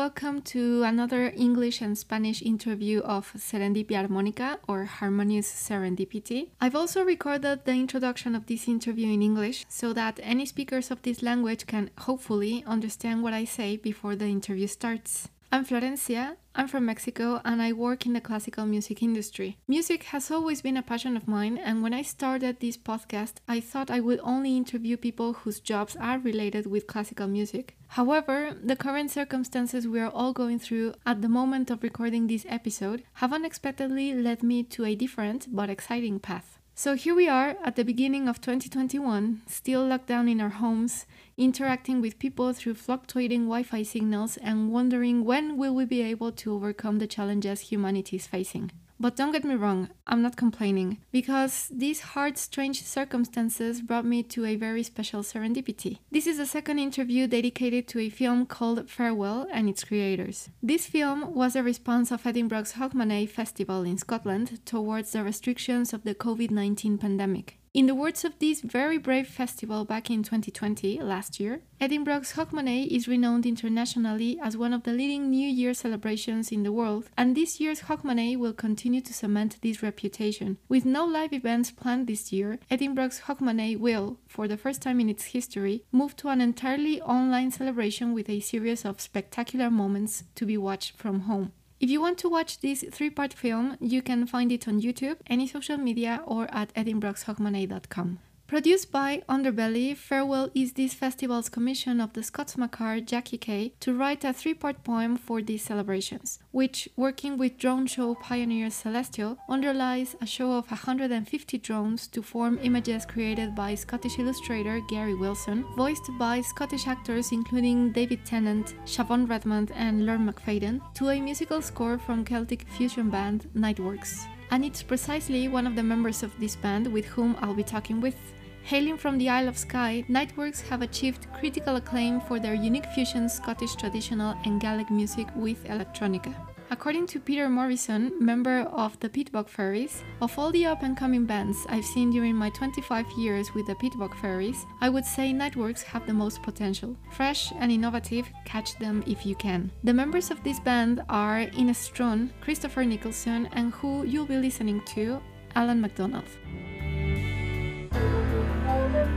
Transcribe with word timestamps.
Welcome 0.00 0.40
to 0.56 0.82
another 0.82 1.30
English 1.36 1.82
and 1.82 1.92
Spanish 1.92 2.40
interview 2.40 3.00
of 3.00 3.30
Serendipia 3.36 4.08
Armónica 4.08 4.56
or 4.66 4.86
Harmonious 4.86 5.46
Serendipity. 5.46 6.48
I've 6.58 6.74
also 6.74 7.04
recorded 7.04 7.66
the 7.66 7.72
introduction 7.72 8.34
of 8.34 8.46
this 8.46 8.66
interview 8.66 9.12
in 9.12 9.20
English 9.20 9.66
so 9.68 9.92
that 9.92 10.18
any 10.22 10.46
speakers 10.46 10.90
of 10.90 11.02
this 11.02 11.22
language 11.22 11.66
can 11.66 11.90
hopefully 11.98 12.64
understand 12.66 13.22
what 13.22 13.34
I 13.34 13.44
say 13.44 13.76
before 13.76 14.16
the 14.16 14.24
interview 14.24 14.68
starts. 14.68 15.28
I'm 15.52 15.66
Florencia, 15.66 16.36
I'm 16.52 16.66
from 16.66 16.84
Mexico, 16.84 17.40
and 17.44 17.62
I 17.62 17.72
work 17.72 18.06
in 18.06 18.12
the 18.12 18.20
classical 18.20 18.66
music 18.66 19.02
industry. 19.02 19.56
Music 19.68 20.02
has 20.04 20.30
always 20.30 20.62
been 20.62 20.76
a 20.76 20.82
passion 20.82 21.16
of 21.16 21.28
mine, 21.28 21.56
and 21.56 21.82
when 21.82 21.94
I 21.94 22.02
started 22.02 22.58
this 22.58 22.76
podcast, 22.76 23.34
I 23.48 23.60
thought 23.60 23.90
I 23.90 24.00
would 24.00 24.20
only 24.22 24.56
interview 24.56 24.96
people 24.96 25.32
whose 25.32 25.60
jobs 25.60 25.96
are 25.96 26.18
related 26.18 26.66
with 26.66 26.86
classical 26.86 27.28
music. 27.28 27.76
However, 27.88 28.56
the 28.62 28.76
current 28.76 29.10
circumstances 29.10 29.88
we 29.88 30.00
are 30.00 30.10
all 30.10 30.32
going 30.32 30.58
through 30.58 30.94
at 31.06 31.22
the 31.22 31.28
moment 31.28 31.70
of 31.70 31.82
recording 31.82 32.26
this 32.26 32.46
episode 32.48 33.04
have 33.14 33.32
unexpectedly 33.32 34.12
led 34.12 34.42
me 34.42 34.62
to 34.64 34.84
a 34.84 34.94
different 34.94 35.54
but 35.54 35.70
exciting 35.70 36.20
path. 36.20 36.59
So 36.80 36.94
here 36.94 37.14
we 37.14 37.28
are 37.28 37.58
at 37.62 37.76
the 37.76 37.84
beginning 37.84 38.26
of 38.26 38.40
2021, 38.40 39.42
still 39.46 39.86
locked 39.86 40.06
down 40.06 40.28
in 40.28 40.40
our 40.40 40.48
homes, 40.48 41.04
interacting 41.36 42.00
with 42.00 42.18
people 42.18 42.54
through 42.54 42.72
fluctuating 42.72 43.42
Wi-Fi 43.42 43.82
signals 43.82 44.38
and 44.38 44.72
wondering 44.72 45.26
when 45.26 45.58
will 45.58 45.74
we 45.74 45.84
be 45.84 46.00
able 46.00 46.32
to 46.32 46.54
overcome 46.54 46.98
the 46.98 47.06
challenges 47.06 47.68
humanity 47.68 48.16
is 48.16 48.26
facing. 48.26 48.70
But 49.00 49.16
don't 49.16 49.32
get 49.32 49.44
me 49.44 49.54
wrong, 49.54 49.88
I'm 50.06 50.20
not 50.20 50.36
complaining, 50.36 50.98
because 51.10 51.68
these 51.70 52.00
hard, 52.00 52.36
strange 52.36 52.82
circumstances 52.82 53.80
brought 53.80 54.04
me 54.04 54.22
to 54.24 54.44
a 54.44 54.56
very 54.56 54.82
special 54.82 55.22
serendipity. 55.22 56.00
This 56.10 56.26
is 56.26 56.36
the 56.36 56.44
second 56.44 56.80
interview 56.80 57.26
dedicated 57.26 57.88
to 57.88 58.00
a 58.00 58.10
film 58.10 58.44
called 58.44 58.90
Farewell 58.90 59.46
and 59.50 59.70
its 59.70 59.84
creators. 59.84 60.50
This 60.62 60.86
film 60.86 61.34
was 61.34 61.56
a 61.56 61.62
response 61.62 62.12
of 62.12 62.26
Edinburgh's 62.26 62.74
Hogmanay 62.74 63.30
Festival 63.30 63.84
in 63.84 63.96
Scotland 63.96 64.60
towards 64.66 65.12
the 65.12 65.24
restrictions 65.24 65.94
of 65.94 66.04
the 66.04 66.14
COVID 66.14 66.50
19 66.50 66.98
pandemic. 66.98 67.59
In 67.72 67.86
the 67.86 67.94
words 67.94 68.24
of 68.24 68.36
this 68.40 68.62
very 68.62 68.98
brave 68.98 69.28
festival 69.28 69.84
back 69.84 70.10
in 70.10 70.24
2020, 70.24 71.00
last 71.02 71.38
year, 71.38 71.62
Edinburgh's 71.80 72.32
Hogmanay 72.32 72.88
is 72.88 73.06
renowned 73.06 73.46
internationally 73.46 74.40
as 74.42 74.56
one 74.56 74.72
of 74.72 74.82
the 74.82 74.90
leading 74.90 75.30
New 75.30 75.48
Year 75.48 75.72
celebrations 75.72 76.50
in 76.50 76.64
the 76.64 76.72
world, 76.72 77.08
and 77.16 77.36
this 77.36 77.60
year's 77.60 77.82
Hogmanay 77.82 78.36
will 78.36 78.54
continue 78.54 79.00
to 79.02 79.14
cement 79.14 79.58
this 79.62 79.84
reputation. 79.84 80.58
With 80.68 80.84
no 80.84 81.04
live 81.04 81.32
events 81.32 81.70
planned 81.70 82.08
this 82.08 82.32
year, 82.32 82.58
Edinburgh's 82.72 83.20
Hogmanay 83.20 83.78
will, 83.78 84.18
for 84.26 84.48
the 84.48 84.56
first 84.56 84.82
time 84.82 84.98
in 84.98 85.08
its 85.08 85.26
history, 85.26 85.84
move 85.92 86.16
to 86.16 86.28
an 86.28 86.40
entirely 86.40 87.00
online 87.00 87.52
celebration 87.52 88.14
with 88.14 88.28
a 88.28 88.40
series 88.40 88.84
of 88.84 89.00
spectacular 89.00 89.70
moments 89.70 90.24
to 90.34 90.44
be 90.44 90.56
watched 90.56 90.96
from 90.96 91.20
home. 91.20 91.52
If 91.80 91.88
you 91.88 91.98
want 91.98 92.18
to 92.18 92.28
watch 92.28 92.60
this 92.60 92.84
three 92.92 93.08
part 93.08 93.32
film, 93.32 93.78
you 93.80 94.02
can 94.02 94.26
find 94.26 94.52
it 94.52 94.68
on 94.68 94.82
YouTube, 94.82 95.16
any 95.26 95.46
social 95.46 95.78
media, 95.78 96.20
or 96.26 96.46
at 96.52 96.74
edinburghshogmanay.com. 96.74 98.18
Produced 98.50 98.90
by 98.90 99.22
Underbelly, 99.28 99.96
Farewell 99.96 100.50
is 100.56 100.72
this 100.72 100.92
festival's 100.92 101.48
commission 101.48 102.00
of 102.00 102.14
the 102.14 102.22
Scots 102.24 102.58
Makar 102.58 102.98
Jackie 102.98 103.38
Kay 103.38 103.74
to 103.78 103.94
write 103.94 104.24
a 104.24 104.32
three 104.32 104.54
part 104.54 104.82
poem 104.82 105.16
for 105.16 105.40
these 105.40 105.62
celebrations, 105.62 106.40
which, 106.50 106.88
working 106.96 107.38
with 107.38 107.58
drone 107.58 107.86
show 107.86 108.16
pioneer 108.16 108.68
Celestial, 108.68 109.38
underlies 109.48 110.16
a 110.20 110.26
show 110.26 110.50
of 110.50 110.68
150 110.68 111.58
drones 111.58 112.08
to 112.08 112.22
form 112.22 112.58
images 112.60 113.06
created 113.06 113.54
by 113.54 113.76
Scottish 113.76 114.18
illustrator 114.18 114.80
Gary 114.88 115.14
Wilson, 115.14 115.64
voiced 115.76 116.10
by 116.18 116.40
Scottish 116.40 116.88
actors 116.88 117.30
including 117.30 117.92
David 117.92 118.26
Tennant, 118.26 118.74
Siobhan 118.84 119.30
Redmond, 119.30 119.70
and 119.76 120.04
Lorne 120.04 120.28
MacFadyen, 120.28 120.80
to 120.94 121.10
a 121.10 121.20
musical 121.20 121.62
score 121.62 121.98
from 121.98 122.24
Celtic 122.24 122.68
fusion 122.70 123.10
band 123.10 123.48
Niteworks. 123.54 124.24
And 124.50 124.64
it's 124.64 124.82
precisely 124.82 125.46
one 125.46 125.68
of 125.68 125.76
the 125.76 125.84
members 125.84 126.24
of 126.24 126.36
this 126.40 126.56
band 126.56 126.92
with 126.92 127.04
whom 127.04 127.36
I'll 127.40 127.54
be 127.54 127.62
talking 127.62 128.00
with. 128.00 128.16
Hailing 128.64 128.96
from 128.96 129.18
the 129.18 129.28
Isle 129.28 129.48
of 129.48 129.58
Skye, 129.58 130.04
Niteworks 130.08 130.60
have 130.68 130.82
achieved 130.82 131.26
critical 131.32 131.76
acclaim 131.76 132.20
for 132.20 132.38
their 132.38 132.54
unique 132.54 132.86
fusion 132.94 133.28
Scottish 133.28 133.74
traditional 133.74 134.36
and 134.44 134.60
Gaelic 134.60 134.90
music 134.90 135.26
with 135.34 135.64
electronica. 135.64 136.34
According 136.72 137.08
to 137.08 137.18
Peter 137.18 137.48
Morrison, 137.48 138.12
member 138.20 138.60
of 138.60 138.98
the 139.00 139.08
Peatbog 139.08 139.48
Faeries, 139.48 140.04
of 140.22 140.38
all 140.38 140.52
the 140.52 140.66
up 140.66 140.84
and 140.84 140.96
coming 140.96 141.26
bands 141.26 141.66
I've 141.68 141.84
seen 141.84 142.12
during 142.12 142.36
my 142.36 142.48
25 142.50 143.06
years 143.18 143.52
with 143.54 143.66
the 143.66 143.74
Peatbog 143.74 144.14
Faeries, 144.20 144.64
I 144.80 144.88
would 144.88 145.04
say 145.04 145.32
Niteworks 145.32 145.82
have 145.82 146.06
the 146.06 146.12
most 146.12 146.44
potential. 146.44 146.96
Fresh 147.10 147.52
and 147.58 147.72
innovative, 147.72 148.30
catch 148.44 148.78
them 148.78 149.02
if 149.04 149.26
you 149.26 149.34
can. 149.34 149.72
The 149.82 149.92
members 149.92 150.30
of 150.30 150.44
this 150.44 150.60
band 150.60 151.02
are 151.08 151.40
Innes 151.40 151.76
Strachan, 151.76 152.32
Christopher 152.40 152.84
Nicolson, 152.84 153.48
and 153.50 153.72
who 153.72 154.04
you'll 154.06 154.26
be 154.26 154.36
listening 154.36 154.80
to, 154.94 155.20
Alan 155.56 155.80
MacDonald. 155.80 156.28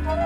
Hi, 0.06 0.18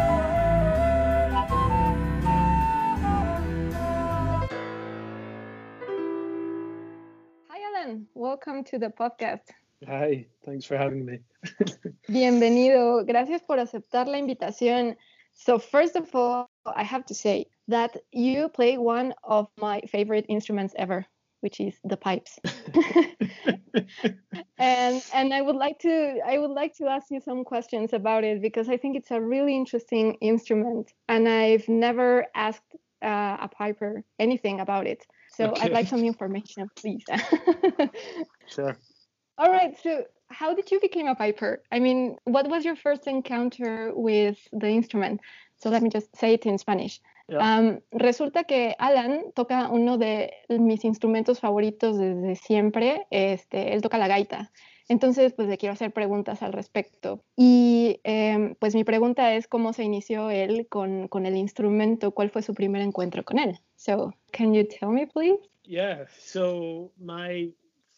Alan. 7.49 8.07
Welcome 8.15 8.63
to 8.65 8.79
the 8.79 8.89
podcast. 8.89 9.43
Hi, 9.85 10.25
thanks 10.43 10.65
for 10.65 10.77
having 10.77 11.05
me. 11.05 11.19
Bienvenido. 12.09 13.05
Gracias 13.05 13.43
por 13.43 13.59
aceptar 13.59 14.07
la 14.07 14.17
invitación. 14.17 14.97
So, 15.33 15.59
first 15.59 15.95
of 15.95 16.13
all, 16.15 16.49
I 16.65 16.81
have 16.81 17.05
to 17.05 17.13
say 17.13 17.45
that 17.67 17.97
you 18.11 18.49
play 18.49 18.79
one 18.79 19.13
of 19.23 19.47
my 19.59 19.81
favorite 19.81 20.25
instruments 20.27 20.73
ever, 20.75 21.05
which 21.41 21.59
is 21.59 21.75
the 21.83 21.97
pipes. 21.97 22.39
and 24.57 25.03
and 25.13 25.33
I 25.33 25.41
would 25.41 25.55
like 25.55 25.79
to 25.79 26.19
I 26.25 26.37
would 26.37 26.51
like 26.51 26.75
to 26.77 26.87
ask 26.87 27.07
you 27.09 27.19
some 27.21 27.43
questions 27.43 27.93
about 27.93 28.23
it 28.23 28.41
because 28.41 28.69
I 28.69 28.77
think 28.77 28.95
it's 28.95 29.11
a 29.11 29.21
really 29.21 29.55
interesting 29.55 30.15
instrument, 30.15 30.93
and 31.07 31.27
I've 31.27 31.67
never 31.67 32.25
asked 32.35 32.75
uh, 33.03 33.37
a 33.41 33.47
piper 33.47 34.03
anything 34.19 34.59
about 34.59 34.87
it. 34.87 35.05
So 35.29 35.53
I'd 35.55 35.71
like 35.71 35.87
some 35.87 36.03
information, 36.03 36.67
please. 36.75 37.03
sure. 38.47 38.75
All 39.37 39.51
right. 39.51 39.77
So 39.83 40.05
how 40.29 40.55
did 40.55 40.71
you 40.71 40.79
become 40.79 41.07
a 41.07 41.15
piper? 41.15 41.61
I 41.71 41.79
mean, 41.79 42.17
what 42.23 42.49
was 42.49 42.65
your 42.65 42.75
first 42.75 43.07
encounter 43.07 43.91
with 43.93 44.37
the 44.51 44.67
instrument? 44.67 45.21
So 45.59 45.69
let 45.69 45.83
me 45.83 45.89
just 45.89 46.15
say 46.15 46.33
it 46.33 46.45
in 46.45 46.57
Spanish. 46.57 46.99
Um, 47.29 47.81
resulta 47.91 48.45
que 48.45 48.75
Alan 48.79 49.33
toca 49.35 49.69
uno 49.69 49.97
de 49.97 50.31
mis 50.49 50.85
instrumentos 50.85 51.39
favoritos 51.39 51.97
desde 51.97 52.35
siempre. 52.35 53.05
Este, 53.11 53.73
él 53.73 53.81
toca 53.81 53.97
la 53.97 54.07
gaita. 54.07 54.51
Entonces, 54.89 55.33
pues 55.33 55.49
le 55.49 55.57
quiero 55.57 55.73
hacer 55.73 55.91
preguntas 55.91 56.41
al 56.41 56.53
respecto. 56.53 57.21
Y 57.35 57.99
eh, 58.05 58.55
pues 58.59 58.73
mi 58.73 58.85
pregunta 58.85 59.33
es 59.33 59.47
cómo 59.47 59.73
se 59.73 59.83
inició 59.83 60.29
él 60.29 60.67
con, 60.69 61.09
con 61.09 61.25
el 61.25 61.35
instrumento, 61.35 62.11
cuál 62.11 62.29
fue 62.29 62.41
su 62.41 62.53
primer 62.53 62.81
encuentro 62.81 63.23
con 63.25 63.37
él. 63.37 63.59
So, 63.75 64.13
can 64.31 64.53
you 64.53 64.63
tell 64.65 64.89
me, 64.89 65.05
please? 65.05 65.39
Yeah. 65.63 66.05
So 66.19 66.91
my 66.97 67.51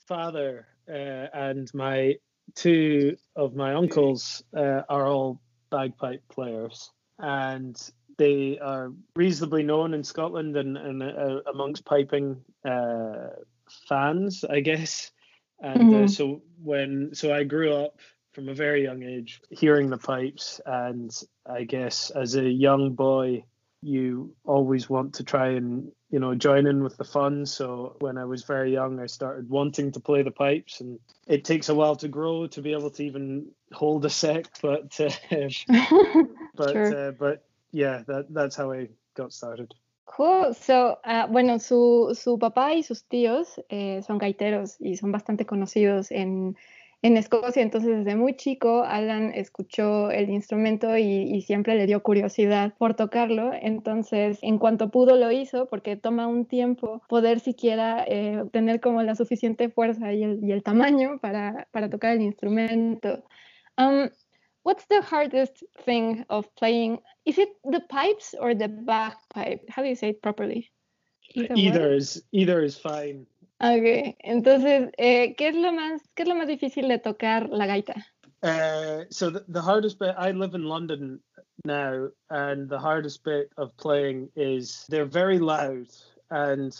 father 0.07 0.65
uh, 0.88 1.27
and 1.33 1.71
my 1.75 2.18
two 2.56 3.15
of 3.36 3.54
my 3.54 3.74
uncles 3.74 4.44
uh, 4.56 4.81
are 4.89 5.06
all 5.06 5.39
bagpipe 5.69 6.24
players, 6.30 6.92
and 7.19 7.75
they 8.19 8.60
are 8.60 8.92
reasonably 9.16 9.63
known 9.63 9.94
in 9.95 10.04
Scotland 10.04 10.57
and, 10.57 10.77
and 10.77 11.01
uh, 11.01 11.42
amongst 11.51 11.86
piping 11.86 12.44
uh, 12.66 13.30
fans, 13.88 14.44
I 14.48 14.60
guess. 14.60 15.12
And 15.62 15.92
Mhm. 15.92 16.04
uh, 16.04 16.07
so 16.07 16.42
when 16.62 17.12
so 17.13 17.33
I 17.33 17.44
grew 17.45 17.74
up 17.74 18.00
from 18.33 18.50
a 18.50 18.54
very 18.54 18.83
young 18.83 19.04
age 19.04 19.42
hearing 19.50 19.89
the 19.89 19.98
pipes, 19.98 20.62
and 20.66 21.12
I 21.45 21.63
guess 21.63 22.12
as 22.12 22.36
a 22.36 22.44
young 22.44 22.94
boy, 22.94 23.44
you 23.81 24.36
always 24.44 24.89
want 24.89 25.16
to 25.16 25.24
try 25.24 25.50
and 25.50 25.92
you 26.10 26.19
know 26.19 26.36
join 26.36 26.68
in 26.68 26.83
with 26.83 26.98
the 26.98 27.04
fun. 27.06 27.45
So 27.45 27.95
when 28.00 28.18
I 28.18 28.25
was 28.25 28.44
very 28.44 28.71
young, 28.71 29.00
I 29.00 29.07
started 29.07 29.50
wanting 29.50 29.92
to 29.94 30.00
play 30.00 30.24
the 30.24 30.31
pipes, 30.31 30.81
and 30.81 31.00
it 31.27 31.45
takes 31.45 31.69
a 31.69 31.75
while 31.75 31.95
to 31.98 32.07
grow 32.07 32.48
to 32.48 32.62
be 32.62 32.74
able 32.74 32.92
to 32.92 33.04
even 33.04 33.51
hold 33.74 34.06
a 34.06 34.10
sec, 34.10 34.45
but 34.62 35.00
uh, 35.00 35.10
but 36.56 36.74
Sure. 36.74 37.07
uh, 37.07 37.12
but 37.12 37.49
yeah, 37.71 38.04
that 38.07 38.25
that's 38.30 38.56
how 38.56 38.71
I 38.71 38.89
got 39.16 39.33
started. 39.33 39.74
Cool. 40.06 40.56
So, 40.56 40.98
uh, 41.06 41.27
bueno, 41.27 41.60
su, 41.60 42.18
su 42.19 42.39
papá 42.39 42.74
y 42.74 42.81
sus 42.81 43.06
tíos 43.06 43.62
eh, 43.69 44.01
son 44.01 44.18
gaiteros 44.18 44.75
y 44.80 44.98
son 44.98 45.12
bastante 45.12 45.45
conocidos 45.45 46.10
en, 46.10 46.57
en 47.04 47.16
Escocia. 47.16 47.62
Entonces, 47.62 48.00
desde 48.00 48.16
muy 48.16 48.36
chico, 48.36 48.83
Alan 48.83 49.31
escuchó 49.36 50.10
el 50.10 50.31
instrumento 50.31 50.98
y, 50.98 51.42
siempre 51.44 51.75
le 51.75 51.86
dio 51.86 52.01
curiosidad 52.01 52.74
por 52.80 52.95
tocarlo. 52.95 53.51
Entonces, 53.54 54.39
en 54.42 54.57
cuanto 54.57 54.89
pudo, 54.89 55.16
lo 55.16 55.31
hizo 55.31 55.68
porque 55.68 55.95
toma 55.95 56.25
un 56.25 56.45
tiempo 56.45 57.04
poder 57.07 57.39
siquiera 57.39 58.04
eh, 58.07 58.44
tener 58.51 58.80
como 58.81 59.04
la 59.04 59.13
suficiente 59.13 59.69
fuerza 59.69 60.12
y 60.12 60.24
el, 60.24 60.44
y 60.44 60.51
el 60.51 60.63
tamaño 60.63 61.19
para, 61.21 61.68
para, 61.71 61.88
tocar 61.89 62.13
el 62.13 62.24
instrumento. 62.24 63.24
Um, 63.77 64.10
what's 64.63 64.85
the 64.85 65.01
hardest 65.01 65.63
thing 65.85 66.25
of 66.29 66.53
playing? 66.56 67.00
Is 67.25 67.38
it 67.38 67.50
the 67.63 67.81
pipes 67.89 68.35
or 68.39 68.56
the 68.56 68.67
bagpipe? 68.67 69.61
How 69.69 69.83
do 69.83 69.89
you 69.89 69.95
say 69.95 70.09
it 70.09 70.21
properly? 70.21 70.71
Either, 71.35 71.56
either 71.56 71.94
is 71.94 72.23
either 72.31 72.63
is 72.63 72.77
fine. 72.77 73.27
Ok, 73.61 74.15
entonces, 74.23 74.89
eh, 74.97 75.35
¿qué, 75.38 75.50
es 75.50 75.56
lo 75.56 75.73
más, 75.73 76.01
¿qué 76.15 76.23
es 76.23 76.29
lo 76.29 76.35
más 76.35 76.47
difícil 76.47 76.88
de 76.88 76.97
tocar 76.97 77.50
la 77.50 77.65
gaita? 77.65 78.06
Uh, 78.41 79.03
so 79.09 79.29
the, 79.29 79.44
the 79.50 79.61
hardest 79.61 80.00
bit, 80.00 80.15
I 80.17 80.31
live 80.31 80.56
in 80.56 80.63
London 80.63 81.19
now, 81.65 82.07
and 82.29 82.69
the 82.69 82.79
hardest 82.79 83.21
bit 83.25 83.51
of 83.57 83.75
playing 83.75 84.29
is 84.38 84.85
they're 84.88 85.03
very 85.03 85.39
loud, 85.39 85.88
and 86.31 86.73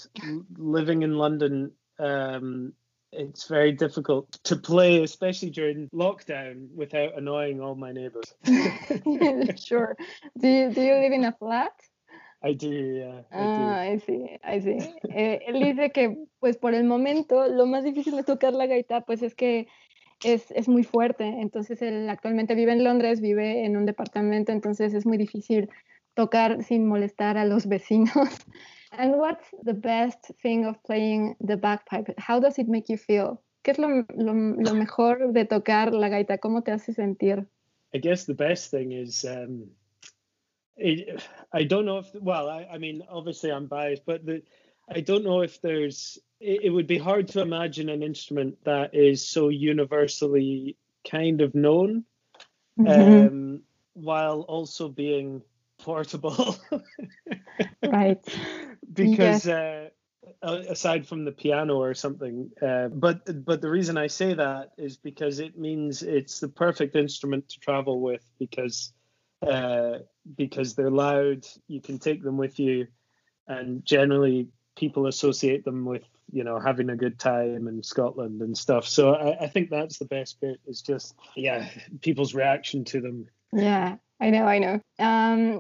living 0.58 1.04
in 1.04 1.18
London, 1.18 1.72
um, 2.00 2.72
it's 3.12 3.48
very 3.48 3.72
difficult 3.72 4.32
to 4.44 4.56
play, 4.56 5.04
especially 5.04 5.50
during 5.50 5.90
lockdown, 5.94 6.68
without 6.76 7.18
annoying 7.18 7.62
all 7.62 7.76
my 7.76 7.92
neighbors. 7.92 8.34
sure. 9.64 9.96
Do 10.38 10.48
you, 10.48 10.74
do 10.74 10.82
you 10.82 10.96
live 10.96 11.12
in 11.12 11.26
a 11.26 11.32
flat? 11.32 11.74
I 12.42 12.54
do, 12.54 12.70
yeah. 12.70 13.22
Ah, 13.32 13.84
sí, 14.06 14.40
sí. 14.62 14.78
Eh, 15.10 15.42
él 15.48 15.60
dice 15.60 15.92
que, 15.92 16.18
pues 16.40 16.58
por 16.58 16.74
el 16.74 16.86
momento, 16.86 17.48
lo 17.48 17.66
más 17.66 17.84
difícil 17.84 18.16
de 18.16 18.24
tocar 18.24 18.54
la 18.54 18.66
gaita, 18.66 19.02
pues 19.02 19.22
es 19.24 19.36
que 19.36 19.68
es, 20.24 20.50
es, 20.52 20.70
muy 20.70 20.84
fuerte. 20.84 21.26
Entonces, 21.26 21.82
él 21.82 22.10
actualmente 22.10 22.56
vive 22.56 22.72
en 22.72 22.86
Londres, 22.86 23.20
vive 23.20 23.66
en 23.66 23.76
un 23.76 23.86
departamento, 23.86 24.54
entonces 24.54 24.94
es 24.94 25.06
muy 25.06 25.18
difícil 25.18 25.70
tocar 26.14 26.64
sin 26.64 26.88
molestar 26.88 27.38
a 27.38 27.44
los 27.44 27.68
vecinos. 27.68 28.12
And 28.92 29.18
what's 29.18 29.46
the 29.64 29.74
best 29.74 30.32
thing 30.42 30.66
of 30.66 30.82
playing 30.84 31.36
the 31.40 31.58
bagpipe? 31.58 32.14
How 32.18 32.40
does 32.40 32.58
it 32.58 32.68
make 32.68 32.90
you 32.90 32.98
feel? 32.98 33.42
¿Qué 33.64 33.72
es 33.72 33.78
lo, 33.78 34.04
lo, 34.16 34.34
lo 34.34 34.74
mejor 34.74 35.34
de 35.34 35.46
tocar 35.46 35.92
la 35.92 36.10
gaita? 36.10 36.40
¿Cómo 36.40 36.64
te 36.64 36.72
hace 36.72 36.94
sentir? 36.94 37.46
I 37.94 37.98
guess 37.98 38.26
the 38.26 38.34
best 38.34 38.72
thing 38.72 38.92
is 38.92 39.26
um, 39.26 39.68
it, 40.78 41.22
I 41.52 41.64
don't 41.64 41.86
know 41.86 42.00
if 42.00 42.14
well 42.16 42.50
I, 42.50 42.68
I 42.72 42.78
mean 42.78 43.04
obviously 43.10 43.52
I'm 43.52 43.68
biased 43.68 44.06
but 44.06 44.26
the 44.26 44.42
I 44.90 45.02
don't 45.02 45.24
know 45.24 45.42
if 45.42 45.62
there's 45.62 46.18
it, 46.40 46.62
it, 46.66 46.70
would 46.70 46.88
be 46.88 46.98
hard 46.98 47.28
to 47.30 47.42
imagine 47.42 47.90
an 47.90 48.02
instrument 48.02 48.58
that 48.64 48.94
is 48.94 49.28
so 49.28 49.50
universally 49.50 50.78
kind 51.10 51.42
of 51.42 51.54
known 51.54 52.06
mm-hmm. 52.80 53.28
um, 53.28 53.62
while 53.94 54.42
also 54.42 54.88
being 54.88 55.42
portable 55.80 56.58
right 57.86 58.24
because 58.92 59.48
uh, 59.48 59.90
aside 60.42 61.08
from 61.08 61.26
the 61.26 61.32
piano 61.32 61.78
or 61.78 61.94
something 61.94 62.50
uh, 62.62 62.88
but 62.90 63.46
but 63.46 63.62
the 63.62 63.70
reason 63.70 63.98
I 63.98 64.08
say 64.08 64.34
that 64.34 64.72
is 64.78 64.98
because 64.98 65.40
it 65.40 65.58
means 65.58 66.04
it's 66.04 66.40
the 66.40 66.50
perfect 66.50 66.96
instrument 66.96 67.50
to 67.50 67.60
travel 67.60 68.02
with 68.02 68.24
because 68.40 68.94
uh, 69.42 70.00
because 70.36 70.76
they're 70.76 70.92
loud. 70.92 71.46
You 71.68 71.82
can 71.82 72.00
take 72.00 72.24
them 72.24 72.38
with 72.38 72.60
you, 72.60 72.88
and 73.48 73.84
generally 73.86 74.50
people 74.76 75.08
associate 75.08 75.66
them 75.66 75.86
with 75.86 76.04
you 76.32 76.44
know 76.44 76.60
having 76.60 76.90
a 76.90 76.96
good 76.96 77.20
time 77.20 77.68
in 77.68 77.82
Scotland 77.84 78.42
and 78.42 78.58
stuff. 78.58 78.88
So 78.88 79.14
I, 79.14 79.46
I 79.46 79.48
think 79.48 79.70
that's 79.70 79.98
the 79.98 80.06
best 80.06 80.42
bit. 80.42 80.60
Is 80.68 80.82
just 80.82 81.16
yeah, 81.36 81.70
people's 82.02 82.34
reaction 82.34 82.84
to 82.86 83.02
them. 83.02 83.28
Yeah, 83.54 83.96
I 84.22 84.32
know, 84.32 84.52
I 84.52 84.60
know. 84.60 84.82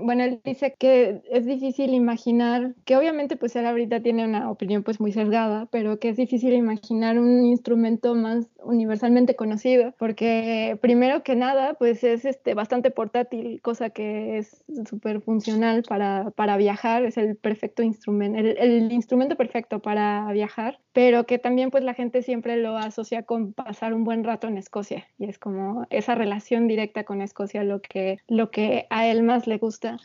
Bueno, 0.04 0.24
él 0.24 0.42
dice 0.44 0.76
que 0.78 1.22
es 1.32 1.46
difícil 1.46 1.94
imaginar, 1.94 2.76
que 2.84 2.98
obviamente 2.98 3.38
pues 3.38 3.56
él 3.56 3.66
ahorita 3.66 4.02
tiene 4.02 4.26
una 4.26 4.52
opinión 4.52 4.84
pues 4.84 5.00
muy 5.00 5.14
sesgada, 5.14 5.68
pero 5.72 5.98
que 5.98 6.10
es 6.10 6.18
difícil 6.18 6.54
imaginar 6.54 7.18
un 7.18 7.46
instrumento 7.46 8.16
más 8.16 8.48
universalmente 8.62 9.36
conocido, 9.36 9.94
porque 9.98 10.78
primero 10.82 11.24
que 11.24 11.36
nada 11.36 11.76
pues 11.76 12.04
es 12.04 12.26
este, 12.26 12.54
bastante 12.54 12.92
portátil, 12.92 13.62
cosa 13.62 13.92
que 13.92 14.38
es 14.38 14.64
súper 14.90 15.22
funcional 15.22 15.84
para, 15.88 16.32
para, 16.32 16.58
viajar, 16.58 17.06
es 17.06 17.18
el 17.18 17.38
perfecto 17.38 17.82
instrumento, 17.82 18.40
el 18.40 18.92
instrumento 18.92 19.38
perfecto 19.38 19.80
para 19.80 20.30
viajar, 20.34 20.80
pero 20.92 21.26
que 21.26 21.40
también 21.40 21.72
pues 21.72 21.86
la 21.86 21.94
gente 21.94 22.22
siempre 22.24 22.58
lo 22.58 22.76
asocia 22.76 23.24
con 23.24 23.54
pasar 23.54 23.94
un 23.94 24.04
buen 24.04 24.26
rato 24.26 24.48
en 24.48 24.58
Escocia 24.58 25.08
y 25.18 25.30
es 25.30 25.40
como 25.40 25.86
esa 25.90 26.16
relación 26.16 26.68
directa 26.68 27.06
con 27.06 27.22
Escocia 27.22 27.64
lo 27.64 27.82
que, 27.82 28.18
lo 28.28 28.49
que 28.52 28.86
a 28.90 29.08
él 29.08 29.24
más 29.24 29.48
le 29.48 29.58
gusta. 29.58 29.98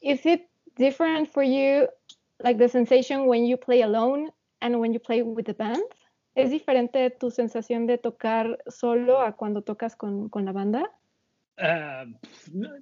Is 0.00 0.24
it 0.26 0.48
different 0.76 1.28
for 1.28 1.42
you, 1.42 1.88
like 2.42 2.58
the 2.58 2.68
sensation 2.68 3.26
when 3.26 3.44
you 3.44 3.56
play 3.56 3.82
alone 3.82 4.30
and 4.60 4.78
when 4.80 4.92
you 4.92 5.00
play 5.00 5.22
with 5.22 5.46
the 5.46 5.54
band? 5.54 5.82
¿Es 6.34 6.50
diferente 6.50 7.10
tu 7.10 7.30
sensación 7.30 7.86
de 7.86 7.98
tocar 7.98 8.58
solo 8.68 9.20
a 9.20 9.32
cuando 9.32 9.62
tocas 9.62 9.96
con, 9.96 10.28
con 10.28 10.44
la 10.44 10.52
banda? 10.52 10.84
Uh, 11.60 12.04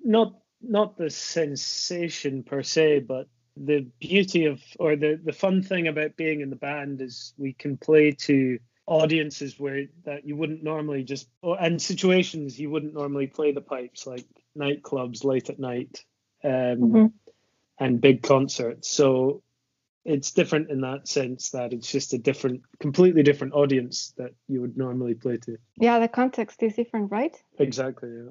not 0.04 0.34
not 0.60 0.96
the 0.98 1.08
sensation 1.08 2.42
per 2.42 2.62
se, 2.62 3.00
but 3.00 3.28
the 3.56 3.86
beauty 4.00 4.44
of 4.44 4.62
or 4.78 4.96
the 4.96 5.18
the 5.24 5.32
fun 5.32 5.62
thing 5.62 5.88
about 5.88 6.16
being 6.16 6.42
in 6.42 6.50
the 6.50 6.56
band 6.56 7.00
is 7.00 7.32
we 7.38 7.54
can 7.54 7.76
play 7.78 8.12
to 8.12 8.58
audiences 8.86 9.58
where 9.58 9.86
that 10.04 10.26
you 10.26 10.36
wouldn't 10.36 10.62
normally 10.62 11.02
just 11.02 11.28
and 11.42 11.82
situations 11.82 12.58
you 12.58 12.70
wouldn't 12.70 12.94
normally 12.94 13.26
play 13.26 13.52
the 13.52 13.60
pipes 13.60 14.06
like 14.06 14.24
nightclubs 14.56 15.24
late 15.24 15.50
at 15.50 15.58
night 15.58 16.04
um, 16.44 16.50
mm-hmm. 16.52 17.06
and 17.78 18.00
big 18.00 18.22
concerts. 18.22 18.88
So 18.88 19.42
it's 20.06 20.30
different 20.30 20.70
in 20.70 20.82
that 20.82 21.08
sense 21.08 21.50
that 21.50 21.72
it's 21.72 21.90
just 21.90 22.12
a 22.12 22.18
different, 22.18 22.62
completely 22.78 23.24
different 23.24 23.54
audience 23.54 24.14
that 24.16 24.30
you 24.46 24.60
would 24.60 24.76
normally 24.76 25.14
play 25.14 25.36
to. 25.38 25.58
Yeah, 25.76 25.98
the 25.98 26.08
context 26.08 26.62
is 26.62 26.74
different, 26.74 27.10
right? 27.10 27.36
Exactly. 27.58 28.10
Yeah. 28.10 28.30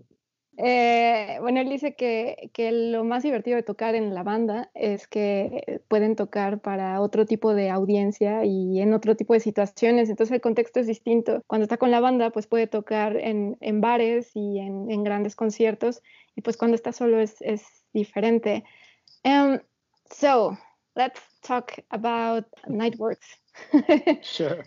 Eh, 0.58 1.38
bueno, 1.42 1.60
él 1.60 1.70
dice 1.70 1.96
que, 1.96 2.50
que, 2.54 2.72
lo 2.72 3.04
más 3.04 3.24
divertido 3.24 3.58
de 3.58 3.64
tocar 3.64 3.94
en 3.94 4.14
la 4.14 4.24
banda 4.24 4.72
es 4.74 5.06
que 5.08 5.82
pueden 5.90 6.16
tocar 6.16 6.62
para 6.62 7.02
otro 7.02 7.26
tipo 7.26 7.54
de 7.54 7.70
audiencia 7.70 8.46
y 8.46 8.80
en 8.80 8.94
otro 8.94 9.16
tipo 9.16 9.34
de 9.34 9.42
situaciones, 9.42 10.10
entonces 10.10 10.34
el 10.34 10.42
contexto 10.42 10.80
es 10.80 10.88
distinto. 10.88 11.42
Cuando 11.48 11.64
está 11.64 11.78
con 11.78 11.92
la 11.92 12.00
banda, 12.00 12.30
pues 12.30 12.48
puede 12.48 12.68
tocar 12.68 13.18
en, 13.18 13.58
en 13.60 13.82
bares 13.82 14.32
y 14.34 14.60
en, 14.60 15.04
grandes 15.04 15.36
conciertos, 15.36 16.02
y 16.36 16.42
pues 16.42 16.56
cuando 16.58 16.76
está 16.76 16.94
solo 16.94 17.20
es, 17.20 17.36
diferente. 17.94 18.66
Um, 19.24 19.60
so, 20.12 20.58
let's 20.96 21.22
talk 21.42 21.72
about 21.92 22.46
Nightworks. 22.68 23.40
sure. 24.22 24.66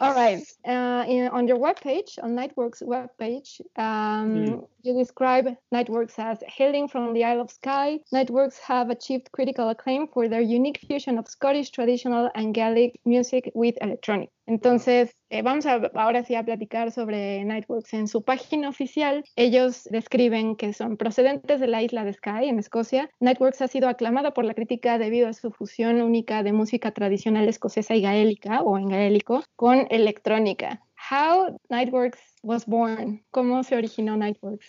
All 0.00 0.14
right. 0.14 0.42
Uh, 0.64 1.04
in, 1.08 1.28
on 1.28 1.48
your 1.48 1.58
webpage, 1.58 2.22
on 2.22 2.36
Nightworks 2.36 2.82
webpage, 2.82 3.60
um, 3.76 4.46
mm. 4.46 4.68
you 4.82 4.94
describe 4.94 5.48
Nightworks 5.74 6.18
as 6.18 6.38
hailing 6.46 6.86
from 6.86 7.14
the 7.14 7.24
Isle 7.24 7.40
of 7.40 7.50
Skye. 7.50 7.98
Nightworks 8.14 8.60
have 8.60 8.90
achieved 8.90 9.32
critical 9.32 9.68
acclaim 9.68 10.06
for 10.06 10.28
their 10.28 10.40
unique 10.40 10.78
fusion 10.86 11.18
of 11.18 11.26
Scottish 11.26 11.70
traditional 11.70 12.30
and 12.36 12.54
Gaelic 12.54 13.00
music 13.04 13.50
with 13.54 13.76
electronic. 13.80 14.30
Entonces, 14.48 15.14
eh, 15.28 15.42
vamos 15.42 15.66
a, 15.66 15.74
ahora 15.94 16.24
sí 16.24 16.34
a 16.34 16.42
platicar 16.42 16.90
sobre 16.90 17.44
Nightworks. 17.44 17.92
En 17.92 18.08
su 18.08 18.22
página 18.22 18.70
oficial, 18.70 19.22
ellos 19.36 19.84
describen 19.90 20.56
que 20.56 20.72
son 20.72 20.96
procedentes 20.96 21.60
de 21.60 21.66
la 21.66 21.82
isla 21.82 22.02
de 22.04 22.14
Skye, 22.14 22.48
en 22.48 22.58
Escocia. 22.58 23.10
Nightworks 23.20 23.60
ha 23.60 23.68
sido 23.68 23.90
aclamada 23.90 24.32
por 24.32 24.46
la 24.46 24.54
crítica 24.54 24.96
debido 24.96 25.28
a 25.28 25.34
su 25.34 25.50
fusión 25.50 26.00
única 26.00 26.42
de 26.42 26.54
música 26.54 26.92
tradicional 26.92 27.46
escocesa 27.46 27.94
y 27.94 28.00
gaélica, 28.00 28.62
o 28.62 28.78
en 28.78 28.88
gaélico, 28.88 29.44
con 29.54 29.86
electrónica. 29.90 30.78
How 30.94 31.58
Niteworks 31.72 32.18
was 32.42 32.64
born? 32.64 33.20
¿Cómo 33.32 33.64
se 33.64 33.76
originó 33.76 34.16
Niteworks? 34.16 34.66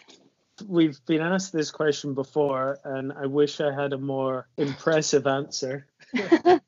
We've 0.68 1.00
been 1.06 1.22
asked 1.22 1.54
this 1.54 1.72
question 1.72 2.14
before, 2.14 2.80
and 2.84 3.14
I 3.14 3.26
wish 3.26 3.62
I 3.62 3.72
had 3.74 3.94
a 3.94 3.98
more 3.98 4.48
impressive 4.58 5.26
answer. 5.26 5.88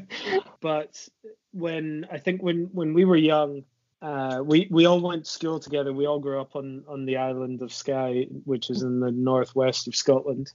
but 0.60 1.08
when 1.52 2.06
I 2.10 2.18
think 2.18 2.42
when 2.42 2.68
when 2.72 2.92
we 2.92 3.04
were 3.04 3.16
young, 3.16 3.64
uh, 4.02 4.42
we 4.44 4.68
we 4.70 4.86
all 4.86 5.00
went 5.00 5.24
to 5.24 5.30
school 5.30 5.58
together. 5.58 5.92
We 5.92 6.06
all 6.06 6.18
grew 6.18 6.40
up 6.40 6.56
on 6.56 6.84
on 6.88 7.06
the 7.06 7.16
island 7.16 7.62
of 7.62 7.72
Skye, 7.72 8.26
which 8.44 8.70
is 8.70 8.82
in 8.82 9.00
the 9.00 9.10
northwest 9.10 9.88
of 9.88 9.96
Scotland. 9.96 10.52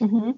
Mm-hmm. 0.00 0.32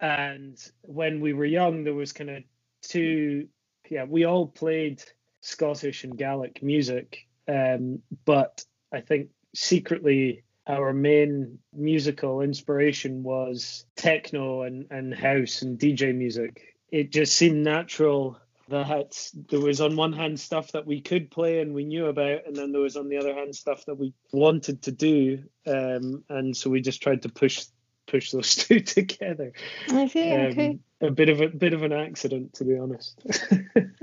And 0.00 0.58
when 0.82 1.20
we 1.20 1.32
were 1.32 1.44
young, 1.44 1.84
there 1.84 1.94
was 1.94 2.12
kind 2.12 2.30
of 2.30 2.42
two. 2.82 3.48
Yeah, 3.88 4.04
we 4.04 4.24
all 4.24 4.46
played 4.46 5.02
Scottish 5.42 6.04
and 6.04 6.16
Gaelic 6.16 6.62
music, 6.62 7.26
um, 7.48 8.00
but 8.24 8.64
I 8.92 9.00
think 9.00 9.28
secretly 9.54 10.44
our 10.66 10.92
main 10.92 11.58
musical 11.74 12.40
inspiration 12.40 13.22
was 13.22 13.84
techno 13.96 14.62
and, 14.62 14.86
and 14.90 15.12
house 15.12 15.62
and 15.62 15.78
DJ 15.78 16.14
music. 16.14 16.76
It 16.90 17.10
just 17.10 17.34
seemed 17.34 17.64
natural 17.64 18.38
that 18.68 19.30
there 19.50 19.60
was 19.60 19.80
on 19.80 19.96
one 19.96 20.12
hand 20.12 20.38
stuff 20.38 20.72
that 20.72 20.86
we 20.86 21.00
could 21.00 21.30
play 21.30 21.60
and 21.60 21.74
we 21.74 21.84
knew 21.84 22.06
about, 22.06 22.46
and 22.46 22.56
then 22.56 22.72
there 22.72 22.80
was 22.80 22.96
on 22.96 23.08
the 23.08 23.18
other 23.18 23.34
hand 23.34 23.54
stuff 23.54 23.84
that 23.86 23.98
we 23.98 24.14
wanted 24.32 24.82
to 24.82 24.92
do, 24.92 25.42
um, 25.66 26.24
and 26.28 26.56
so 26.56 26.70
we 26.70 26.80
just 26.80 27.02
tried 27.02 27.22
to 27.22 27.28
push 27.28 27.66
push 28.06 28.30
those 28.30 28.54
two 28.56 28.80
together. 28.80 29.52
I. 29.90 30.02
Um, 30.32 30.40
okay. 30.52 30.78
A 31.00 31.10
bit 31.10 31.28
of 31.28 31.40
a 31.40 31.48
bit 31.48 31.74
of 31.74 31.82
an 31.82 31.92
accident, 31.92 32.54
to 32.54 32.64
be 32.64 32.78
honest. 32.78 33.20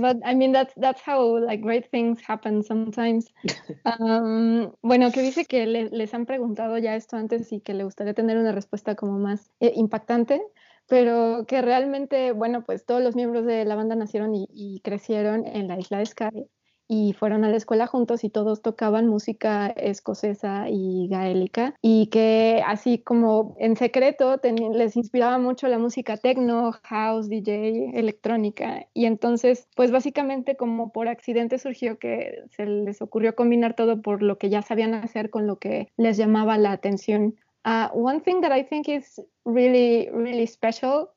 but 0.00 0.16
I 0.24 0.34
mean 0.34 0.52
that's 0.52 0.74
that's 0.76 1.00
how 1.00 1.38
like 1.38 1.62
great 1.62 1.90
things 1.90 2.20
happen 2.20 2.62
sometimes. 2.62 3.26
Um, 3.84 4.72
bueno, 4.82 5.10
que 5.12 5.22
dice 5.22 5.46
que 5.46 5.64
le, 5.64 5.88
les 5.90 6.12
han 6.12 6.26
preguntado 6.26 6.76
ya 6.76 6.94
esto 6.94 7.16
antes 7.16 7.52
y 7.52 7.60
que 7.60 7.72
le 7.72 7.84
gustaría 7.84 8.12
tener 8.12 8.36
una 8.36 8.52
respuesta 8.52 8.94
como 8.96 9.18
más 9.18 9.50
eh, 9.60 9.72
impactante 9.76 10.42
pero 10.88 11.44
que 11.46 11.60
realmente, 11.60 12.32
bueno, 12.32 12.64
pues 12.64 12.86
todos 12.86 13.02
los 13.02 13.14
miembros 13.14 13.44
de 13.44 13.64
la 13.66 13.74
banda 13.74 13.94
nacieron 13.94 14.32
y, 14.34 14.80
crecieron 14.82 15.46
en 15.46 15.68
la 15.68 15.78
isla 15.78 15.98
de 15.98 16.06
Skye 16.06 16.48
y 16.88 17.12
fueron 17.12 17.44
a 17.44 17.50
la 17.50 17.56
escuela 17.56 17.86
juntos 17.86 18.24
y 18.24 18.30
todos 18.30 18.62
tocaban 18.62 19.06
música 19.06 19.68
escocesa 19.68 20.68
y 20.68 21.06
gaélica 21.08 21.74
y 21.82 22.06
que 22.06 22.62
así 22.66 22.98
como 22.98 23.54
en 23.58 23.76
secreto 23.76 24.40
les 24.72 24.96
inspiraba 24.96 25.38
mucho 25.38 25.68
la 25.68 25.78
música 25.78 26.16
techno, 26.16 26.72
house, 26.82 27.28
DJ, 27.28 27.92
electrónica 27.94 28.86
y 28.94 29.04
entonces 29.04 29.68
pues 29.76 29.90
básicamente 29.90 30.56
como 30.56 30.90
por 30.90 31.08
accidente 31.08 31.58
surgió 31.58 31.98
que 31.98 32.42
se 32.56 32.66
les 32.66 33.02
ocurrió 33.02 33.36
combinar 33.36 33.74
todo 33.74 34.00
por 34.00 34.22
lo 34.22 34.38
que 34.38 34.48
ya 34.48 34.62
sabían 34.62 34.94
hacer 34.94 35.30
con 35.30 35.46
lo 35.46 35.58
que 35.58 35.92
les 35.96 36.16
llamaba 36.16 36.56
la 36.56 36.72
atención 36.72 37.36
Uh, 37.64 37.88
one 37.92 38.20
thing 38.20 38.40
that 38.40 38.50
I 38.52 38.62
think 38.62 38.88
is 38.88 39.20
really, 39.44 40.08
really 40.10 40.46
special. 40.46 41.10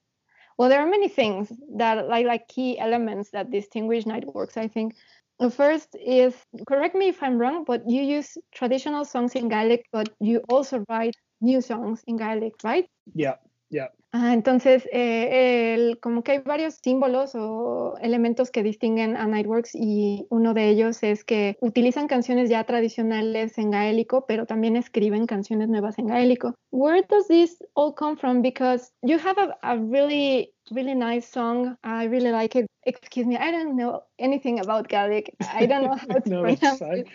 Well, 0.58 0.70
there 0.70 0.82
are 0.82 0.90
many 0.90 1.08
things 1.08 1.52
that 1.78 2.08
like 2.08 2.26
like 2.26 2.48
key 2.50 2.78
elements 2.78 3.32
that 3.32 3.52
distinguish 3.52 4.04
Nightworks. 4.04 4.58
I 4.58 4.68
think 4.68 4.96
the 5.42 5.52
first 5.52 5.96
is 6.00 6.36
correct 6.68 6.96
me 6.96 7.10
if 7.10 7.22
I'm 7.24 7.38
wrong, 7.38 7.66
but 7.66 7.90
you 7.90 8.02
use 8.02 8.38
traditional 8.54 9.06
songs 9.06 9.36
in 9.36 9.50
Gaelic, 9.50 9.88
but 9.92 10.10
you 10.22 10.42
also 10.50 10.86
write 10.90 11.16
new 11.42 11.62
songs 11.62 12.04
in 12.08 12.18
Gaelic, 12.18 12.54
right? 12.64 12.88
Yeah, 13.14 13.36
yeah. 13.72 13.90
Ah, 14.14 14.34
entonces, 14.34 14.90
eh, 14.92 15.74
el, 15.74 16.00
como 16.02 16.22
que 16.22 16.34
hay 16.34 16.40
varios 16.40 16.76
símbolos 16.84 17.34
o 17.34 17.96
elementos 18.02 18.52
que 18.52 18.62
distinguen 18.62 19.16
a 19.16 19.26
Nightworks 19.26 19.74
y 19.74 20.28
uno 20.30 20.54
de 20.54 20.68
ellos 20.68 21.02
es 21.02 21.24
que 21.24 21.56
utilizan 21.62 22.08
canciones 22.08 22.50
ya 22.50 22.66
tradicionales 22.66 23.58
en 23.58 23.72
gaélico, 23.72 24.26
pero 24.26 24.46
también 24.46 24.76
escriben 24.76 25.28
canciones 25.28 25.70
nuevas 25.70 25.98
en 25.98 26.08
gaélico. 26.08 26.54
Where 26.72 27.06
does 27.08 27.28
this 27.30 27.64
all 27.74 27.96
come 27.96 28.18
from? 28.18 28.42
Because 28.42 28.92
you 29.02 29.18
have 29.18 29.38
a, 29.38 29.58
a 29.64 29.78
really, 29.78 30.54
really 30.72 30.94
nice 30.94 31.26
song. 31.26 31.78
I 31.82 32.08
really 32.08 32.32
like 32.32 32.60
it. 32.60 32.68
Excuse 32.84 33.26
me, 33.26 33.38
I 33.38 33.50
don't 33.52 33.78
know 33.78 34.04
anything 34.20 34.60
about 34.60 34.90
Gaelic. 34.90 35.34
I 35.54 35.66
don't 35.66 35.84
know 35.84 35.96
how 35.96 36.20
to 36.20 36.30
no, 36.30 36.42
pronounce 36.42 36.82
it. 36.82 37.08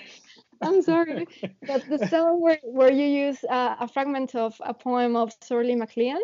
I'm 0.62 0.80
sorry. 0.80 1.26
but 1.66 1.86
the 1.90 2.08
song 2.08 2.40
where, 2.40 2.60
where 2.62 2.90
you 2.90 3.04
use 3.04 3.44
uh, 3.44 3.76
a 3.78 3.86
fragment 3.86 4.34
of 4.34 4.54
a 4.60 4.72
poem 4.72 5.14
of 5.14 5.34
Sorley 5.42 5.76
MacLean 5.76 6.20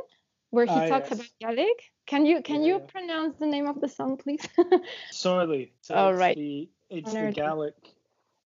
where 0.52 0.66
he 0.66 0.72
uh, 0.72 0.88
talks 0.88 1.10
yes. 1.10 1.18
about 1.18 1.56
Gaelic. 1.56 1.90
Can 2.06 2.26
you 2.26 2.42
can 2.42 2.60
yeah, 2.62 2.66
you 2.66 2.74
yeah. 2.74 2.90
pronounce 2.92 3.38
the 3.38 3.46
name 3.46 3.66
of 3.66 3.80
the 3.80 3.88
song, 3.88 4.16
please? 4.16 4.46
Sorley. 5.10 5.72
So 5.80 5.94
All 5.94 6.14
right. 6.14 6.36
The, 6.36 6.68
it's 6.90 7.12
the 7.12 7.32
Gaelic. 7.32 7.74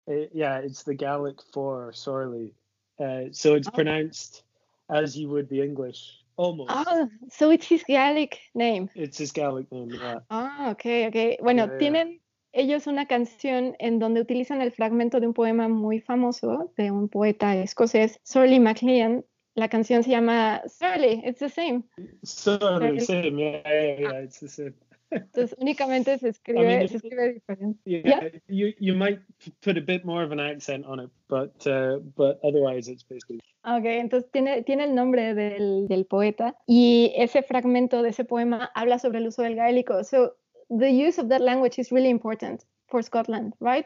Uh, 0.07 0.29
yeah, 0.31 0.59
it's 0.59 0.83
the 0.83 0.93
Gaelic 0.93 1.39
for 1.51 1.91
Sorley. 1.93 2.53
Uh, 2.99 3.31
so 3.31 3.55
it's 3.55 3.67
oh. 3.67 3.71
pronounced 3.71 4.43
as 4.89 5.17
you 5.17 5.29
would 5.29 5.49
the 5.49 5.61
English, 5.61 6.21
almost. 6.37 6.71
Oh, 6.71 7.09
so 7.31 7.49
it's 7.49 7.67
his 7.67 7.83
Gaelic 7.87 8.39
name. 8.53 8.89
It's 8.93 9.17
his 9.17 9.31
Gaelic 9.31 9.71
name, 9.71 9.89
yeah. 9.89 10.19
Ah, 10.29 10.69
okay, 10.71 11.07
okay. 11.07 11.37
Bueno, 11.41 11.65
yeah, 11.65 11.77
tienen 11.79 12.19
ellos 12.53 12.85
una 12.85 13.07
canción 13.07 13.75
en 13.79 13.97
donde 13.97 14.21
utilizan 14.21 14.61
el 14.61 14.71
fragmento 14.71 15.19
de 15.19 15.27
un 15.27 15.33
poema 15.33 15.67
muy 15.67 15.99
famoso 15.99 16.71
de 16.77 16.91
un 16.91 17.09
poeta 17.09 17.55
escocés, 17.55 18.19
Sorley 18.23 18.59
MacLean, 18.59 19.25
la 19.55 19.69
canción 19.69 20.03
se 20.03 20.11
llama 20.11 20.61
Surly, 20.67 21.21
it's 21.25 21.39
the 21.39 21.49
same. 21.49 21.83
Surly, 22.23 22.99
same, 22.99 23.39
yeah, 23.39 23.61
yeah, 23.63 23.99
yeah, 23.99 24.19
it's 24.19 24.39
the 24.39 24.49
same. 24.49 24.73
Entonces 25.11 25.55
únicamente 25.59 26.17
se 26.19 26.29
escribe, 26.29 26.61
I 26.61 26.65
mean, 26.65 26.89
se 26.89 26.97
escribe 26.97 27.33
diferente. 27.33 27.79
Yeah, 27.85 28.01
yeah, 28.03 28.29
you 28.47 28.73
you 28.79 28.93
might 28.95 29.19
put 29.61 29.77
a 29.77 29.81
bit 29.81 30.03
more 30.03 30.23
of 30.23 30.31
an 30.31 30.39
accent 30.39 30.85
on 30.85 30.99
it, 30.99 31.09
but 31.29 31.65
uh, 31.65 31.99
but 32.15 32.39
otherwise 32.43 32.89
it's 32.89 33.03
basically. 33.03 33.39
Okay, 33.63 33.99
entonces 33.99 34.29
tiene 34.31 34.63
tiene 34.63 34.83
el 34.83 34.93
nombre 34.93 35.33
del, 35.33 35.87
del 35.87 36.05
poeta 36.05 36.55
y 36.67 37.13
ese 37.15 37.41
fragmento 37.41 38.01
de 38.01 38.09
ese 38.09 38.25
poema 38.25 38.71
habla 38.75 38.99
sobre 38.99 39.19
el 39.19 39.27
uso 39.27 39.41
del 39.41 39.55
gaélico. 39.55 40.03
So 40.03 40.33
the 40.69 40.91
use 40.91 41.17
of 41.17 41.29
that 41.29 41.41
language 41.41 41.79
is 41.79 41.91
really 41.91 42.09
important 42.09 42.65
for 42.87 43.01
Scotland, 43.01 43.53
right? 43.61 43.85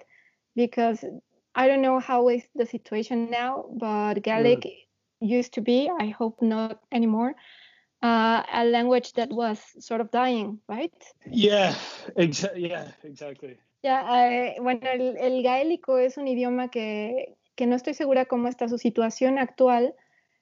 Because 0.55 1.05
I 1.53 1.67
don't 1.67 1.81
know 1.81 1.99
how 1.99 2.29
is 2.29 2.43
the 2.55 2.65
situation 2.65 3.29
now, 3.29 3.65
but 3.77 4.23
Gaelic 4.23 4.65
mm 4.65 4.88
used 5.21 5.53
to 5.53 5.61
be, 5.61 5.89
I 5.99 6.09
hope 6.09 6.41
not 6.41 6.81
anymore, 6.91 7.35
uh, 8.01 8.43
a 8.51 8.63
language 8.65 9.13
that 9.13 9.29
was 9.29 9.59
sort 9.79 10.01
of 10.01 10.11
dying, 10.11 10.59
right? 10.67 10.93
Yeah, 11.29 11.75
exa 12.17 12.51
yeah, 12.55 12.91
exactly. 13.03 13.57
Yeah, 13.83 14.01
uh, 14.03 14.61
bueno, 14.61 14.89
el, 14.91 15.17
el, 15.17 15.43
gaélico 15.43 15.97
es 15.97 16.17
un 16.17 16.27
idioma 16.27 16.69
que, 16.69 17.37
que 17.55 17.65
no 17.65 17.75
estoy 17.75 17.93
segura 17.93 18.25
cómo 18.25 18.47
está 18.47 18.67
su 18.67 18.77
situación 18.77 19.37
actual, 19.37 19.93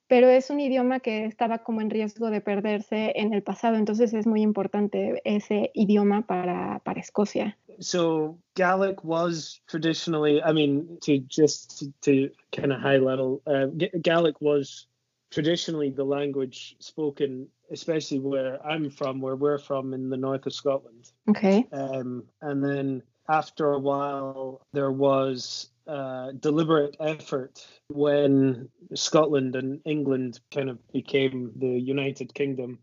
pero 0.08 0.30
es 0.30 0.50
un 0.50 0.60
idioma 0.60 1.00
que 1.00 1.26
estaba 1.26 1.60
como 1.60 1.82
en 1.82 1.90
riesgo 1.90 2.30
de 2.30 2.42
perderse 2.42 3.14
en 3.16 3.34
el 3.34 3.44
pasado, 3.44 3.76
entonces 3.76 4.14
es 4.14 4.26
muy 4.26 4.42
importante 4.42 5.22
ese 5.24 5.72
idioma 5.74 6.26
para, 6.26 6.80
para 6.80 7.00
Escocia. 7.00 7.58
So 7.80 8.40
Gaelic 8.56 9.04
was 9.04 9.60
traditionally, 9.68 10.42
I 10.42 10.52
mean, 10.52 10.98
to 11.04 11.20
just 11.20 11.80
to, 11.80 11.94
to 12.02 12.30
kind 12.56 12.72
of 12.72 12.82
high 12.82 12.98
level, 12.98 13.42
uh, 13.46 13.68
Gaelic 14.02 14.42
was 14.42 14.88
traditionally 15.32 15.90
the 15.90 16.04
language 16.04 16.76
spoken, 16.80 17.48
especially 17.72 18.20
where 18.20 18.66
I'm 18.66 18.90
from, 18.90 19.22
where 19.22 19.36
we're 19.36 19.58
from 19.58 19.94
in 19.94 20.10
the 20.10 20.18
north 20.18 20.46
of 20.46 20.54
Scotland. 20.54 21.12
Okay. 21.30 21.68
Um, 21.72 22.24
and 22.42 22.64
then 22.64 23.04
after 23.30 23.74
a 23.74 23.80
while, 23.80 24.62
there 24.74 24.92
was 24.92 25.70
uh, 25.88 26.32
deliberate 26.40 26.96
effort 27.00 27.66
when 27.90 28.70
Scotland 28.94 29.56
and 29.56 29.82
England 29.86 30.40
kind 30.54 30.70
of 30.70 30.80
became 30.92 31.52
the 31.56 31.68
United 31.68 32.34
Kingdom. 32.34 32.80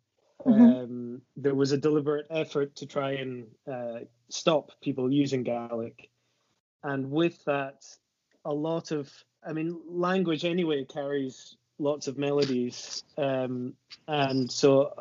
Mm-hmm. 0.46 0.62
Um, 0.62 1.22
there 1.36 1.54
was 1.54 1.72
a 1.72 1.78
deliberate 1.78 2.26
effort 2.30 2.76
to 2.76 2.86
try 2.86 3.12
and 3.12 3.46
uh, 3.70 4.00
stop 4.28 4.72
people 4.82 5.12
using 5.12 5.42
Gaelic. 5.42 6.08
And 6.82 7.10
with 7.10 7.42
that, 7.46 7.84
a 8.44 8.52
lot 8.52 8.90
of, 8.90 9.10
I 9.46 9.52
mean, 9.52 9.80
language 9.88 10.44
anyway 10.44 10.84
carries 10.84 11.56
lots 11.78 12.08
of 12.08 12.18
melodies. 12.18 13.02
Um, 13.16 13.74
and 14.06 14.50
so 14.50 14.92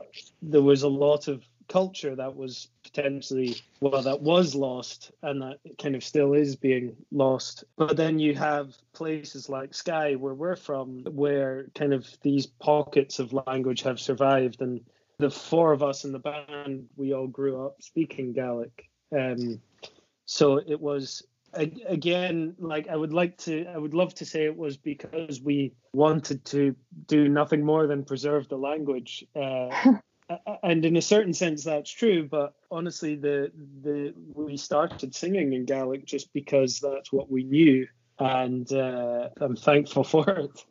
there 0.41 0.61
was 0.61 0.83
a 0.83 0.89
lot 0.89 1.27
of 1.27 1.43
culture 1.67 2.15
that 2.15 2.35
was 2.35 2.67
potentially 2.83 3.55
well 3.79 4.01
that 4.01 4.21
was 4.21 4.53
lost 4.53 5.11
and 5.21 5.41
that 5.41 5.59
kind 5.81 5.95
of 5.95 6.03
still 6.03 6.33
is 6.33 6.55
being 6.55 6.95
lost 7.11 7.63
but 7.77 7.95
then 7.95 8.19
you 8.19 8.35
have 8.35 8.75
places 8.93 9.49
like 9.49 9.73
Skye 9.73 10.15
where 10.15 10.33
we're 10.33 10.57
from 10.57 11.03
where 11.05 11.67
kind 11.73 11.93
of 11.93 12.05
these 12.21 12.45
pockets 12.45 13.19
of 13.19 13.33
language 13.47 13.81
have 13.83 13.99
survived 13.99 14.61
and 14.61 14.81
the 15.23 15.29
four 15.29 15.71
of 15.71 15.81
us 15.81 16.03
in 16.03 16.11
the 16.11 16.19
band 16.19 16.85
we 16.97 17.13
all 17.13 17.27
grew 17.27 17.65
up 17.65 17.81
speaking 17.81 18.33
gaelic. 18.33 18.89
Um, 19.17 19.61
so 20.25 20.57
it 20.57 20.79
was 20.79 21.23
again 21.55 22.55
like 22.57 22.87
i 22.87 22.95
would 22.95 23.13
like 23.13 23.37
to 23.37 23.63
i 23.67 23.77
would 23.77 23.93
love 23.93 24.11
to 24.15 24.25
say 24.25 24.43
it 24.43 24.57
was 24.57 24.75
because 24.75 25.39
we 25.39 25.71
wanted 25.93 26.43
to 26.43 26.75
do 27.05 27.29
nothing 27.29 27.63
more 27.63 27.85
than 27.85 28.03
preserve 28.03 28.49
the 28.49 28.57
language 28.57 29.23
uh, 29.35 29.69
and 30.63 30.83
in 30.83 30.97
a 30.97 31.01
certain 31.01 31.31
sense 31.31 31.63
that's 31.63 31.91
true 31.91 32.27
but 32.27 32.55
honestly 32.71 33.13
the 33.13 33.51
the 33.83 34.15
we 34.33 34.57
started 34.57 35.13
singing 35.13 35.53
in 35.53 35.63
gaelic 35.63 36.05
just 36.05 36.33
because 36.33 36.79
that's 36.79 37.13
what 37.13 37.29
we 37.29 37.43
knew 37.43 37.85
and 38.17 38.73
uh, 38.73 39.29
i'm 39.39 39.55
thankful 39.55 40.03
for 40.13 40.27
it 40.27 40.65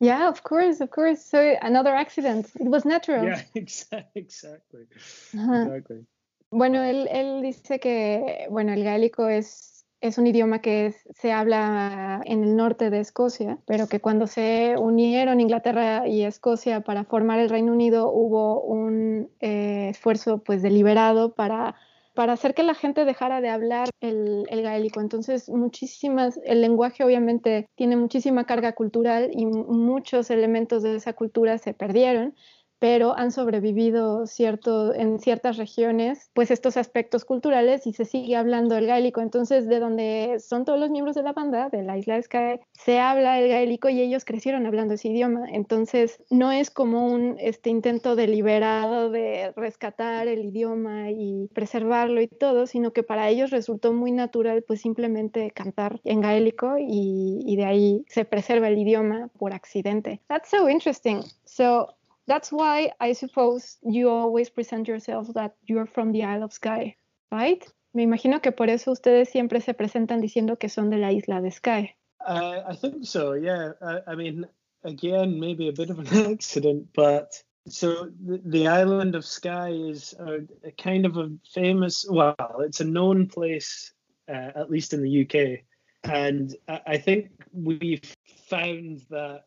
yeah 0.00 0.28
of 0.28 0.42
course 0.42 0.80
of 0.80 0.90
course. 0.90 1.20
So 1.24 1.56
another 1.62 1.94
accident. 1.94 2.50
It 2.56 2.68
was 2.68 2.84
natural. 2.84 3.24
Yeah 3.24 3.42
exactly. 3.54 4.86
Exactly. 4.90 6.06
Bueno 6.50 6.82
él, 6.82 7.08
él 7.10 7.42
dice 7.42 7.78
que 7.78 8.46
bueno 8.50 8.72
el 8.72 8.84
gaélico 8.84 9.28
es 9.28 9.72
es 10.02 10.18
un 10.18 10.26
idioma 10.26 10.60
que 10.60 10.94
se 11.14 11.32
habla 11.32 12.20
en 12.24 12.42
el 12.42 12.56
norte 12.56 12.90
de 12.90 12.98
Escocia, 12.98 13.58
pero 13.66 13.86
que 13.86 14.00
cuando 14.00 14.26
se 14.26 14.74
unieron 14.76 15.40
Inglaterra 15.40 16.08
y 16.08 16.24
Escocia 16.24 16.80
para 16.80 17.04
formar 17.04 17.38
el 17.38 17.48
Reino 17.48 17.72
Unido 17.72 18.10
hubo 18.12 18.60
un 18.62 19.30
eh, 19.40 19.90
esfuerzo 19.90 20.38
pues 20.38 20.60
deliberado 20.60 21.34
para 21.34 21.76
para 22.14 22.34
hacer 22.34 22.54
que 22.54 22.62
la 22.62 22.74
gente 22.74 23.04
dejara 23.04 23.40
de 23.40 23.48
hablar 23.48 23.88
el, 24.00 24.44
el, 24.48 24.62
gaélico. 24.62 25.00
Entonces, 25.00 25.48
muchísimas, 25.48 26.38
el 26.44 26.60
lenguaje 26.60 27.04
obviamente 27.04 27.68
tiene 27.74 27.96
muchísima 27.96 28.44
carga 28.44 28.72
cultural 28.72 29.30
y 29.32 29.46
muchos 29.46 30.30
elementos 30.30 30.82
de 30.82 30.96
esa 30.96 31.14
cultura 31.14 31.58
se 31.58 31.74
perdieron 31.74 32.34
pero 32.82 33.16
han 33.16 33.30
sobrevivido 33.30 34.26
cierto, 34.26 34.92
en 34.92 35.20
ciertas 35.20 35.56
regiones, 35.56 36.32
pues 36.34 36.50
estos 36.50 36.76
aspectos 36.76 37.24
culturales 37.24 37.86
y 37.86 37.92
se 37.92 38.04
sigue 38.04 38.34
hablando 38.34 38.76
el 38.76 38.88
gaélico. 38.88 39.20
Entonces, 39.20 39.68
de 39.68 39.78
donde 39.78 40.38
son 40.40 40.64
todos 40.64 40.80
los 40.80 40.90
miembros 40.90 41.14
de 41.14 41.22
la 41.22 41.32
banda, 41.32 41.68
de 41.68 41.84
la 41.84 41.96
isla 41.96 42.16
de 42.16 42.22
Skye, 42.24 42.60
se 42.72 42.98
habla 42.98 43.38
el 43.38 43.48
gaélico 43.48 43.88
y 43.88 44.00
ellos 44.00 44.24
crecieron 44.24 44.66
hablando 44.66 44.94
ese 44.94 45.10
idioma. 45.10 45.44
Entonces, 45.52 46.24
no 46.28 46.50
es 46.50 46.72
como 46.72 47.06
un 47.06 47.36
este, 47.38 47.70
intento 47.70 48.16
deliberado 48.16 49.10
de 49.10 49.52
rescatar 49.54 50.26
el 50.26 50.46
idioma 50.46 51.12
y 51.12 51.48
preservarlo 51.54 52.20
y 52.20 52.26
todo, 52.26 52.66
sino 52.66 52.92
que 52.92 53.04
para 53.04 53.28
ellos 53.28 53.52
resultó 53.52 53.92
muy 53.92 54.10
natural, 54.10 54.64
pues 54.66 54.80
simplemente 54.80 55.52
cantar 55.52 56.00
en 56.02 56.20
gaélico 56.20 56.78
y, 56.80 57.44
y 57.46 57.54
de 57.54 57.64
ahí 57.64 58.04
se 58.08 58.24
preserva 58.24 58.66
el 58.66 58.78
idioma 58.78 59.30
por 59.38 59.52
accidente. 59.52 60.20
That's 60.26 60.50
so 60.50 60.68
interesting. 60.68 61.20
So, 61.44 61.94
That's 62.26 62.52
why 62.52 62.92
I 63.00 63.14
suppose 63.14 63.78
you 63.82 64.08
always 64.08 64.48
present 64.48 64.88
yourself 64.88 65.28
that 65.34 65.54
you're 65.64 65.86
from 65.86 66.12
the 66.12 66.22
Isle 66.24 66.44
of 66.44 66.52
Skye, 66.52 66.96
right? 67.30 67.66
Me 67.94 68.04
imagino 68.04 68.40
que 68.40 68.52
por 68.52 68.70
eso 68.70 68.92
ustedes 68.92 69.28
siempre 69.28 69.60
se 69.60 69.74
presentan 69.74 70.20
diciendo 70.20 70.58
que 70.58 70.68
son 70.68 70.90
de 70.90 70.98
la 70.98 71.12
isla 71.12 71.40
de 71.40 71.50
Skye. 71.50 71.96
Uh, 72.26 72.62
I 72.66 72.76
think 72.76 73.04
so, 73.04 73.32
yeah. 73.32 73.72
I, 73.82 74.12
I, 74.12 74.14
mean, 74.14 74.46
again, 74.84 75.40
maybe 75.40 75.68
a 75.68 75.72
bit 75.72 75.90
of 75.90 75.98
an 75.98 76.06
accident, 76.32 76.88
but 76.94 77.42
so 77.68 78.08
the, 78.24 78.40
the 78.44 78.68
island 78.68 79.14
of 79.14 79.24
Skye 79.24 79.70
is 79.70 80.14
a, 80.18 80.40
a, 80.64 80.70
kind 80.72 81.04
of 81.04 81.16
a 81.16 81.30
famous, 81.52 82.06
well, 82.08 82.36
it's 82.60 82.80
a 82.80 82.84
known 82.84 83.26
place, 83.26 83.92
uh, 84.28 84.50
at 84.54 84.70
least 84.70 84.94
in 84.94 85.02
the 85.02 85.22
UK. 85.22 85.64
And 86.04 86.54
I, 86.68 86.80
I 86.86 86.98
think 86.98 87.30
we've 87.52 88.00
found 88.48 89.02
that 89.10 89.42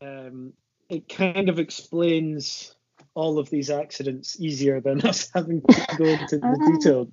um, 0.00 0.52
it 0.88 1.08
kind 1.08 1.48
of 1.48 1.58
explains 1.58 2.74
all 3.14 3.38
of 3.38 3.50
these 3.50 3.70
accidents 3.70 4.40
easier 4.40 4.80
than 4.80 5.00
us 5.06 5.30
having 5.34 5.62
to 5.62 5.96
go 5.96 6.04
into 6.04 6.38
the 6.38 6.46
uh-huh. 6.46 6.72
detail. 6.72 7.12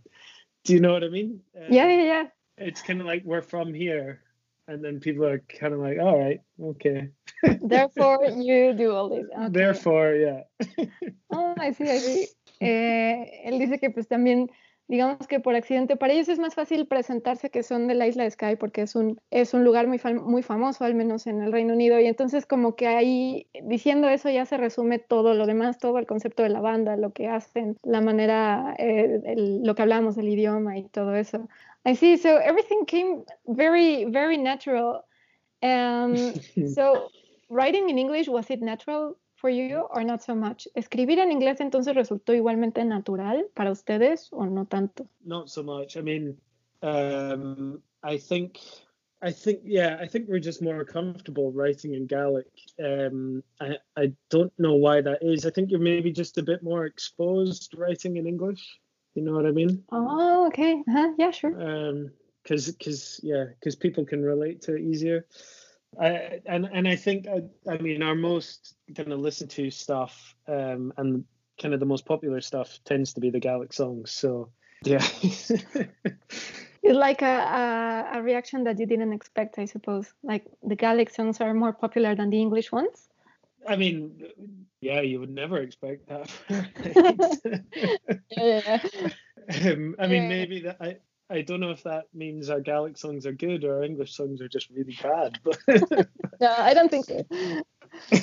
Do 0.64 0.74
you 0.74 0.80
know 0.80 0.94
what 0.94 1.04
I 1.04 1.10
mean? 1.10 1.42
Uh, 1.56 1.66
yeah, 1.70 1.88
yeah, 1.88 2.04
yeah. 2.04 2.24
It's 2.58 2.82
kind 2.82 3.02
of 3.02 3.08
like 3.08 3.24
we're 3.26 3.42
from 3.42 3.74
here, 3.74 4.22
and 4.68 4.84
then 4.84 5.00
people 5.00 5.26
are 5.26 5.40
kind 5.40 5.74
of 5.74 5.80
like, 5.80 6.00
all 6.00 6.18
right, 6.18 6.40
okay. 6.62 7.10
Therefore, 7.62 8.26
you 8.26 8.74
do 8.74 8.92
all 8.94 9.10
this. 9.10 9.26
Okay. 9.38 9.50
Therefore, 9.50 10.14
yeah. 10.14 10.42
oh, 11.32 11.54
I 11.60 11.72
see, 11.72 11.90
I 11.90 11.98
see. 11.98 12.28
Eh, 12.62 13.44
él 13.46 13.60
dice 13.60 13.80
que 13.80 13.90
pues 13.90 14.08
también 14.08 14.50
digamos 14.88 15.28
que 15.28 15.40
por 15.40 15.56
accidente, 15.56 15.96
para 15.96 16.14
ellos 16.14 16.30
es 16.30 16.40
más 16.40 16.54
fácil 16.54 16.88
presentarse 16.88 17.50
que 17.50 17.64
son 17.64 17.88
de 17.88 17.96
la 17.96 18.08
isla 18.08 18.24
de 18.24 18.32
Skye 18.32 18.58
porque 18.58 18.84
es 18.84 18.96
un, 18.96 19.20
es 19.32 19.54
un 19.54 19.64
lugar 19.64 19.88
muy, 19.88 20.00
muy 20.22 20.44
famoso, 20.44 20.84
al 20.84 20.96
menos 20.96 21.26
en 21.28 21.42
el 21.42 21.52
Reino 21.52 21.74
Unido, 21.74 22.00
y 22.00 22.06
entonces 22.06 22.46
como 22.46 22.76
que 22.76 22.88
ahí, 22.88 23.48
diciendo 23.64 24.08
eso 24.08 24.30
ya 24.30 24.46
se 24.46 24.58
resume 24.58 25.00
todo 25.00 25.34
lo 25.34 25.48
demás, 25.48 25.80
todo 25.80 25.98
el 25.98 26.06
concepto 26.06 26.44
de 26.44 26.50
la 26.50 26.62
banda, 26.62 26.98
lo 26.98 27.14
que 27.14 27.28
hacen, 27.28 27.78
la 27.84 28.02
manera, 28.02 28.76
eh, 28.78 29.22
el, 29.26 29.64
lo 29.64 29.74
que 29.76 29.82
hablamos 29.82 30.16
del 30.16 30.30
idioma 30.30 30.78
y 30.78 30.84
todo 30.90 31.16
eso. 31.16 31.48
I 31.86 31.96
see, 31.96 32.18
so 32.18 32.38
everything 32.38 32.86
came 32.86 33.24
very, 33.46 34.06
very 34.06 34.38
natural. 34.38 35.06
Um, 35.62 36.16
so 36.76 37.10
writing 37.50 37.90
in 37.90 37.98
English, 37.98 38.28
was 38.28 38.50
it 38.50 38.62
natural 38.62 39.18
for 39.36 39.50
you 39.50 39.88
or 39.92 40.04
not 40.04 40.24
so 40.24 40.36
much? 40.36 40.68
¿Escribir 40.76 41.20
en 41.20 41.32
inglés 41.32 41.60
entonces 41.60 41.96
resultó 41.96 42.34
igualmente 42.34 42.84
natural 42.86 43.48
para 43.54 43.72
ustedes 43.72 44.30
o 44.32 44.46
no 44.46 44.66
tanto? 44.66 45.08
Not 45.24 45.50
so 45.50 45.64
much. 45.64 45.98
I 45.98 46.02
mean, 46.02 46.38
um, 46.82 47.82
I 48.04 48.18
think, 48.18 48.60
I 49.22 49.32
think, 49.32 49.62
yeah, 49.64 49.98
I 50.00 50.08
think 50.08 50.28
we're 50.28 50.40
just 50.40 50.62
more 50.62 50.86
comfortable 50.86 51.52
writing 51.52 51.94
in 51.94 52.08
Gaelic. 52.08 52.48
Um, 52.80 53.44
I, 53.60 53.78
I 53.98 54.14
don't 54.30 54.54
know 54.58 54.76
why 54.76 55.02
that 55.02 55.22
is. 55.22 55.46
I 55.46 55.50
think 55.50 55.72
you're 55.72 55.80
maybe 55.80 56.12
just 56.12 56.38
a 56.38 56.44
bit 56.44 56.64
more 56.64 56.86
exposed 56.86 57.74
writing 57.78 58.18
in 58.18 58.28
English. 58.28 58.80
You 59.16 59.24
know 59.24 59.34
what 59.34 59.46
I 59.46 59.52
mean? 59.52 59.84
Oh, 59.92 60.48
okay. 60.48 60.84
Uh-huh. 60.88 61.14
Yeah, 61.18 61.32
sure. 61.32 61.60
Um, 61.62 62.12
because, 62.44 62.68
because, 62.68 63.20
yeah, 63.24 63.46
because 63.60 63.76
people 63.76 64.06
can 64.06 64.22
relate 64.22 64.62
to 64.64 64.76
it 64.76 64.82
easier. 64.82 65.26
I, 66.00 66.42
and 66.46 66.70
and 66.72 66.88
I 66.88 66.96
think 66.96 67.28
I, 67.28 67.44
I 67.70 67.78
mean 67.78 68.04
our 68.04 68.16
most 68.16 68.76
kind 68.96 69.12
of 69.12 69.20
listened 69.20 69.52
to 69.52 69.70
stuff 69.72 70.36
um, 70.48 70.94
and 70.98 71.26
kind 71.62 71.74
of 71.74 71.80
the 71.80 71.86
most 71.86 72.06
popular 72.06 72.42
stuff 72.42 72.80
tends 72.86 73.14
to 73.14 73.22
be 73.22 73.30
the 73.30 73.40
Gaelic 73.40 73.74
songs. 73.74 74.12
So 74.12 74.50
yeah. 74.84 75.06
it's 75.22 75.52
like 76.84 77.22
a, 77.22 77.26
a, 77.26 78.20
a 78.20 78.22
reaction 78.22 78.64
that 78.66 78.80
you 78.80 78.86
didn't 78.86 79.14
expect, 79.14 79.58
I 79.58 79.66
suppose. 79.66 80.14
Like 80.24 80.46
the 80.64 80.76
Gaelic 80.76 81.10
songs 81.10 81.42
are 81.42 81.54
more 81.54 81.74
popular 81.74 82.16
than 82.16 82.30
the 82.30 82.40
English 82.40 82.72
ones. 82.72 83.10
I 83.68 83.76
mean, 83.76 84.22
yeah, 84.82 85.02
you 85.02 85.20
would 85.20 85.32
never 85.32 85.58
expect 85.58 86.08
that. 86.08 86.30
yeah. 88.38 88.80
Um, 89.72 89.96
I 89.98 90.08
mean, 90.08 90.24
yeah. 90.24 90.30
maybe 90.30 90.60
that 90.62 90.78
I 90.80 90.98
I 91.30 91.42
don't 91.42 91.60
know 91.60 91.72
if 91.72 91.84
that 91.84 92.06
means 92.14 92.50
our 92.50 92.62
Gaelic 92.62 92.98
songs 92.98 93.26
are 93.26 93.34
good 93.34 93.64
or 93.64 93.78
our 93.78 93.84
English 93.84 94.14
songs 94.14 94.42
are 94.42 94.48
just 94.48 94.70
really 94.70 94.98
bad. 95.02 95.40
But 95.44 95.58
no, 96.40 96.54
I 96.58 96.74
don't 96.74 96.90
think 96.90 97.06
so. 97.06 97.26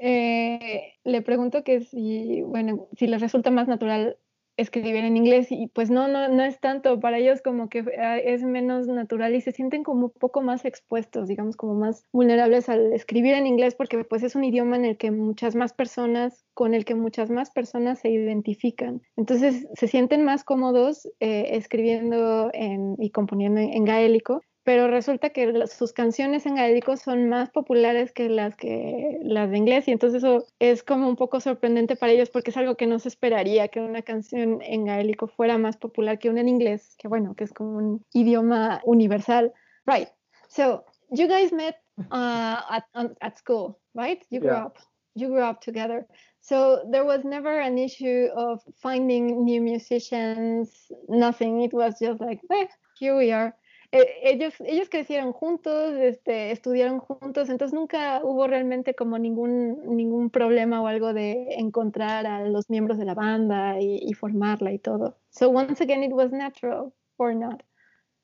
eh, 0.00 0.92
le 1.04 1.22
pregunto 1.22 1.64
que 1.64 1.80
si, 1.80 2.42
bueno, 2.42 2.88
si 2.96 3.06
les 3.06 3.20
resulta 3.20 3.50
más 3.50 3.66
natural 3.66 4.16
escribir 4.58 4.96
en 4.96 5.16
inglés 5.16 5.50
y 5.50 5.68
pues 5.68 5.88
no, 5.88 6.08
no, 6.08 6.28
no 6.28 6.42
es 6.42 6.60
tanto, 6.60 7.00
para 7.00 7.18
ellos 7.18 7.40
como 7.40 7.68
que 7.68 7.84
ah, 7.98 8.18
es 8.18 8.42
menos 8.42 8.88
natural 8.88 9.34
y 9.34 9.40
se 9.40 9.52
sienten 9.52 9.84
como 9.84 10.06
un 10.06 10.12
poco 10.12 10.42
más 10.42 10.64
expuestos, 10.64 11.28
digamos 11.28 11.56
como 11.56 11.74
más 11.74 12.04
vulnerables 12.12 12.68
al 12.68 12.92
escribir 12.92 13.34
en 13.34 13.46
inglés 13.46 13.76
porque 13.76 14.04
pues 14.04 14.22
es 14.24 14.34
un 14.34 14.44
idioma 14.44 14.76
en 14.76 14.84
el 14.84 14.96
que 14.96 15.10
muchas 15.12 15.54
más 15.54 15.72
personas, 15.72 16.44
con 16.54 16.74
el 16.74 16.84
que 16.84 16.96
muchas 16.96 17.30
más 17.30 17.50
personas 17.50 18.00
se 18.00 18.10
identifican. 18.10 19.00
Entonces 19.16 19.66
se 19.74 19.88
sienten 19.88 20.24
más 20.24 20.42
cómodos 20.44 21.08
eh, 21.20 21.50
escribiendo 21.52 22.50
y 22.98 23.10
componiendo 23.10 23.60
en 23.60 23.84
gaélico 23.84 24.42
pero 24.68 24.86
resulta 24.86 25.30
que 25.30 25.66
sus 25.66 25.94
canciones 25.94 26.44
en 26.44 26.56
gaélico 26.56 26.98
son 26.98 27.30
más 27.30 27.48
populares 27.48 28.12
que 28.12 28.28
las 28.28 28.54
que 28.54 29.18
las 29.22 29.50
de 29.50 29.56
inglés 29.56 29.88
y 29.88 29.92
entonces 29.92 30.22
eso 30.22 30.44
es 30.58 30.82
como 30.82 31.08
un 31.08 31.16
poco 31.16 31.40
sorprendente 31.40 31.96
para 31.96 32.12
ellos 32.12 32.28
porque 32.28 32.50
es 32.50 32.56
algo 32.58 32.74
que 32.74 32.86
no 32.86 32.98
se 32.98 33.08
esperaría 33.08 33.68
que 33.68 33.80
una 33.80 34.02
canción 34.02 34.60
en 34.60 34.84
gaélico 34.84 35.26
fuera 35.26 35.56
más 35.56 35.78
popular 35.78 36.18
que 36.18 36.28
una 36.28 36.42
en 36.42 36.50
inglés, 36.50 36.96
que 36.98 37.08
bueno, 37.08 37.34
que 37.34 37.44
es 37.44 37.52
como 37.54 37.78
un 37.78 38.04
idioma 38.12 38.82
universal. 38.84 39.54
Right. 39.86 40.10
So, 40.48 40.84
you 41.10 41.28
guys 41.28 41.50
met 41.50 41.76
uh, 42.10 42.60
at 42.68 42.84
at 43.22 43.38
school, 43.38 43.78
right? 43.94 44.22
You 44.28 44.40
grew 44.40 44.66
up. 44.66 44.76
You 45.14 45.28
grew 45.28 45.44
up 45.44 45.62
together. 45.62 46.06
So 46.42 46.84
there 46.92 47.06
was 47.06 47.24
never 47.24 47.58
an 47.58 47.78
issue 47.78 48.28
of 48.36 48.60
finding 48.82 49.46
new 49.46 49.62
musicians, 49.62 50.92
nothing. 51.08 51.62
It 51.62 51.72
was 51.72 51.98
just 51.98 52.20
like, 52.20 52.42
eh, 52.52 52.66
here 52.98 53.16
we 53.16 53.32
are. 53.32 53.54
Eh, 53.90 54.06
ellos, 54.22 54.54
ellos 54.60 54.88
crecieron 54.90 55.32
juntos, 55.32 55.94
este, 55.94 56.50
estudiaron 56.50 56.98
juntos, 56.98 57.48
entonces 57.48 57.72
nunca 57.74 58.20
hubo 58.22 58.46
realmente 58.46 58.94
como 58.94 59.18
ningún, 59.18 59.96
ningún 59.96 60.28
problema 60.28 60.82
o 60.82 60.86
algo 60.86 61.14
de 61.14 61.54
encontrar 61.54 62.26
a 62.26 62.46
los 62.46 62.68
miembros 62.68 62.98
de 62.98 63.06
la 63.06 63.14
banda 63.14 63.80
y, 63.80 64.00
y 64.02 64.12
formarla 64.12 64.72
y 64.72 64.78
todo. 64.78 65.16
So 65.30 65.48
once 65.48 65.82
again, 65.82 66.02
it 66.02 66.12
was 66.12 66.32
natural 66.32 66.92
or 67.16 67.34
not. 67.34 67.62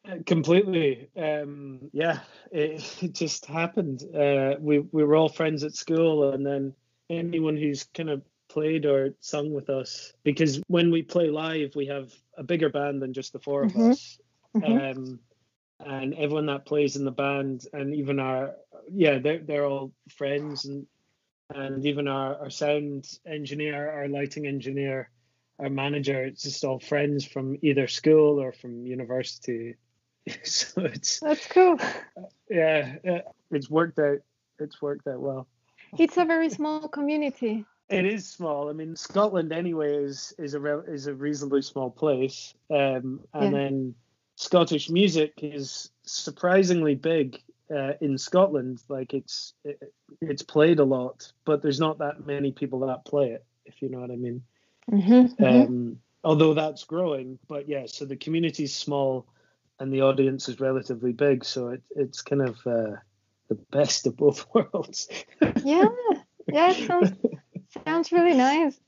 Uh, 0.06 0.22
completely. 0.26 1.08
Um, 1.16 1.88
yeah, 1.92 2.20
it, 2.52 2.82
it, 3.02 3.14
just 3.14 3.46
happened. 3.46 4.02
Uh, 4.14 4.56
we 4.60 4.80
we 4.92 5.02
were 5.02 5.16
all 5.16 5.30
friends 5.30 5.64
at 5.64 5.74
school, 5.74 6.32
and 6.32 6.44
then 6.44 6.74
anyone 7.08 7.56
who's 7.56 7.84
kind 7.84 8.10
of 8.10 8.22
played 8.48 8.84
or 8.84 9.14
sung 9.20 9.52
with 9.52 9.70
us, 9.70 10.12
because 10.22 10.60
when 10.68 10.90
we 10.90 11.02
play 11.02 11.30
live, 11.30 11.74
we 11.74 11.86
have 11.86 12.12
a 12.36 12.42
bigger 12.42 12.68
band 12.68 13.00
than 13.00 13.14
just 13.14 13.32
the 13.32 13.38
4 13.38 13.64
of 13.64 13.72
mm-hmm. 13.72 13.90
us. 13.90 14.18
Mm-hmm. 14.54 14.98
Um, 14.98 15.20
and 15.80 16.14
everyone 16.14 16.46
that 16.46 16.66
plays 16.66 16.96
in 16.96 17.04
the 17.04 17.10
band 17.10 17.66
and 17.72 17.94
even 17.94 18.18
our 18.18 18.54
yeah 18.92 19.18
they're, 19.18 19.38
they're 19.38 19.66
all 19.66 19.92
friends 20.16 20.64
and 20.64 20.86
and 21.54 21.84
even 21.84 22.08
our, 22.08 22.36
our 22.38 22.50
sound 22.50 23.06
engineer 23.26 23.90
our 23.90 24.08
lighting 24.08 24.46
engineer 24.46 25.10
our 25.58 25.68
manager 25.68 26.24
it's 26.24 26.42
just 26.42 26.64
all 26.64 26.78
friends 26.78 27.24
from 27.24 27.58
either 27.62 27.86
school 27.86 28.40
or 28.40 28.52
from 28.52 28.86
university. 28.86 29.76
So 30.42 30.80
it's 30.80 31.20
that's 31.20 31.46
cool. 31.48 31.78
yeah 32.48 32.96
it's 33.50 33.68
worked 33.68 33.98
out 33.98 34.20
it's 34.58 34.80
worked 34.80 35.06
out 35.06 35.20
well. 35.20 35.46
It's 35.98 36.16
a 36.16 36.24
very 36.24 36.48
small 36.48 36.88
community. 36.88 37.64
It 37.88 38.06
is 38.06 38.26
small. 38.26 38.70
I 38.70 38.72
mean, 38.72 38.96
Scotland 38.96 39.52
anyway 39.52 40.02
is 40.02 40.32
is 40.38 40.54
a 40.54 40.78
is 40.84 41.06
a 41.06 41.14
reasonably 41.14 41.62
small 41.62 41.90
place, 41.90 42.54
um, 42.70 43.20
and 43.34 43.44
yeah. 43.44 43.50
then 43.50 43.94
Scottish 44.44 44.90
music 44.90 45.32
is 45.42 45.90
surprisingly 46.02 46.94
big 46.94 47.40
uh, 47.74 47.92
in 48.02 48.18
Scotland. 48.18 48.82
Like 48.88 49.14
it's 49.14 49.54
it, 49.64 49.92
it's 50.20 50.42
played 50.42 50.80
a 50.80 50.84
lot, 50.84 51.32
but 51.46 51.62
there's 51.62 51.80
not 51.80 51.98
that 51.98 52.26
many 52.26 52.52
people 52.52 52.80
that 52.80 53.06
play 53.06 53.30
it. 53.30 53.44
If 53.64 53.80
you 53.80 53.88
know 53.88 54.00
what 54.00 54.10
I 54.10 54.16
mean. 54.16 54.42
Mm-hmm, 54.90 55.42
mm-hmm. 55.42 55.44
Um, 55.44 55.98
although 56.22 56.52
that's 56.52 56.84
growing. 56.84 57.38
But 57.48 57.70
yeah, 57.70 57.86
so 57.86 58.04
the 58.04 58.16
community 58.16 58.64
is 58.64 58.74
small 58.74 59.26
and 59.80 59.90
the 59.90 60.02
audience 60.02 60.50
is 60.50 60.60
relatively 60.60 61.12
big, 61.12 61.44
so 61.44 61.68
it, 61.68 61.82
it's 61.96 62.20
kind 62.20 62.42
of 62.42 62.58
uh, 62.66 62.96
the 63.48 63.54
best 63.72 64.06
of 64.06 64.16
both 64.16 64.46
worlds. 64.54 65.08
yeah, 65.64 65.86
yeah, 66.46 66.72
sounds, 66.86 67.12
sounds 67.84 68.12
really 68.12 68.36
nice. 68.36 68.78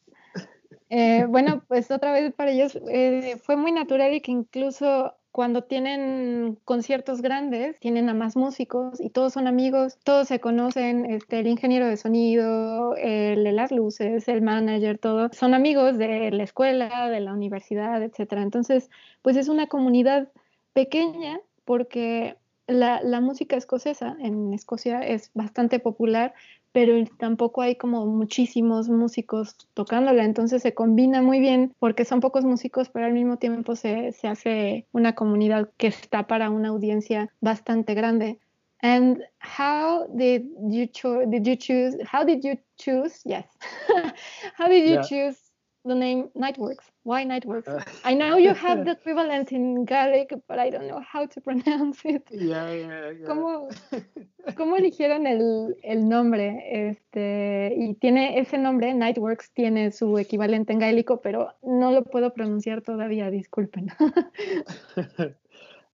Eh, 0.88 1.24
bueno, 1.28 1.62
pues 1.66 1.90
otra 1.90 2.12
vez 2.12 2.32
para 2.32 2.52
ellos 2.52 2.78
eh, 2.88 3.38
fue 3.42 3.56
muy 3.56 3.72
natural 3.72 4.14
y 4.14 4.20
que 4.20 4.30
incluso 4.30 5.15
cuando 5.37 5.64
tienen 5.64 6.59
conciertos 6.64 7.20
grandes, 7.20 7.79
tienen 7.79 8.09
a 8.09 8.14
más 8.14 8.37
músicos 8.37 8.99
y 9.03 9.11
todos 9.11 9.35
son 9.35 9.46
amigos, 9.46 9.99
todos 10.03 10.29
se 10.29 10.40
conocen, 10.40 11.05
este, 11.05 11.40
el 11.40 11.46
ingeniero 11.46 11.87
de 11.87 11.99
sonido, 11.99 12.96
el 12.96 13.44
de 13.44 13.53
las 13.53 13.70
luces, 13.70 14.29
el 14.29 14.40
manager, 14.40 14.96
todo, 14.96 15.29
son 15.35 15.53
amigos 15.53 15.99
de 15.99 16.31
la 16.31 16.42
escuela, 16.42 17.11
de 17.11 17.20
la 17.20 17.35
universidad, 17.35 18.03
etcétera. 18.03 18.40
Entonces, 18.40 18.88
pues 19.20 19.37
es 19.37 19.49
una 19.49 19.66
comunidad 19.66 20.33
pequeña 20.72 21.38
porque 21.66 22.38
la, 22.66 23.03
la 23.03 23.20
música 23.20 23.57
escocesa 23.57 24.16
en 24.18 24.55
Escocia 24.55 25.03
es 25.03 25.33
bastante 25.35 25.81
popular 25.81 26.33
pero 26.76 26.92
tampoco 27.16 27.62
hay 27.62 27.76
como 27.76 28.04
muchísimos 28.04 28.90
músicos 28.90 29.56
tocándola, 29.72 30.24
entonces 30.24 30.60
se 30.60 30.74
combina 30.74 31.22
muy 31.22 31.40
bien 31.40 31.74
porque 31.78 32.04
son 32.04 32.20
pocos 32.20 32.44
músicos, 32.44 32.90
pero 32.90 33.06
al 33.06 33.14
mismo 33.14 33.38
tiempo 33.38 33.76
se, 33.76 34.12
se 34.12 34.28
hace 34.28 34.86
una 34.92 35.14
comunidad 35.14 35.70
que 35.78 35.86
está 35.86 36.26
para 36.26 36.50
una 36.50 36.68
audiencia 36.68 37.32
bastante 37.40 37.94
grande. 37.94 38.40
And 38.82 39.22
how 39.40 40.06
did 40.14 40.42
you 40.68 40.86
did 41.30 41.46
you 41.46 41.56
choose 41.56 41.96
how 42.12 42.26
did 42.26 42.42
you 42.44 42.58
choose 42.76 43.22
yes 43.24 43.46
how 44.58 44.68
did 44.68 44.86
you 44.86 45.00
choose 45.00 45.45
the 45.87 45.94
name 45.94 46.29
Nightworks. 46.37 46.90
Why 47.05 47.25
Nightworks? 47.25 47.68
Uh, 47.68 47.83
I 48.05 48.14
know 48.14 48.37
you 48.37 48.53
have 48.55 48.85
the 48.85 48.92
equivalent 48.99 49.53
in 49.53 49.85
Gaelic, 49.85 50.33
but 50.49 50.59
I 50.59 50.70
don't 50.70 50.88
know 50.88 51.01
how 51.01 51.27
to 51.27 51.40
pronounce 51.40 52.01
it. 52.05 52.25
Yeah, 52.31 52.72
yeah, 52.72 53.11
yeah. 53.11 53.27
¿Cómo, 53.27 53.68
cómo 54.57 54.77
eligieron 54.77 55.27
el, 55.27 55.77
el, 55.83 56.09
nombre? 56.09 56.62
Este, 56.70 57.75
y 57.77 57.94
tiene 57.94 58.38
ese 58.38 58.59
nombre, 58.59 58.92
Nightworks, 58.94 59.51
tiene 59.53 59.92
su 59.92 60.18
equivalente 60.18 60.72
en 60.72 60.81
gaélico, 60.81 61.20
pero 61.20 61.55
no 61.62 61.92
lo 61.92 62.05
puedo 62.05 62.33
pronunciar 62.33 62.83
todavía, 62.83 63.31
disculpen. 63.31 63.92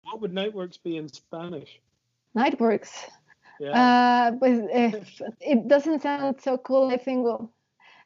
What 0.04 0.20
would 0.20 0.32
Nightworks 0.32 0.78
be 0.82 0.96
in 0.96 1.08
Spanish? 1.08 1.80
Nightworks. 2.34 2.90
Yeah. 3.60 4.32
Uh, 4.32 4.38
pues, 4.38 4.62
eh, 4.72 4.92
it 5.40 5.68
doesn't 5.68 6.00
sound 6.00 6.40
so 6.40 6.56
cool, 6.58 6.88
I 6.90 6.96
think. 6.96 7.24
Well, 7.24 7.52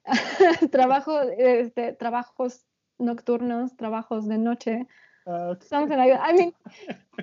trabajo, 0.71 1.21
este, 1.39 1.93
trabajos 1.93 2.65
nocturnos, 2.99 3.77
trabajos 3.77 4.29
de 4.29 4.39
noche. 4.39 4.87
Uh, 5.27 5.55
something 5.61 5.97
like 5.97 6.13
that. 6.13 6.21
I 6.23 6.33
mean, 6.33 6.53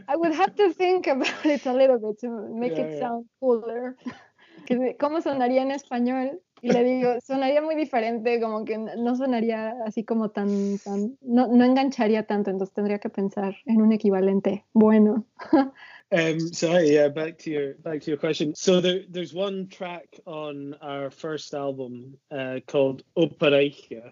I 0.08 0.16
would 0.16 0.34
have 0.34 0.56
to 0.56 0.74
think 0.74 1.08
about 1.08 1.46
it 1.46 1.66
a 1.68 1.74
little 1.74 2.00
bit 2.00 2.20
to 2.22 2.30
make 2.50 2.74
yeah, 2.74 2.86
it 2.86 2.94
yeah. 2.94 3.00
sound 3.00 3.26
cooler. 3.40 3.96
¿Cómo 5.00 5.22
sonaría 5.22 5.62
en 5.62 5.72
español? 5.72 6.40
Y 6.62 6.72
le 6.72 6.84
digo, 6.84 7.20
sonaría 7.22 7.62
muy 7.62 7.76
diferente, 7.76 8.40
como 8.40 8.64
que 8.66 8.78
no 8.78 9.16
sonaría 9.16 9.74
así 9.86 10.04
como 10.04 10.30
tan, 10.30 10.78
tan 10.78 11.18
no, 11.22 11.48
no 11.48 11.64
engancharía 11.64 12.28
tanto, 12.28 12.52
entonces 12.52 12.74
tendría 12.74 13.00
que 13.00 13.10
pensar 13.10 13.56
en 13.66 13.82
un 13.82 13.92
equivalente 13.92 14.64
bueno. 14.74 15.26
Um, 16.12 16.40
so 16.54 16.78
yeah, 16.78 17.08
back 17.08 17.38
to 17.40 17.52
your 17.52 17.74
back 17.76 18.02
to 18.02 18.12
your 18.12 18.18
question. 18.18 18.54
So 18.56 18.82
there, 18.82 19.02
there's 19.10 19.34
one 19.34 19.68
track 19.70 20.20
on 20.26 20.76
our 20.82 21.10
first 21.10 21.54
album 21.54 22.18
uh, 22.30 22.60
called 22.68 23.04
Operaia. 23.18 24.12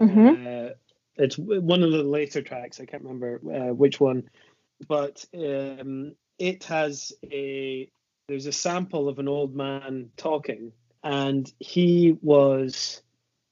Mm-hmm. 0.00 0.46
Uh, 0.46 0.70
it's 1.16 1.36
one 1.36 1.82
of 1.82 1.90
the 1.90 2.04
later 2.04 2.42
tracks. 2.42 2.80
I 2.80 2.86
can't 2.86 3.02
remember 3.02 3.40
uh, 3.44 3.74
which 3.74 3.98
one, 3.98 4.30
but 4.88 5.24
um, 5.34 6.14
it 6.38 6.64
has 6.64 7.12
a 7.24 7.90
there's 8.28 8.46
a 8.46 8.52
sample 8.52 9.08
of 9.08 9.18
an 9.18 9.28
old 9.28 9.54
man 9.54 10.10
talking, 10.16 10.72
and 11.02 11.52
he 11.58 12.16
was 12.22 13.02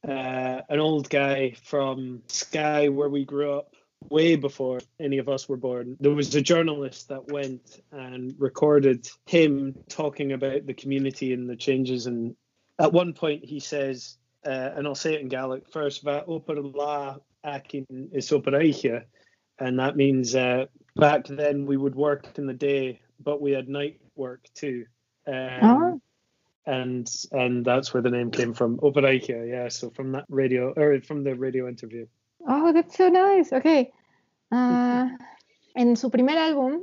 uh, 0.06 0.60
an 0.68 0.78
old 0.78 1.10
guy 1.10 1.54
from 1.64 2.22
Skye 2.28 2.88
where 2.88 3.08
we 3.08 3.24
grew 3.24 3.52
up 3.52 3.74
way 4.08 4.36
before 4.36 4.80
any 4.98 5.18
of 5.18 5.28
us 5.28 5.48
were 5.48 5.56
born. 5.56 5.96
There 6.00 6.14
was 6.14 6.34
a 6.34 6.40
journalist 6.40 7.08
that 7.08 7.28
went 7.28 7.80
and 7.92 8.34
recorded 8.38 9.08
him 9.26 9.74
talking 9.88 10.32
about 10.32 10.66
the 10.66 10.74
community 10.74 11.32
and 11.32 11.48
the 11.48 11.56
changes. 11.56 12.06
And 12.06 12.34
at 12.78 12.92
one 12.92 13.12
point, 13.12 13.44
he 13.44 13.60
says, 13.60 14.16
uh, 14.46 14.70
and 14.74 14.86
I'll 14.86 14.94
say 14.94 15.14
it 15.14 15.20
in 15.20 15.28
Gaelic 15.28 15.70
first, 15.70 16.02
Va 16.02 16.24
la 16.26 17.16
akin 17.44 17.86
is 18.12 18.30
operaia. 18.30 19.04
And 19.58 19.78
that 19.78 19.96
means 19.96 20.34
uh, 20.34 20.66
back 20.96 21.26
then 21.26 21.66
we 21.66 21.76
would 21.76 21.94
work 21.94 22.26
in 22.38 22.46
the 22.46 22.54
day, 22.54 23.00
but 23.22 23.42
we 23.42 23.52
had 23.52 23.68
night 23.68 24.00
work 24.16 24.46
too. 24.54 24.86
Um, 25.26 25.58
oh. 25.62 26.00
And 26.66 27.10
and 27.32 27.64
that's 27.64 27.92
where 27.92 28.02
the 28.02 28.10
name 28.10 28.30
came 28.30 28.52
from, 28.54 28.78
Operaia. 28.78 29.48
Yeah, 29.48 29.68
so 29.68 29.90
from 29.90 30.12
that 30.12 30.26
radio 30.28 30.72
or 30.76 31.00
from 31.00 31.24
the 31.24 31.34
radio 31.34 31.68
interview. 31.68 32.06
Oh, 32.62 32.72
that's 32.72 32.96
so 32.96 33.08
nice. 33.08 33.52
Okay. 33.52 33.90
Uh, 34.52 35.08
en 35.74 35.96
su 35.96 36.10
primer 36.10 36.36
álbum 36.36 36.80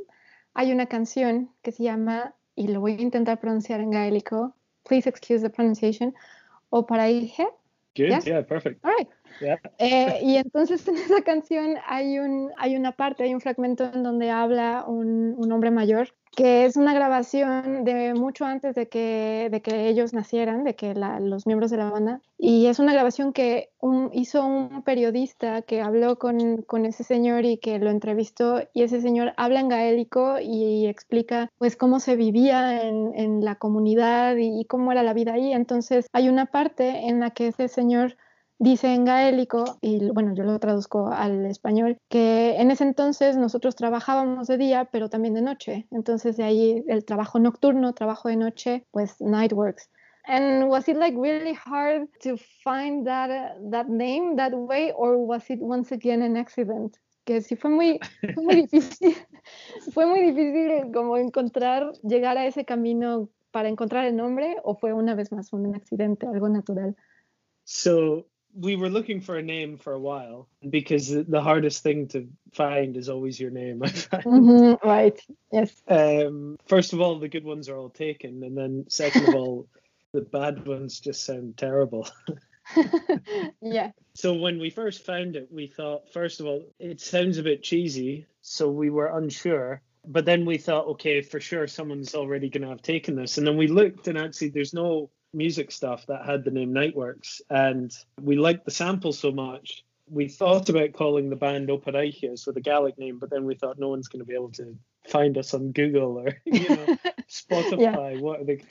hay 0.53 0.71
una 0.71 0.87
canción 0.87 1.49
que 1.61 1.71
se 1.71 1.83
llama, 1.83 2.33
y 2.55 2.67
lo 2.67 2.79
voy 2.79 2.93
a 2.93 3.01
intentar 3.01 3.39
pronunciar 3.39 3.79
en 3.79 3.91
gaélico, 3.91 4.55
please 4.83 5.07
excuse 5.07 5.41
the 5.41 5.49
pronunciation, 5.49 6.15
O 6.69 6.85
para 6.85 7.07
Good, 7.07 8.09
yeah, 8.09 8.19
yeah 8.19 8.41
perfect. 8.41 8.83
All 8.83 8.91
right. 8.97 9.09
Eh, 9.79 10.19
y 10.23 10.37
entonces 10.37 10.87
en 10.87 10.95
esa 10.97 11.21
canción 11.21 11.75
hay, 11.85 12.19
un, 12.19 12.51
hay 12.57 12.75
una 12.75 12.91
parte, 12.91 13.23
hay 13.23 13.33
un 13.33 13.41
fragmento 13.41 13.85
en 13.93 14.03
donde 14.03 14.29
habla 14.31 14.83
un, 14.87 15.35
un 15.37 15.51
hombre 15.51 15.71
mayor, 15.71 16.15
que 16.35 16.65
es 16.65 16.77
una 16.77 16.93
grabación 16.93 17.83
de 17.83 18.13
mucho 18.13 18.45
antes 18.45 18.75
de 18.75 18.87
que, 18.87 19.49
de 19.51 19.61
que 19.61 19.87
ellos 19.87 20.13
nacieran, 20.13 20.63
de 20.63 20.75
que 20.75 20.93
los 20.93 21.47
miembros 21.47 21.71
de 21.71 21.77
la 21.77 21.89
banda, 21.89 22.21
y 22.37 22.67
es 22.67 22.79
una 22.79 22.93
grabación 22.93 23.33
que 23.33 23.69
hizo 24.11 24.45
un 24.45 24.83
periodista 24.83 25.61
que 25.63 25.81
habló 25.81 26.19
con, 26.19 26.61
con, 26.61 26.85
ese 26.85 27.03
señor 27.03 27.45
y 27.45 27.57
que 27.57 27.79
lo 27.79 27.89
entrevistó, 27.89 28.61
y 28.73 28.83
ese 28.83 29.01
señor 29.01 29.33
habla 29.37 29.59
en 29.59 29.69
gaélico 29.69 30.39
y 30.39 30.85
explica 30.87 31.51
pues 31.57 31.75
cómo 31.75 31.99
se 31.99 32.15
vivía 32.15 32.83
en, 32.83 33.13
en 33.15 33.43
la 33.43 33.55
comunidad 33.55 34.35
y, 34.35 34.61
y 34.61 34.65
cómo 34.65 34.91
era 34.91 35.03
la 35.03 35.13
vida 35.13 35.33
ahí. 35.33 35.51
Entonces 35.53 36.07
hay 36.13 36.29
una 36.29 36.45
parte 36.45 37.07
en 37.07 37.19
la 37.19 37.31
que 37.31 37.47
ese 37.47 37.67
señor 37.67 38.17
dice 38.60 38.93
en 38.93 39.06
gaélico, 39.06 39.78
y 39.82 40.10
bueno, 40.12 40.34
yo 40.34 40.43
lo 40.43 40.60
traduzco 40.60 41.08
al 41.08 41.46
español, 41.46 41.98
que 42.10 42.56
en 42.58 42.72
ese 42.72 42.84
entonces 42.84 43.38
nosotros 43.38 43.76
trabajábamos 43.76 44.48
de 44.48 44.58
día, 44.58 44.89
pero 44.91 45.10
también 45.10 45.34
de 45.34 45.41
noche. 45.41 45.88
Entonces 45.91 46.38
de 46.38 46.43
ahí 46.43 46.84
el 46.88 47.06
trabajo 47.06 47.39
nocturno, 47.39 47.93
trabajo 47.93 48.30
de 48.30 48.38
noche, 48.38 48.86
pues 48.91 49.20
night 49.22 49.54
works. 49.54 49.89
And 50.28 50.67
was 50.67 50.89
it 50.89 50.98
like 50.98 51.17
really 51.17 51.54
hard 51.54 52.10
to 52.24 52.36
find 52.62 53.08
that 53.08 53.30
uh, 53.30 53.70
that 53.72 53.88
name 53.88 54.36
that 54.36 54.52
way, 54.54 54.91
or 54.93 55.17
was 55.17 55.50
it 55.50 55.60
once 55.62 55.93
again 55.93 56.22
an 56.22 56.36
accident? 56.36 56.98
Que 57.26 57.41
sí 57.41 57.56
fue 57.56 57.70
muy, 57.70 58.00
fue 58.34 58.43
muy 58.43 58.56
difícil, 58.67 59.15
fue 59.93 60.06
muy 60.06 60.20
difícil 60.22 60.91
como 60.93 61.17
encontrar, 61.17 61.93
llegar 62.04 62.38
a 62.38 62.46
ese 62.46 62.65
camino 62.65 63.30
para 63.52 63.70
encontrar 63.70 64.04
el 64.06 64.17
nombre, 64.17 64.58
o 64.65 64.76
fue 64.76 64.91
una 64.91 65.15
vez 65.15 65.32
más 65.32 65.54
un 65.54 65.74
accidente, 65.74 66.28
algo 66.28 66.50
natural. 66.50 66.98
So 67.63 68.26
we 68.58 68.76
were 68.76 68.89
looking 68.89 69.22
for 69.22 69.38
a 69.38 69.43
name 69.43 69.78
for 69.78 69.93
a 69.93 70.00
while 70.00 70.48
because 70.67 71.10
the 71.10 71.41
hardest 71.41 71.84
thing 71.84 72.08
to 72.10 72.28
find 72.54 72.98
is 72.98 73.08
always 73.08 73.39
your 73.39 73.52
name. 73.52 73.82
I 73.86 73.89
find. 73.89 74.24
Mm-hmm, 74.24 74.88
right. 74.88 75.20
Yes. 75.52 75.72
Um, 75.88 76.58
first 76.65 76.93
of 76.93 77.02
all, 77.02 77.20
the 77.20 77.30
good 77.30 77.43
ones 77.43 77.70
are 77.70 77.78
all 77.78 77.89
taken, 77.89 78.43
and 78.43 78.58
then 78.58 78.86
second 78.89 79.30
of 79.30 79.36
all, 79.36 79.67
the 80.13 80.22
bad 80.22 80.65
ones 80.65 81.00
just 81.00 81.24
sound 81.24 81.58
terrible. 81.58 82.10
yeah. 83.62 83.91
So 84.15 84.34
when 84.34 84.60
we 84.60 84.72
first 84.72 85.06
found 85.06 85.36
it, 85.36 85.50
we 85.52 85.67
thought 85.67 86.12
first 86.12 86.39
of 86.39 86.48
all 86.48 86.63
it 86.80 87.00
sounds 87.00 87.38
a 87.38 87.43
bit 87.43 87.63
cheesy, 87.63 88.26
so 88.41 88.70
we 88.70 88.89
were 88.89 89.17
unsure. 89.17 89.82
But 90.10 90.26
then 90.26 90.46
we 90.46 90.58
thought, 90.58 90.88
okay, 90.88 91.22
for 91.22 91.39
sure 91.39 91.67
someone's 91.67 92.15
already 92.15 92.50
going 92.50 92.63
to 92.63 92.70
have 92.70 92.82
taken 92.82 93.15
this, 93.15 93.38
and 93.38 93.46
then 93.46 93.58
we 93.58 93.67
looked, 93.67 94.08
and 94.08 94.17
actually 94.17 94.50
there's 94.50 94.74
no 94.74 95.12
music 95.38 95.71
stuff 95.71 96.06
that 96.08 96.26
had 96.26 96.43
the 96.43 96.52
name 96.52 96.73
Niteworks, 96.73 97.41
and 97.50 97.95
we 98.19 98.36
liked 98.36 98.65
the 98.65 98.71
sample 98.71 99.13
so 99.13 99.32
much. 99.32 99.86
We 100.10 100.28
thought 100.28 100.69
about 100.69 100.93
calling 100.93 101.30
the 101.30 101.36
band 101.36 101.69
Operaia, 101.69 102.38
so 102.38 102.52
the 102.52 102.62
Gaelic 102.62 102.97
name, 102.97 103.19
but 103.19 103.30
then 103.30 103.45
we 103.45 103.56
thought 103.56 103.78
no 103.78 103.89
one's 103.89 104.08
going 104.08 104.21
to 104.21 104.26
be 104.26 104.36
able 104.36 104.52
to 104.54 104.78
find 105.08 105.38
us 105.38 105.54
on 105.54 105.71
Google 105.71 106.17
or 106.17 106.41
you 106.45 106.67
know 106.67 106.97
Spotify. 107.30 107.80
yeah. 108.15 108.19
What 108.19 108.41
are 108.41 108.45
the 108.45 108.62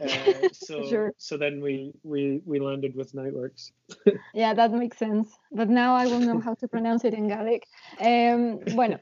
uh, 0.00 0.48
so 0.52 0.88
sure. 0.88 1.12
so 1.18 1.36
then 1.36 1.60
we 1.60 1.92
we 2.02 2.40
we 2.44 2.60
landed 2.60 2.94
with 2.94 3.12
Niteworks. 3.12 3.72
yeah, 4.34 4.54
that 4.54 4.72
makes 4.72 4.98
sense. 4.98 5.28
But 5.50 5.68
now 5.68 5.94
I 5.94 6.06
will 6.06 6.20
know 6.20 6.40
how 6.40 6.54
to 6.54 6.68
pronounce 6.68 7.04
it 7.04 7.14
in 7.14 7.28
Gaelic. 7.28 7.66
Um, 8.00 8.60
bueno, 8.74 8.98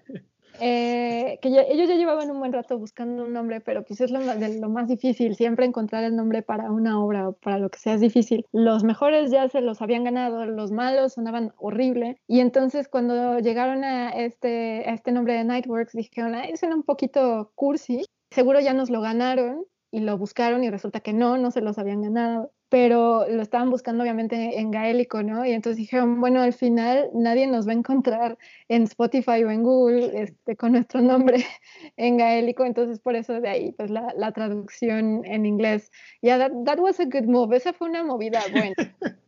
Eh, 0.60 1.38
que 1.40 1.48
ellos 1.48 1.88
ya 1.88 1.94
llevaban 1.94 2.30
un 2.30 2.38
buen 2.38 2.52
rato 2.52 2.78
buscando 2.78 3.24
un 3.24 3.32
nombre, 3.32 3.60
pero 3.60 3.84
pues 3.84 4.00
es 4.00 4.10
lo, 4.10 4.20
de 4.20 4.58
lo 4.58 4.68
más 4.68 4.88
difícil, 4.88 5.36
siempre 5.36 5.66
encontrar 5.66 6.04
el 6.04 6.16
nombre 6.16 6.42
para 6.42 6.70
una 6.70 7.02
obra 7.02 7.28
o 7.28 7.32
para 7.32 7.58
lo 7.58 7.70
que 7.70 7.78
sea 7.78 7.94
es 7.94 8.00
difícil. 8.00 8.46
Los 8.52 8.84
mejores 8.84 9.30
ya 9.30 9.48
se 9.48 9.60
los 9.60 9.80
habían 9.82 10.04
ganado, 10.04 10.44
los 10.46 10.72
malos 10.72 11.14
sonaban 11.14 11.52
horrible, 11.56 12.20
y 12.26 12.40
entonces 12.40 12.88
cuando 12.88 13.38
llegaron 13.38 13.84
a 13.84 14.10
este, 14.10 14.84
a 14.88 14.94
este 14.94 15.12
nombre 15.12 15.34
de 15.34 15.44
Nightworks 15.44 15.92
dijeron, 15.92 16.34
ah, 16.34 16.44
suena 16.58 16.76
un 16.76 16.82
poquito 16.82 17.52
cursi, 17.54 18.04
seguro 18.30 18.60
ya 18.60 18.74
nos 18.74 18.90
lo 18.90 19.00
ganaron, 19.00 19.64
y 19.92 20.00
lo 20.00 20.16
buscaron 20.16 20.62
y 20.64 20.70
resulta 20.70 21.00
que 21.00 21.12
no, 21.12 21.36
no 21.36 21.50
se 21.50 21.60
los 21.60 21.78
habían 21.78 22.02
ganado 22.02 22.52
pero 22.70 23.26
lo 23.28 23.42
estaban 23.42 23.68
buscando 23.68 24.04
obviamente 24.04 24.59
en 24.59 24.70
gaélico, 24.70 25.24
¿no? 25.24 25.44
Y 25.44 25.50
entonces 25.50 25.76
dijeron, 25.76 26.20
bueno, 26.20 26.40
al 26.40 26.52
final 26.52 27.11
nadie 27.12 27.48
nos 27.48 27.66
va 27.66 27.72
a 27.72 27.74
encontrar 27.74 28.38
en 28.68 28.85
Spotify 28.85 29.42
o 29.44 29.50
en 29.50 29.64
Google 29.64 30.12
este, 30.14 30.56
con 30.56 30.72
nuestro 30.72 31.02
nombre 31.02 31.44
en 31.96 32.16
gaélico, 32.16 32.64
entonces 32.64 33.00
por 33.00 33.16
eso 33.16 33.40
de 33.40 33.48
ahí, 33.48 33.72
pues 33.72 33.90
la, 33.90 34.14
la 34.16 34.30
traducción 34.30 35.22
en 35.24 35.46
inglés. 35.46 35.90
Yeah, 36.22 36.38
that, 36.38 36.52
that 36.64 36.78
was 36.78 37.00
a 37.00 37.06
good 37.06 37.24
move. 37.24 37.54
Esa 37.54 37.72
fue 37.72 37.88
una 37.88 38.04
movida 38.04 38.40
buena. 38.52 38.74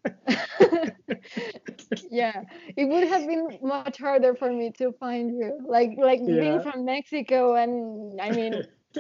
yeah, 2.11 2.45
it 2.77 2.89
would 2.89 3.09
have 3.09 3.27
been 3.27 3.59
much 3.61 3.99
harder 3.99 4.37
for 4.37 4.53
me 4.53 4.71
to 4.73 4.93
find 4.93 5.37
you, 5.37 5.59
like 5.67 5.99
like 5.99 6.21
yeah. 6.23 6.41
being 6.41 6.63
from 6.63 6.85
Mexico, 6.85 7.55
and 7.55 8.21
I 8.21 8.31
mean, 8.31 8.55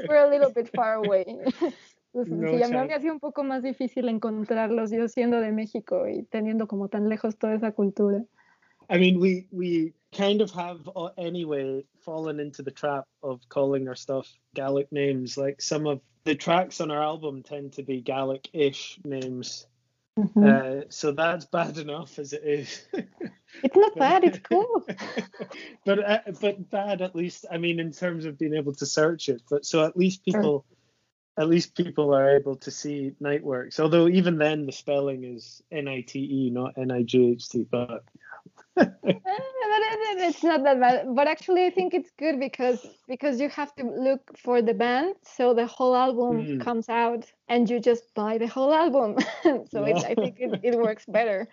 we're 0.09 0.27
a 0.27 0.31
little 0.31 0.51
bit 0.51 0.69
far 0.75 0.95
away. 0.95 1.39
No, 2.15 2.25
sí, 2.25 2.63
a 2.63 2.69
mí 2.69 2.77
había 2.77 3.01
sido 3.01 3.15
un 3.15 3.21
poco 3.21 3.43
más 3.43 3.63
difícil 3.63 4.09
encontrarlos, 4.09 4.91
yo 4.91 5.09
siendo 5.09 5.41
de 5.41 5.51
México 5.51 6.07
y 6.07 6.25
teniendo 6.25 6.67
como 6.67 6.89
tan 6.89 7.09
lejos 7.09 7.39
toda 7.39 7.55
esa 7.55 7.73
cultura. 7.73 8.23
I 8.91 8.99
mean, 8.99 9.19
we 9.19 9.47
we 9.51 9.95
kind 10.13 10.43
of 10.43 10.51
have 10.51 10.81
uh, 10.95 11.09
anyway 11.17 11.83
fallen 12.05 12.39
into 12.41 12.63
the 12.63 12.71
trap 12.71 13.05
of 13.23 13.41
calling 13.49 13.89
our 13.89 13.95
stuff 13.95 14.29
Gaelic 14.55 14.93
names. 14.93 15.39
Like 15.39 15.63
some 15.63 15.87
of 15.87 16.01
the 16.25 16.35
tracks 16.35 16.81
on 16.81 16.91
our 16.91 17.03
album 17.03 17.43
tend 17.43 17.73
to 17.75 17.83
be 17.83 18.03
Gaelic-ish 18.03 18.99
names. 19.05 19.67
Mm-hmm. 20.19 20.45
Uh, 20.45 20.81
so 20.91 21.13
that's 21.13 21.47
bad 21.47 21.79
enough 21.79 22.19
as 22.19 22.35
it 22.35 22.43
is. 22.45 22.85
it's 22.93 23.77
not 23.77 23.97
bad. 23.97 24.25
It's 24.25 24.41
cool. 24.41 24.85
but 25.87 25.99
uh, 25.99 26.19
but 26.39 26.71
bad 26.71 27.01
at 27.01 27.17
least. 27.17 27.47
I 27.51 27.57
mean, 27.57 27.81
in 27.81 27.93
terms 27.93 28.27
of 28.27 28.37
being 28.37 28.55
able 28.55 28.75
to 28.75 28.85
search 28.85 29.31
it. 29.31 29.41
But 29.49 29.65
so 29.65 29.87
at 29.87 29.97
least 29.97 30.25
people. 30.25 30.67
Sure 30.69 30.77
at 31.39 31.49
least 31.49 31.75
people 31.75 32.15
are 32.15 32.37
able 32.37 32.57
to 32.57 32.71
see 32.71 33.15
Niteworks. 33.23 33.81
Although 33.81 34.09
even 34.09 34.39
then 34.39 34.67
the 34.67 34.73
spelling 34.73 35.25
is 35.25 35.63
N 35.71 35.89
I 35.89 36.03
T 36.03 36.19
E, 36.21 36.51
not 36.51 36.77
N 36.77 36.91
I 36.91 37.03
G 37.03 37.33
H 37.33 37.49
T. 37.49 37.67
But 37.71 38.05
it's 38.77 40.43
not 40.43 40.63
that 40.65 40.81
bad. 40.81 41.15
But 41.15 41.29
actually, 41.29 41.65
I 41.67 41.71
think 41.71 41.95
it's 41.95 42.11
good 42.19 42.39
because 42.39 42.87
because 43.09 43.41
you 43.41 43.49
have 43.49 43.75
to 43.77 43.85
look 43.85 44.37
for 44.37 44.63
the 44.63 44.75
band, 44.75 45.15
so 45.23 45.55
the 45.55 45.67
whole 45.67 45.97
album 45.97 46.45
mm. 46.45 46.65
comes 46.65 46.89
out, 46.89 47.25
and 47.49 47.69
you 47.69 47.81
just 47.81 48.13
buy 48.15 48.39
the 48.39 48.47
whole 48.47 48.73
album. 48.73 49.17
so 49.71 49.87
yeah. 49.87 49.97
I 50.09 50.15
think 50.15 50.37
it, 50.39 50.61
it 50.63 50.77
works 50.77 51.05
better. 51.07 51.49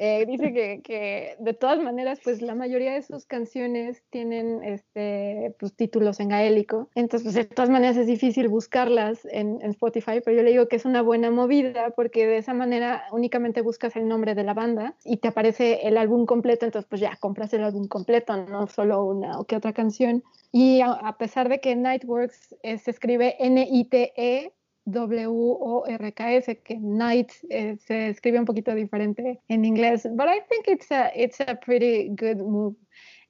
Eh, 0.00 0.26
dice 0.26 0.52
que, 0.52 0.80
que, 0.82 1.36
de 1.38 1.54
todas 1.54 1.80
maneras, 1.80 2.20
pues 2.22 2.40
la 2.40 2.54
mayoría 2.54 2.94
de 2.94 3.02
sus 3.02 3.26
canciones 3.26 4.02
tienen 4.10 4.62
este, 4.62 5.54
pues, 5.58 5.74
títulos 5.74 6.20
en 6.20 6.28
gaélico. 6.28 6.88
Entonces, 6.94 7.24
pues, 7.24 7.34
de 7.34 7.44
todas 7.44 7.70
maneras 7.70 7.96
es 7.96 8.06
difícil 8.06 8.48
buscarlas 8.48 9.24
en, 9.30 9.58
en, 9.62 9.70
Spotify, 9.70 10.20
pero 10.24 10.36
yo 10.36 10.42
le 10.42 10.50
digo 10.50 10.68
que 10.68 10.76
es 10.76 10.84
una 10.84 11.02
buena 11.02 11.30
movida 11.30 11.90
porque 11.90 12.26
de 12.26 12.38
esa 12.38 12.54
manera 12.54 13.04
únicamente 13.12 13.60
buscas 13.60 13.96
el 13.96 14.08
nombre 14.08 14.34
de 14.34 14.44
la 14.44 14.54
banda 14.54 14.94
y 15.04 15.18
te 15.18 15.28
aparece 15.28 15.86
el 15.86 15.96
álbum 15.96 16.26
completo, 16.26 16.64
entonces 16.64 16.88
pues 16.88 17.00
ya 17.00 17.16
compras 17.16 17.52
el 17.52 17.64
álbum 17.64 17.86
completo, 17.88 18.36
no 18.36 18.66
solo 18.66 19.04
una 19.04 19.38
o 19.38 19.44
que 19.44 19.56
otra 19.56 19.72
canción. 19.72 20.22
Y 20.52 20.80
a, 20.80 20.92
a 20.92 21.18
pesar 21.18 21.48
de 21.48 21.60
que 21.60 21.76
Nightworks 21.76 22.56
eh, 22.62 22.78
se 22.78 22.90
escribe 22.90 23.36
N-I-T-E, 23.38 24.52
W-O-R-K-S, 24.90 26.46
que 26.64 26.76
night 26.76 27.32
eh, 27.50 27.76
se 27.76 28.08
escribe 28.08 28.38
un 28.38 28.44
poquito 28.44 28.74
diferente 28.74 29.40
en 29.48 29.64
inglés, 29.64 30.04
but 30.16 30.28
I 30.28 30.40
think 30.48 30.68
it's 30.68 30.90
a, 30.90 31.10
it's 31.14 31.40
a 31.40 31.54
pretty 31.54 32.10
good 32.14 32.38
move. 32.38 32.74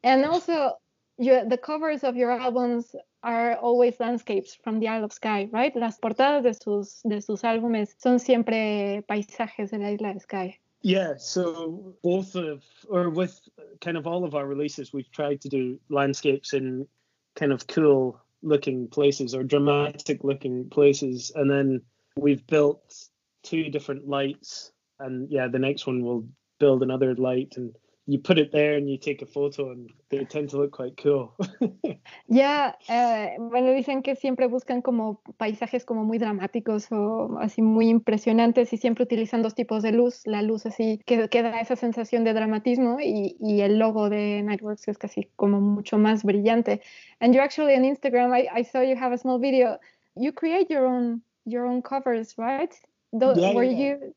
And 0.03 0.25
also, 0.25 0.79
you, 1.19 1.45
the 1.49 1.59
covers 1.59 2.05
of 2.05 2.17
your 2.17 2.31
albums 2.31 2.95
are 3.23 3.57
always 3.57 3.99
landscapes 3.99 4.55
from 4.55 4.79
the 4.79 4.89
Isle 4.89 5.05
of 5.05 5.13
Skye, 5.13 5.49
right? 5.53 5.75
Las 5.75 5.99
portadas 5.99 6.45
de 6.45 6.55
sus, 6.55 7.01
de 7.03 7.21
sus 7.21 7.43
álbumes 7.43 7.95
son 7.99 8.19
siempre 8.19 9.03
paisajes 9.09 9.71
de 9.71 9.79
la 9.79 9.91
isla 9.91 10.15
de 10.15 10.21
Skye. 10.21 10.59
Yeah, 10.83 11.15
so 11.19 11.97
both 12.05 12.37
of, 12.37 12.63
or 12.89 13.11
with 13.11 13.41
kind 13.81 13.97
of 13.97 14.07
all 14.07 14.25
of 14.25 14.37
our 14.37 14.47
releases, 14.47 14.93
we've 14.93 15.11
tried 15.11 15.41
to 15.41 15.49
do 15.49 15.81
landscapes 15.89 16.53
in 16.53 16.87
kind 17.35 17.53
of 17.53 17.67
cool 17.67 18.21
looking 18.43 18.89
places 18.89 19.35
or 19.35 19.43
dramatic 19.43 20.25
looking 20.25 20.69
places. 20.71 21.33
And 21.35 21.51
then 21.51 21.83
we've 22.17 22.47
built 22.47 22.95
two 23.43 23.71
different 23.71 24.09
lights. 24.09 24.73
And 25.01 25.31
yeah, 25.31 25.49
the 25.49 25.59
next 25.59 25.87
one 25.87 26.03
will 26.03 26.27
build 26.59 26.83
another 26.83 27.15
light 27.15 27.55
and 27.57 27.75
you 28.09 28.19
put 28.19 28.39
it 28.39 28.51
there 28.53 28.77
and 28.77 28.89
you 28.89 28.97
take 28.97 29.21
a 29.21 29.27
photo 29.27 29.71
and 29.71 29.91
they 30.09 30.25
tend 30.25 30.49
to 30.49 30.57
look 30.57 30.73
quite 30.73 30.97
cool. 30.97 31.35
Ya, 32.27 32.79
eh, 32.89 33.37
bueno, 33.39 33.73
dicen 33.73 34.03
que 34.03 34.15
siempre 34.17 34.47
buscan 34.47 34.83
como 34.83 35.23
paisajes 35.37 35.85
como 35.85 36.05
muy 36.05 36.19
dramáticos 36.19 36.91
o 36.91 37.39
así 37.39 37.63
muy 37.63 37.89
impresionantes 37.89 38.73
y 38.73 38.77
siempre 38.77 39.05
utilizan 39.05 39.43
dos 39.43 39.55
tipos 39.55 39.83
de 39.83 39.93
luz, 39.93 40.27
la 40.27 40.43
luz 40.43 40.67
así 40.67 41.01
que, 41.07 41.29
que 41.29 41.43
da 41.43 41.61
esa 41.61 41.77
sensación 41.77 42.25
de 42.25 42.33
dramatismo 42.35 42.99
y, 43.01 43.37
y, 43.41 43.61
el 43.61 43.79
logo 43.79 44.09
de 44.09 44.43
Nightworks 44.43 44.89
es 44.89 44.99
casi 44.99 45.31
como 45.37 45.61
mucho 45.61 45.99
más 45.99 46.23
brillante. 46.23 46.81
And 47.21 47.35
you 47.35 47.41
actually 47.41 47.75
on 47.75 47.85
Instagram, 47.85 48.35
I, 48.35 48.49
I 48.55 48.65
saw 48.65 48.83
you 48.83 48.97
have 48.97 49.13
a 49.13 49.19
small 49.19 49.39
video. 49.39 49.79
You 50.15 50.33
create 50.33 50.69
your 50.71 50.87
own 50.87 51.23
your 51.45 51.67
own 51.67 51.83
covers, 51.83 52.37
right? 52.37 52.75
Yeah, 53.13 53.35
yeah. 53.37 53.63
you 53.63 54.15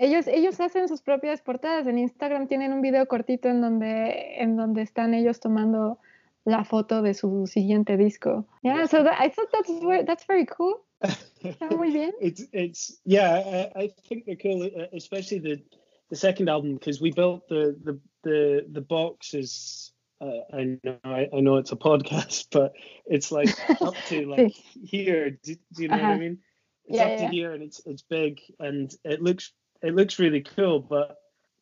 ellos, 0.00 0.26
ellos 0.26 0.58
hacen 0.60 0.88
sus 0.88 1.02
propias 1.02 1.42
portadas. 1.42 1.86
En 1.86 1.98
Instagram 1.98 2.48
tienen 2.48 2.72
un 2.72 2.80
video 2.80 3.06
cortito 3.06 3.48
en 3.48 3.60
donde, 3.60 4.40
en 4.40 4.56
donde 4.56 4.82
están 4.82 5.12
ellos 5.14 5.40
tomando 5.40 5.98
la 6.44 6.64
foto 6.64 7.02
de 7.02 7.12
su 7.12 7.46
siguiente 7.46 7.98
disco. 7.98 8.46
Yeah, 8.62 8.86
so 8.86 9.04
that, 9.04 9.20
I 9.20 9.28
thought 9.28 9.50
that's 9.52 9.70
very, 9.82 10.04
that's 10.04 10.26
very 10.26 10.46
cool. 10.46 10.80
muy 11.76 11.90
bien. 11.90 12.12
it's 12.20 12.44
it's 12.52 13.00
yeah, 13.04 13.70
I, 13.74 13.84
I 13.84 13.90
think 14.08 14.26
they're 14.26 14.36
cool, 14.36 14.64
uh, 14.64 14.86
especially 14.92 15.38
the 15.38 15.62
the 16.10 16.16
second 16.16 16.48
album 16.48 16.74
because 16.74 17.00
we 17.00 17.10
built 17.10 17.48
the 17.48 17.76
the 17.84 17.98
the 18.22 18.66
the 18.72 18.80
box 18.80 19.34
is. 19.34 19.92
Uh, 20.22 20.44
I 20.54 20.78
know 20.84 20.98
I, 21.02 21.28
I, 21.32 21.40
know 21.40 21.56
it's 21.56 21.72
a 21.72 21.76
podcast, 21.76 22.48
but 22.52 22.74
it's 23.06 23.32
like 23.32 23.48
up 23.80 23.94
to 24.08 24.26
like 24.36 24.52
here. 24.84 25.30
Do, 25.30 25.54
do 25.72 25.82
you 25.82 25.88
know 25.88 25.94
uh-huh. 25.94 26.08
what 26.08 26.14
I 26.14 26.18
mean? 26.18 26.38
It's 26.84 26.98
yeah, 26.98 27.04
up 27.04 27.16
to 27.16 27.22
yeah. 27.24 27.30
here 27.30 27.52
and 27.52 27.62
it's 27.62 27.80
it's 27.86 28.02
big 28.02 28.40
and 28.58 28.92
it 29.04 29.22
looks 29.22 29.54
it 29.82 29.94
looks 29.94 30.18
really 30.18 30.42
cool, 30.42 30.80
but 30.80 31.18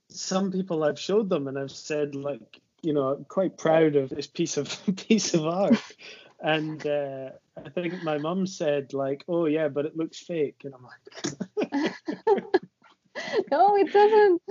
some 0.09 0.51
people 0.51 0.85
I've 0.85 0.99
showed 0.99 1.29
them 1.29 1.49
and 1.49 1.59
I've 1.59 1.71
said 1.71 2.15
like, 2.15 2.61
you 2.83 2.93
know, 2.93 3.09
I'm 3.09 3.25
quite 3.25 3.59
proud 3.59 3.97
of 3.97 4.11
this 4.11 4.27
piece 4.27 4.57
of 4.57 4.75
piece 5.09 5.35
of 5.35 5.47
art. 5.47 5.81
and 6.41 6.87
uh, 6.87 7.31
I 7.65 7.69
think 7.71 8.03
my 8.03 8.19
mum 8.19 8.47
said 8.47 8.93
like, 8.95 9.25
oh 9.29 9.47
yeah, 9.47 9.69
but 9.69 9.87
it 9.87 9.97
looks 9.97 10.19
fake, 10.19 10.63
and 10.65 10.75
I'm 10.75 10.85
like. 10.85 11.95
no, 13.51 13.77
it 13.77 13.93
doesn't. 13.93 14.43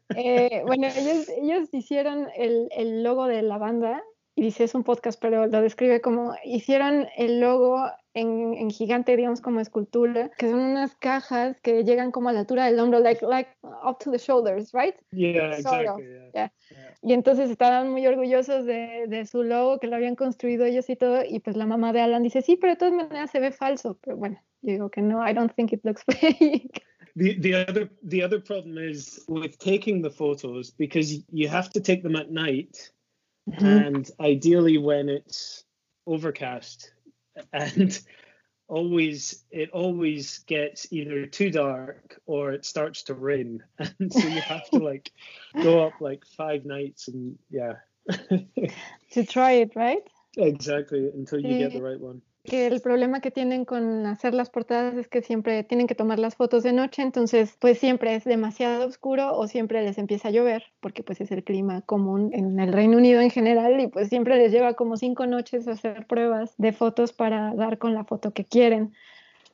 eh, 0.16 0.62
bueno, 0.64 0.88
ellos, 0.88 1.28
ellos 1.28 1.68
hicieron 1.72 2.28
el, 2.36 2.68
el 2.76 3.02
logo 3.02 3.26
de 3.26 3.42
la 3.42 3.58
banda 3.58 4.02
y 4.34 4.42
dice 4.42 4.64
es 4.64 4.74
un 4.74 4.84
podcast, 4.84 5.20
pero 5.20 5.46
lo 5.46 5.62
describe 5.62 6.00
como 6.00 6.34
hicieron 6.44 7.06
el 7.16 7.40
logo 7.40 7.78
en, 8.16 8.54
en, 8.54 8.70
gigante, 8.70 9.14
digamos, 9.14 9.42
como 9.42 9.60
escultura, 9.60 10.30
que 10.38 10.48
son 10.48 10.60
unas 10.60 10.96
cajas 10.96 11.60
que 11.60 11.84
llegan 11.84 12.10
como 12.10 12.30
a 12.30 12.32
la 12.32 12.40
altura 12.40 12.64
del 12.64 12.80
hombro, 12.80 12.98
like, 12.98 13.24
like 13.26 13.50
up 13.62 13.98
to 14.02 14.10
the 14.10 14.16
shoulders, 14.16 14.72
right? 14.72 14.94
Yeah, 15.12 15.52
exactly. 15.52 16.02
Yeah. 16.32 16.50
Y 17.02 17.12
entonces 17.12 17.50
estaban 17.50 17.90
muy 17.90 18.06
orgullosos 18.06 18.64
de, 18.64 19.04
de, 19.06 19.26
su 19.26 19.42
logo, 19.42 19.78
que 19.78 19.86
lo 19.86 19.96
habían 19.96 20.16
construido 20.16 20.64
ellos 20.64 20.88
y 20.88 20.96
todo, 20.96 21.22
y 21.28 21.40
pues 21.40 21.56
la 21.56 21.66
mamá 21.66 21.92
de 21.92 22.00
Alan 22.00 22.22
dice, 22.22 22.40
sí, 22.40 22.56
pero 22.56 22.72
de 22.72 22.78
todas 22.78 22.94
maneras 22.94 23.30
se 23.30 23.38
ve 23.38 23.52
falso, 23.52 23.98
pero 24.02 24.16
bueno, 24.16 24.40
yo 24.62 24.72
digo 24.72 24.90
que 24.90 25.02
no, 25.02 25.22
I 25.22 25.34
don't 25.34 25.54
think 25.54 25.74
it 25.74 25.84
looks 25.84 26.02
fake. 26.20 26.82
The, 27.16 27.34
the 27.38 27.54
other 27.54 27.90
the 28.02 28.22
other 28.22 28.40
problem 28.40 28.76
is 28.76 29.24
with 29.26 29.58
taking 29.58 30.02
the 30.02 30.10
photos 30.10 30.70
because 30.70 31.22
you 31.32 31.48
have 31.48 31.70
to 31.70 31.80
take 31.80 32.02
them 32.02 32.14
at 32.14 32.30
night 32.30 32.92
mm-hmm. 33.48 33.64
and 33.64 34.10
ideally 34.20 34.76
when 34.76 35.08
it's 35.08 35.64
overcast 36.06 36.92
and 37.52 38.00
always 38.68 39.44
it 39.50 39.70
always 39.70 40.38
gets 40.40 40.92
either 40.92 41.26
too 41.26 41.50
dark 41.50 42.20
or 42.26 42.52
it 42.52 42.64
starts 42.64 43.04
to 43.04 43.14
rain 43.14 43.62
and 43.78 44.12
so 44.12 44.26
you 44.26 44.40
have 44.40 44.68
to 44.70 44.78
like 44.78 45.12
go 45.62 45.86
up 45.86 46.00
like 46.00 46.24
five 46.36 46.64
nights 46.64 47.08
and 47.08 47.38
yeah. 47.50 47.74
To 49.12 49.24
try 49.24 49.52
it 49.52 49.74
right? 49.74 50.02
Exactly 50.36 51.08
until 51.14 51.40
you 51.40 51.58
get 51.58 51.72
the 51.72 51.82
right 51.82 51.98
one 51.98 52.20
que 52.46 52.66
el 52.66 52.80
problema 52.80 53.20
que 53.20 53.30
tienen 53.30 53.64
con 53.64 54.06
hacer 54.06 54.32
las 54.32 54.48
portadas 54.48 54.94
es 54.96 55.08
que 55.08 55.20
siempre 55.20 55.64
tienen 55.64 55.86
que 55.86 55.94
tomar 55.94 56.18
las 56.18 56.36
fotos 56.36 56.62
de 56.62 56.72
noche, 56.72 57.02
entonces 57.02 57.56
pues 57.60 57.78
siempre 57.78 58.14
es 58.14 58.24
demasiado 58.24 58.86
oscuro 58.86 59.36
o 59.36 59.46
siempre 59.46 59.82
les 59.82 59.98
empieza 59.98 60.28
a 60.28 60.30
llover, 60.30 60.64
porque 60.80 61.02
pues 61.02 61.20
es 61.20 61.30
el 61.30 61.44
clima 61.44 61.82
común 61.82 62.30
en 62.32 62.58
el 62.58 62.72
Reino 62.72 62.96
Unido 62.96 63.20
en 63.20 63.30
general 63.30 63.80
y 63.80 63.88
pues 63.88 64.08
siempre 64.08 64.36
les 64.36 64.52
lleva 64.52 64.74
como 64.74 64.96
cinco 64.96 65.26
noches 65.26 65.68
hacer 65.68 66.06
pruebas 66.06 66.54
de 66.56 66.72
fotos 66.72 67.12
para 67.12 67.54
dar 67.54 67.78
con 67.78 67.92
la 67.92 68.04
foto 68.04 68.32
que 68.32 68.44
quieren. 68.44 68.94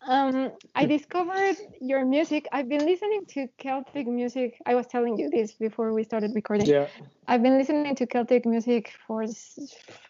Um, 0.06 0.52
I 0.74 0.86
discovered 0.86 1.56
your 1.80 2.04
music. 2.04 2.48
I've 2.52 2.68
been 2.68 2.84
listening 2.84 3.24
to 3.28 3.48
Celtic 3.58 4.06
music. 4.06 4.58
I 4.66 4.74
was 4.74 4.86
telling 4.86 5.16
you 5.16 5.30
this 5.30 5.52
before 5.52 5.92
we 5.92 6.02
started 6.02 6.32
recording. 6.34 6.66
Yeah. 6.66 6.86
I've 7.28 7.42
been 7.42 7.56
listening 7.56 7.94
to 7.94 8.06
Celtic 8.06 8.44
music 8.44 8.92
for 9.06 9.24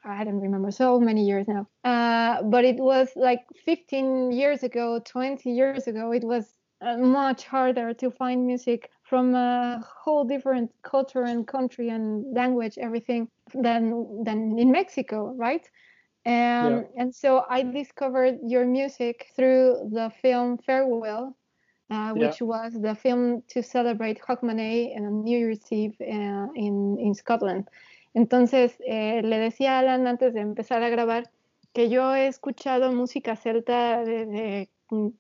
I 0.05 0.25
don't 0.25 0.41
remember 0.41 0.71
so 0.71 0.99
many 0.99 1.25
years 1.25 1.47
now. 1.47 1.67
Uh, 1.85 2.43
but 2.43 2.65
it 2.65 2.77
was 2.77 3.11
like 3.17 3.41
15 3.65 4.33
years 4.33 4.63
ago, 4.63 5.01
20 5.05 5.51
years 5.51 5.87
ago. 5.87 6.13
It 6.13 6.25
was 6.25 6.55
uh, 6.81 6.97
much 6.97 7.45
harder 7.45 7.93
to 7.95 8.11
find 8.11 8.47
music 8.47 8.91
from 9.05 9.35
a 9.35 9.85
whole 10.03 10.25
different 10.25 10.71
culture 10.83 11.23
and 11.25 11.47
country 11.47 11.91
and 11.91 12.25
language, 12.35 12.79
everything 12.79 13.29
than 13.55 14.25
than 14.25 14.59
in 14.59 14.73
Mexico, 14.73 15.35
right? 15.37 15.69
Um, 16.25 16.33
yeah. 16.33 16.83
And 16.97 17.15
so 17.15 17.45
I 17.49 17.63
discovered 17.63 18.39
your 18.47 18.65
music 18.65 19.29
through 19.35 19.91
the 19.93 20.13
film 20.23 20.59
Farewell, 20.59 21.37
uh, 21.91 22.13
which 22.13 22.41
yeah. 22.41 22.47
was 22.47 22.73
the 22.81 22.95
film 22.95 23.43
to 23.49 23.63
celebrate 23.63 24.21
Hogmanay 24.21 24.97
and 24.97 25.25
New 25.25 25.39
Year's 25.39 25.67
Eve 25.71 25.97
uh, 26.01 26.47
in, 26.55 26.97
in 27.01 27.15
Scotland. 27.15 27.69
Entonces, 28.15 28.73
eh, 28.87 29.23
le 29.23 29.39
decía 29.39 29.77
a 29.77 29.79
Alan 29.81 30.07
antes 30.07 30.35
de 30.35 30.41
empezar 30.41 30.83
a 30.83 30.91
grabar 30.91 31.31
que 31.73 31.89
yo 31.89 32.15
he 32.15 32.27
escuchado 32.27 32.93
música 32.93 33.37
celta 33.37 34.05
desde, 34.05 34.69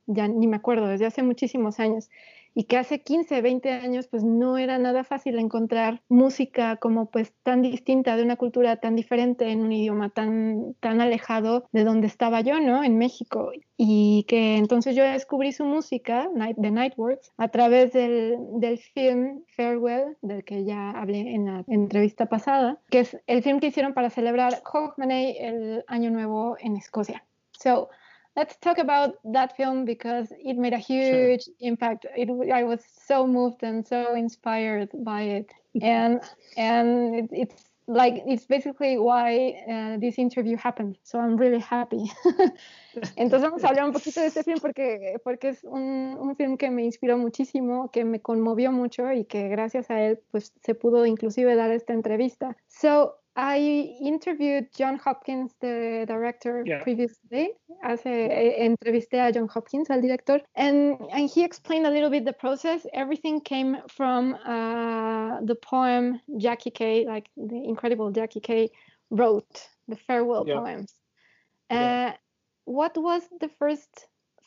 ya 0.07 0.29
ni 0.29 0.47
me 0.47 0.57
acuerdo, 0.57 0.87
desde 0.87 1.07
hace 1.07 1.23
muchísimos 1.23 1.81
años 1.81 2.11
y 2.55 2.65
que 2.65 2.77
hace 2.77 3.01
15, 3.03 3.41
20 3.41 3.71
años 3.71 4.07
pues 4.09 4.25
no 4.25 4.59
era 4.59 4.79
nada 4.79 5.05
fácil 5.05 5.39
encontrar 5.39 6.03
música 6.09 6.77
como 6.77 7.07
pues 7.07 7.33
tan 7.43 7.63
distinta 7.63 8.17
de 8.17 8.23
una 8.23 8.37
cultura 8.37 8.77
tan 8.77 8.97
diferente 8.97 9.51
en 9.51 9.63
un 9.63 9.73
idioma 9.73 10.11
tan, 10.11 10.75
tan 10.81 11.01
alejado 11.01 11.65
de 11.73 11.85
donde 11.85 12.07
estaba 12.07 12.41
yo, 12.41 12.61
¿no? 12.61 12.85
En 12.85 12.99
México. 12.99 13.51
Y 13.77 14.25
que 14.29 14.57
entonces 14.57 14.95
yo 14.95 15.05
descubrí 15.05 15.53
su 15.53 15.65
música, 15.65 16.29
Night, 16.35 16.57
The 16.61 16.71
Nightworks, 16.71 17.33
a 17.37 17.49
través 17.49 17.93
del, 17.93 18.37
del 18.61 18.79
film 18.79 19.43
Farewell, 19.57 20.17
del 20.23 20.45
que 20.45 20.65
ya 20.65 20.91
hablé 20.91 21.35
en 21.35 21.47
la 21.47 21.65
entrevista 21.67 22.27
pasada, 22.27 22.79
que 22.91 23.01
es 23.01 23.17
el 23.27 23.43
film 23.43 23.61
que 23.61 23.69
hicieron 23.69 23.95
para 23.95 24.11
celebrar 24.11 24.63
Hogmanay, 24.73 25.37
el 25.39 25.85
Año 25.89 26.11
Nuevo 26.11 26.57
en 26.61 26.77
Escocia. 26.77 27.25
So, 27.53 27.89
let's 28.37 28.57
talk 28.57 28.79
about 28.79 29.15
that 29.25 29.57
film 29.57 29.85
because 29.85 30.33
it 30.39 30.57
made 30.57 30.73
a 30.73 30.79
huge 30.79 31.45
sure. 31.45 31.55
impact. 31.61 32.07
It, 32.17 32.29
I 32.53 32.65
was 32.65 32.81
so 33.07 33.27
moved 33.27 33.63
and 33.63 33.87
so 33.87 34.15
inspired 34.15 34.91
by 34.95 35.23
it, 35.23 35.53
and 35.83 36.21
and 36.57 37.15
it, 37.15 37.29
it's 37.33 37.65
like 37.87 38.23
it's 38.27 38.47
basically 38.47 38.97
why 38.97 39.63
uh, 39.69 39.99
this 39.99 40.19
interview 40.19 40.57
happened. 40.57 40.99
So 41.03 41.19
I'm 41.19 41.37
really 41.37 41.59
happy. 41.59 42.11
Entonces 43.17 43.43
vamos 43.43 43.65
a 43.65 43.69
hablar 43.69 43.87
un 43.87 43.93
poquito 43.93 44.21
de 44.21 44.27
este 44.27 44.45
film 44.45 44.59
porque 44.61 45.19
porque 45.25 45.49
es 45.49 45.65
un, 45.65 46.17
un 46.19 46.37
film 46.37 46.57
que 46.57 46.71
me 46.71 46.85
inspiró 46.85 47.19
muchísimo, 47.19 47.91
que 47.91 48.05
me 48.05 48.21
conmovió 48.21 48.71
mucho 48.71 49.13
y 49.13 49.25
que 49.25 49.49
gracias 49.49 49.91
a 49.91 50.01
él 50.01 50.21
pues 50.31 50.53
se 50.63 50.75
pudo 50.75 51.07
inclusive 51.07 51.55
dar 51.57 51.71
esta 51.71 51.93
entrevista. 51.93 52.57
So 52.69 53.22
I 53.35 53.97
interviewed 54.01 54.67
John 54.77 54.99
Hopkins, 54.99 55.55
the 55.61 56.05
director, 56.07 56.63
yeah. 56.67 56.83
previously. 56.83 57.53
As 57.83 58.05
a, 58.05 58.69
entrevisté 58.69 59.27
a 59.27 59.33
John 59.33 59.49
Hopkins, 59.49 59.89
al 59.89 60.03
director, 60.03 60.41
and 60.55 60.99
and 61.11 61.31
he 61.31 61.43
explained 61.43 61.87
a 61.87 61.91
little 61.91 62.11
bit 62.11 62.25
the 62.27 62.35
process. 62.35 62.87
Everything 62.93 63.41
came 63.41 63.79
from 63.89 64.35
uh, 64.35 65.41
the 65.43 65.55
poem 65.55 66.21
Jackie 66.37 66.71
Kay, 66.71 67.07
like 67.07 67.31
the 67.37 67.57
incredible 67.57 68.11
Jackie 68.11 68.41
Kay 68.41 68.71
wrote, 69.11 69.69
the 69.89 69.97
farewell 69.97 70.45
yeah. 70.47 70.57
poems. 70.57 70.93
Uh, 71.71 71.75
yeah. 71.75 72.17
What 72.65 72.97
was 72.99 73.23
the 73.41 73.49
first 73.59 74.07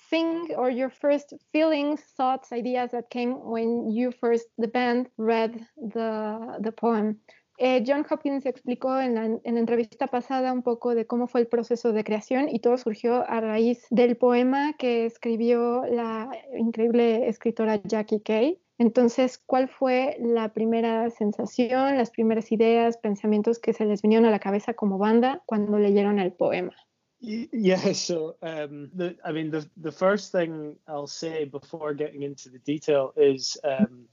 thing 0.10 0.52
or 0.56 0.70
your 0.70 0.90
first 0.90 1.34
feelings, 1.52 2.02
thoughts, 2.16 2.52
ideas 2.52 2.92
that 2.92 3.10
came 3.10 3.32
when 3.44 3.90
you 3.90 4.12
first 4.12 4.46
the 4.60 4.68
band 4.68 5.10
read 5.18 5.66
the 5.76 6.60
the 6.62 6.72
poem? 6.72 7.20
Eh, 7.58 7.84
John 7.88 8.06
Hopkins 8.10 8.46
explicó 8.46 9.00
en 9.00 9.16
la, 9.16 9.26
entrevista 9.44 10.08
pasada 10.08 10.52
un 10.52 10.62
poco 10.62 10.94
de 10.94 11.08
cómo 11.08 11.28
fue 11.28 11.42
el 11.42 11.48
proceso 11.48 11.94
de 11.94 12.04
creación 12.04 12.50
y 12.50 12.60
todo 12.60 12.78
surgió 12.78 13.28
a 13.30 13.40
raíz 13.40 13.86
del 13.90 14.18
poema 14.18 14.74
que 14.74 15.06
escribió 15.06 15.86
la 15.86 16.30
increíble 16.58 17.30
escritora 17.30 17.82
Jackie 17.84 18.20
Kay. 18.20 18.60
Entonces, 18.78 19.38
¿cuál 19.38 19.70
fue 19.70 20.18
la 20.20 20.52
primera 20.52 21.10
sensación, 21.10 21.98
las 21.98 22.12
primeras 22.12 22.52
ideas, 22.52 22.98
pensamientos 22.98 23.58
que 23.60 23.72
se 23.72 23.86
les 23.86 24.02
vinieron 24.02 24.26
a 24.26 24.32
la 24.32 24.40
cabeza 24.40 24.74
como 24.74 24.98
banda 24.98 25.42
cuando 25.46 25.80
leyeron 25.80 26.20
el 26.20 26.34
poema? 26.34 26.76
Yeah, 27.22 27.94
so 27.94 28.36
um, 28.42 28.92
I 29.24 29.32
mean, 29.32 29.50
the 29.50 29.68
the 29.78 29.92
first 29.92 30.32
thing 30.32 30.76
I'll 30.88 31.08
say 31.08 31.46
before 31.46 31.96
getting 31.96 32.24
into 32.24 32.50
the 32.50 32.60
detail 32.60 33.14
is 33.16 33.58
um, 33.64 34.08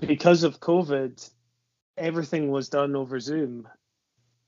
because 0.00 0.42
of 0.42 0.58
COVID, 0.58 1.30
everything 1.98 2.50
was 2.50 2.68
done 2.68 2.96
over 2.96 3.20
Zoom. 3.20 3.68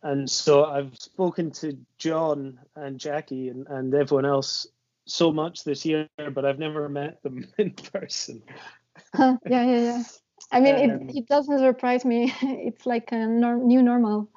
And 0.02 0.30
so 0.30 0.64
I've 0.64 0.94
spoken 0.96 1.50
to 1.52 1.76
John 1.98 2.58
and 2.74 2.98
Jackie 2.98 3.48
and, 3.48 3.66
and 3.68 3.94
everyone 3.94 4.24
else 4.24 4.66
so 5.06 5.32
much 5.32 5.64
this 5.64 5.84
year, 5.84 6.08
but 6.16 6.44
I've 6.44 6.58
never 6.58 6.88
met 6.88 7.22
them 7.22 7.46
in 7.58 7.72
person. 7.72 8.42
yeah, 9.18 9.36
yeah, 9.46 9.64
yeah. 9.64 10.02
I 10.52 10.60
mean, 10.60 10.90
um, 10.90 11.08
it, 11.08 11.16
it 11.16 11.26
doesn't 11.26 11.58
surprise 11.58 12.04
me. 12.04 12.34
It's 12.42 12.86
like 12.86 13.12
a 13.12 13.26
norm, 13.26 13.66
new 13.66 13.82
normal. 13.82 14.30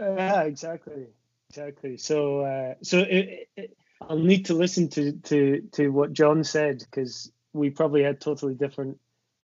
Uh, 0.00 0.14
yeah, 0.14 0.42
exactly, 0.42 1.06
exactly. 1.48 1.96
So, 1.96 2.40
uh, 2.40 2.74
so 2.82 3.00
it, 3.00 3.48
it, 3.56 3.76
I'll 4.00 4.18
need 4.18 4.46
to 4.46 4.54
listen 4.54 4.88
to 4.90 5.12
to 5.12 5.60
to 5.72 5.88
what 5.88 6.12
John 6.12 6.44
said 6.44 6.78
because 6.78 7.30
we 7.52 7.70
probably 7.70 8.02
had 8.02 8.20
totally 8.20 8.54
different 8.54 8.98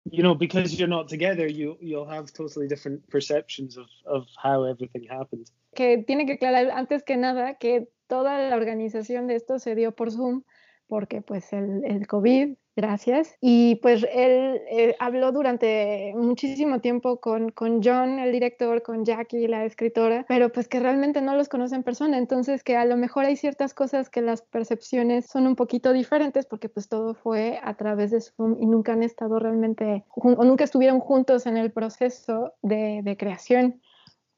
you 0.09 0.23
know 0.23 0.35
because 0.35 0.73
you're 0.77 0.87
not 0.87 1.07
together 1.07 1.47
you 1.47 1.77
you'll 1.79 2.09
have 2.09 2.31
totally 2.33 2.67
different 2.67 3.07
perceptions 3.09 3.77
of 3.77 3.87
of 4.05 4.25
how 4.41 4.63
everything 4.63 5.05
happened. 5.09 5.47
Que 5.75 6.03
tiene 6.05 6.25
que 6.25 6.33
aclarar 6.33 6.71
antes 6.71 7.03
que 7.03 7.17
nada 7.17 7.55
que 7.55 7.87
toda 8.07 8.49
la 8.49 8.55
organización 8.55 9.27
de 9.27 9.35
esto 9.35 9.59
se 9.59 9.75
dio 9.75 9.93
por 9.93 10.11
Zoom 10.11 10.43
porque 10.87 11.21
pues 11.21 11.53
el, 11.53 11.85
el 11.85 12.07
COVID 12.07 12.55
Gracias. 12.75 13.35
Y 13.41 13.75
pues 13.75 14.05
él 14.13 14.61
eh, 14.69 14.95
habló 14.99 15.33
durante 15.33 16.13
muchísimo 16.15 16.79
tiempo 16.79 17.19
con, 17.19 17.49
con 17.51 17.83
John, 17.83 18.19
el 18.19 18.31
director, 18.31 18.81
con 18.81 19.03
Jackie, 19.03 19.47
la 19.47 19.65
escritora, 19.65 20.25
pero 20.29 20.51
pues 20.51 20.69
que 20.69 20.79
realmente 20.79 21.21
no 21.21 21.35
los 21.35 21.49
conoce 21.49 21.75
en 21.75 21.83
persona, 21.83 22.17
entonces 22.17 22.63
que 22.63 22.77
a 22.77 22.85
lo 22.85 22.95
mejor 22.95 23.25
hay 23.25 23.35
ciertas 23.35 23.73
cosas 23.73 24.09
que 24.09 24.21
las 24.21 24.41
percepciones 24.41 25.25
son 25.25 25.47
un 25.47 25.57
poquito 25.57 25.91
diferentes 25.91 26.45
porque 26.45 26.69
pues 26.69 26.87
todo 26.87 27.13
fue 27.13 27.59
a 27.61 27.75
través 27.75 28.11
de 28.11 28.21
Zoom 28.21 28.55
y 28.61 28.65
nunca 28.65 28.93
han 28.93 29.03
estado 29.03 29.37
realmente, 29.37 30.05
o 30.15 30.43
nunca 30.45 30.63
estuvieron 30.63 31.01
juntos 31.01 31.45
en 31.47 31.57
el 31.57 31.71
proceso 31.73 32.53
de, 32.61 33.01
de 33.03 33.17
creación. 33.17 33.81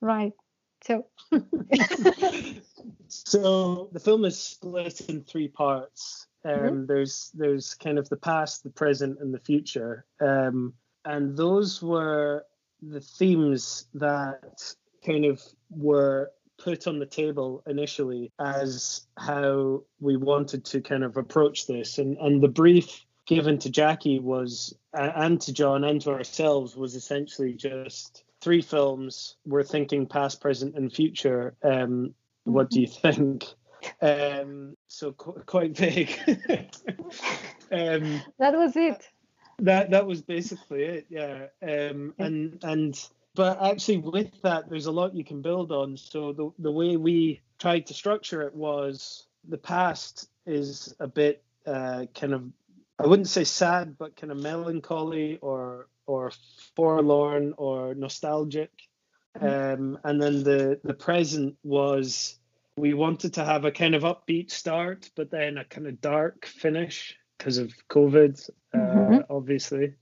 Right. 0.02 0.34
So. 0.84 1.06
so 3.08 3.90
the 3.94 4.00
film 4.00 4.26
is 4.26 4.38
split 4.38 5.02
in 5.08 5.24
three 5.24 5.48
parts. 5.48 6.28
Mm-hmm. 6.46 6.66
Um, 6.66 6.74
mm-hmm. 6.74 6.86
There's 6.86 7.32
there's 7.34 7.74
kind 7.76 7.98
of 7.98 8.10
the 8.10 8.18
past, 8.18 8.64
the 8.64 8.70
present, 8.70 9.20
and 9.20 9.34
the 9.34 9.40
future, 9.40 10.06
um, 10.20 10.74
and 11.06 11.36
those 11.38 11.82
were 11.82 12.46
the 12.82 13.02
themes 13.02 13.86
that 13.94 14.76
kind 15.06 15.26
of 15.26 15.42
were 15.70 16.32
put 16.58 16.88
on 16.88 17.00
the 17.00 17.06
table 17.06 17.64
initially 17.68 18.32
as 18.40 19.02
how 19.18 19.84
we 20.00 20.18
wanted 20.18 20.66
to 20.66 20.82
kind 20.82 21.04
of 21.04 21.18
approach 21.18 21.68
this, 21.68 21.98
and 21.98 22.18
and 22.18 22.42
the 22.42 22.48
brief 22.48 23.06
given 23.26 23.58
to 23.58 23.70
Jackie 23.70 24.20
was 24.20 24.76
and 24.94 25.40
to 25.42 25.54
John 25.54 25.84
and 25.84 26.02
to 26.02 26.12
ourselves 26.12 26.76
was 26.76 26.96
essentially 26.96 27.54
just 27.54 28.24
three 28.42 28.62
films. 28.62 29.38
We're 29.46 29.64
thinking 29.64 30.06
past, 30.08 30.42
present, 30.42 30.76
and 30.76 30.92
future. 30.92 31.56
Um, 31.64 32.14
what 32.44 32.70
do 32.70 32.82
you 32.82 32.88
think? 32.88 33.46
Um, 34.02 34.76
so 34.94 35.12
qu- 35.14 35.42
quite 35.46 35.76
vague. 35.76 36.12
um, 37.72 38.22
that 38.38 38.54
was 38.54 38.76
it. 38.76 39.10
That 39.60 39.90
that 39.90 40.06
was 40.06 40.22
basically 40.22 40.84
it. 40.84 41.08
Yeah. 41.10 41.48
Um, 41.62 42.14
and 42.20 42.60
and 42.64 43.10
but 43.34 43.62
actually 43.62 43.98
with 43.98 44.40
that, 44.44 44.70
there's 44.70 44.86
a 44.86 44.92
lot 44.92 45.16
you 45.16 45.24
can 45.24 45.42
build 45.42 45.72
on. 45.72 45.98
So 45.98 46.32
the 46.32 46.52
the 46.60 46.72
way 46.72 46.96
we 46.98 47.42
tried 47.58 47.88
to 47.88 47.94
structure 47.94 48.44
it 48.44 48.54
was 48.54 49.26
the 49.50 49.58
past 49.58 50.30
is 50.46 50.94
a 51.00 51.08
bit 51.08 51.44
uh, 51.66 52.06
kind 52.14 52.34
of 52.34 52.44
I 53.00 53.08
wouldn't 53.08 53.30
say 53.30 53.46
sad, 53.46 53.98
but 53.98 54.16
kind 54.16 54.32
of 54.32 54.38
melancholy 54.38 55.40
or 55.42 55.88
or 56.06 56.32
forlorn 56.76 57.56
or 57.58 57.96
nostalgic. 57.96 58.72
Mm-hmm. 59.40 59.84
Um, 59.84 60.00
and 60.04 60.22
then 60.22 60.44
the 60.44 60.80
the 60.84 60.94
present 60.94 61.58
was 61.64 62.38
we 62.78 62.94
wanted 62.94 63.34
to 63.36 63.46
have 63.46 63.66
a 63.66 63.72
kind 63.72 63.96
of 63.96 64.04
upbeat 64.04 64.52
start, 64.52 65.10
but 65.16 65.30
then 65.30 65.58
a 65.58 65.66
kind 65.66 65.88
of 65.88 66.02
dark 66.02 66.46
finish 66.46 67.16
because 67.38 67.58
of 67.58 67.74
COVID, 67.90 68.50
uh, 68.74 68.78
mm-hmm. 68.78 69.18
obviously. 69.30 69.94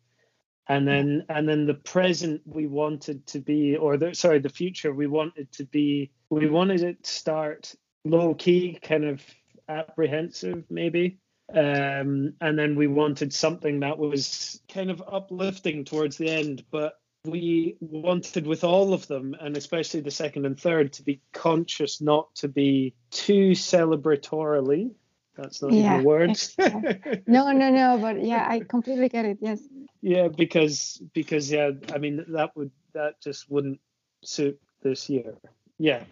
And 0.67 0.87
then 0.87 1.25
and 1.27 1.49
then 1.49 1.65
the 1.65 1.73
present 1.73 2.41
we 2.45 2.67
wanted 2.67 3.25
to 3.27 3.39
be, 3.39 3.75
or 3.75 3.97
the 3.97 4.13
sorry, 4.13 4.39
the 4.39 4.49
future 4.49 4.93
we 4.93 5.07
wanted 5.07 5.51
to 5.53 5.65
be. 5.65 6.11
We 6.29 6.47
wanted 6.47 6.83
it 6.83 7.03
to 7.03 7.11
start 7.11 7.75
low 8.05 8.33
key, 8.35 8.79
kind 8.81 9.03
of 9.03 9.21
apprehensive, 9.67 10.63
maybe. 10.69 11.19
Um, 11.53 12.35
and 12.39 12.57
then 12.57 12.77
we 12.77 12.87
wanted 12.87 13.33
something 13.33 13.81
that 13.81 13.97
was 13.97 14.61
kind 14.73 14.89
of 14.89 15.03
uplifting 15.05 15.83
towards 15.83 16.17
the 16.17 16.29
end, 16.29 16.63
but 16.71 16.93
we 17.25 17.77
wanted 17.79 18.47
with 18.47 18.63
all 18.63 18.93
of 18.93 19.07
them, 19.07 19.35
and 19.39 19.55
especially 19.55 20.01
the 20.01 20.11
second 20.11 20.45
and 20.45 20.59
third, 20.59 20.93
to 20.93 21.03
be 21.03 21.21
conscious 21.33 22.01
not 22.01 22.33
to 22.35 22.47
be 22.47 22.95
too 23.11 23.51
celebratorily. 23.51 24.91
That's 25.35 25.61
not 25.61 25.71
yeah, 25.71 25.93
even 25.93 26.05
words. 26.05 26.55
no, 26.57 27.51
no, 27.51 27.69
no, 27.69 27.97
but 28.01 28.23
yeah, 28.23 28.45
I 28.47 28.59
completely 28.59 29.07
get 29.07 29.25
it. 29.25 29.37
Yes. 29.39 29.61
Yeah, 30.01 30.27
because 30.27 31.01
because 31.13 31.51
yeah, 31.51 31.71
I 31.93 31.99
mean 31.99 32.25
that 32.29 32.55
would 32.55 32.71
that 32.93 33.21
just 33.21 33.49
wouldn't 33.49 33.79
suit 34.23 34.59
this 34.81 35.09
year. 35.09 35.35
Yeah, 35.77 36.03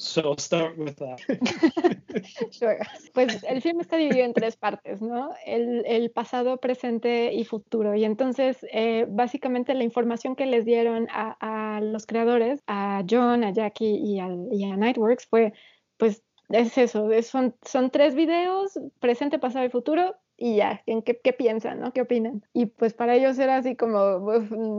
So 0.00 0.34
start 0.38 0.78
with 0.78 0.96
that. 0.96 1.20
Pues 3.12 3.44
el 3.44 3.60
film 3.60 3.80
está 3.80 3.96
dividido 3.96 4.24
en 4.24 4.32
tres 4.32 4.56
partes, 4.56 5.02
¿no? 5.02 5.30
El, 5.44 5.84
el 5.86 6.10
pasado, 6.10 6.56
presente 6.56 7.34
y 7.34 7.44
futuro. 7.44 7.94
Y 7.94 8.04
entonces, 8.04 8.56
eh, 8.72 9.06
básicamente 9.08 9.74
la 9.74 9.84
información 9.84 10.36
que 10.36 10.46
les 10.46 10.64
dieron 10.64 11.06
a, 11.10 11.80
los 11.82 12.06
creadores, 12.06 12.62
a 12.66 13.04
John, 13.08 13.44
a 13.44 13.52
Jackie 13.52 13.96
y, 13.96 14.18
a 14.18 14.76
Nightworks 14.76 15.26
fue, 15.26 15.52
pues, 15.98 16.22
es 16.48 16.78
eso, 16.78 17.10
son 17.22 17.90
tres 17.90 18.14
videos, 18.14 18.78
presente, 19.00 19.38
pasado 19.38 19.66
y 19.66 19.70
futuro, 19.70 20.16
y 20.42 20.56
ya, 20.56 20.82
¿en 20.86 21.02
qué, 21.02 21.14
piensan, 21.34 21.80
¿no? 21.80 21.92
¿Qué 21.92 22.00
opinan? 22.00 22.42
Y 22.54 22.64
pues 22.66 22.94
para 22.94 23.14
ellos 23.14 23.38
era 23.38 23.58
así 23.58 23.76
como 23.76 24.20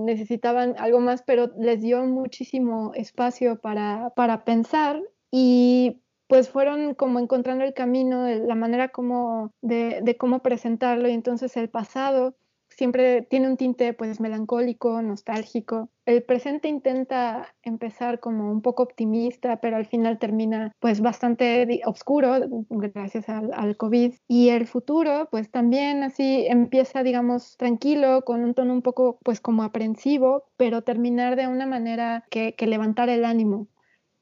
necesitaban 0.05 0.74
algo 0.80 0.99
más, 0.99 1.22
pero 1.22 1.51
les 1.55 1.82
dio 1.82 2.03
muchísimo 2.03 2.93
espacio 2.95 3.62
para, 3.62 4.09
para 4.16 4.43
pensar 4.43 4.99
y 5.30 6.01
pues 6.26 6.49
fueron 6.49 6.95
como 6.95 7.20
encontrando 7.20 7.64
el 7.64 7.76
camino, 7.76 8.28
la 8.28 8.55
manera 8.55 8.89
como 8.89 9.53
de, 9.62 9.99
de 10.01 10.18
cómo 10.18 10.39
presentarlo 10.39 11.07
y 11.07 11.14
entonces 11.14 11.55
el 11.55 11.70
pasado 11.70 12.36
siempre 12.82 13.22
tiene 13.22 13.48
un 13.48 13.58
tinte 13.58 13.94
pues 13.94 14.20
melancólico, 14.20 15.04
nostálgico. 15.04 15.92
El 16.08 16.24
presente 16.24 16.68
intenta 16.68 17.54
empezar 17.62 18.20
como 18.20 18.52
un 18.52 18.64
poco 18.64 18.82
optimista, 18.82 19.62
pero 19.62 19.78
al 19.78 19.86
final 19.86 20.18
termina 20.18 20.72
pues 20.80 21.00
bastante 21.00 21.82
oscuro 21.86 22.40
gracias 22.72 23.30
al, 23.30 23.78
COVID. 23.78 24.16
Y 24.28 24.50
el 24.50 24.66
futuro 24.66 25.28
pues 25.30 25.52
también 25.52 26.02
así 26.02 26.48
empieza 26.48 27.04
digamos 27.04 27.56
tranquilo, 27.56 28.24
con 28.24 28.44
un 28.44 28.56
tono 28.56 28.74
un 28.74 28.82
poco 28.82 29.20
pues 29.24 29.42
como 29.42 29.62
aprensivo, 29.62 30.46
pero 30.58 30.82
terminar 30.82 31.36
de 31.36 31.48
una 31.48 31.68
manera 31.68 32.26
que, 32.32 32.56
que 32.56 32.66
levantar 32.66 33.10
el 33.10 33.26
ánimo 33.26 33.68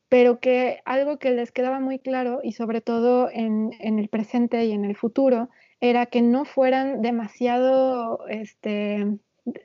pero 0.10 0.40
que 0.40 0.82
algo 0.86 1.20
que 1.20 1.30
les 1.30 1.52
quedaba 1.52 1.80
muy 1.80 2.00
claro 2.00 2.40
y 2.44 2.54
sobre 2.54 2.82
todo 2.82 3.30
en, 3.32 3.70
en, 3.80 4.00
el 4.00 4.10
presente 4.10 4.66
y 4.66 4.72
en 4.72 4.84
el 4.84 4.96
futuro 4.96 5.50
era 5.82 6.06
que 6.06 6.22
no 6.22 6.46
fueran 6.46 7.02
demasiado, 7.02 8.28
este, 8.28 9.20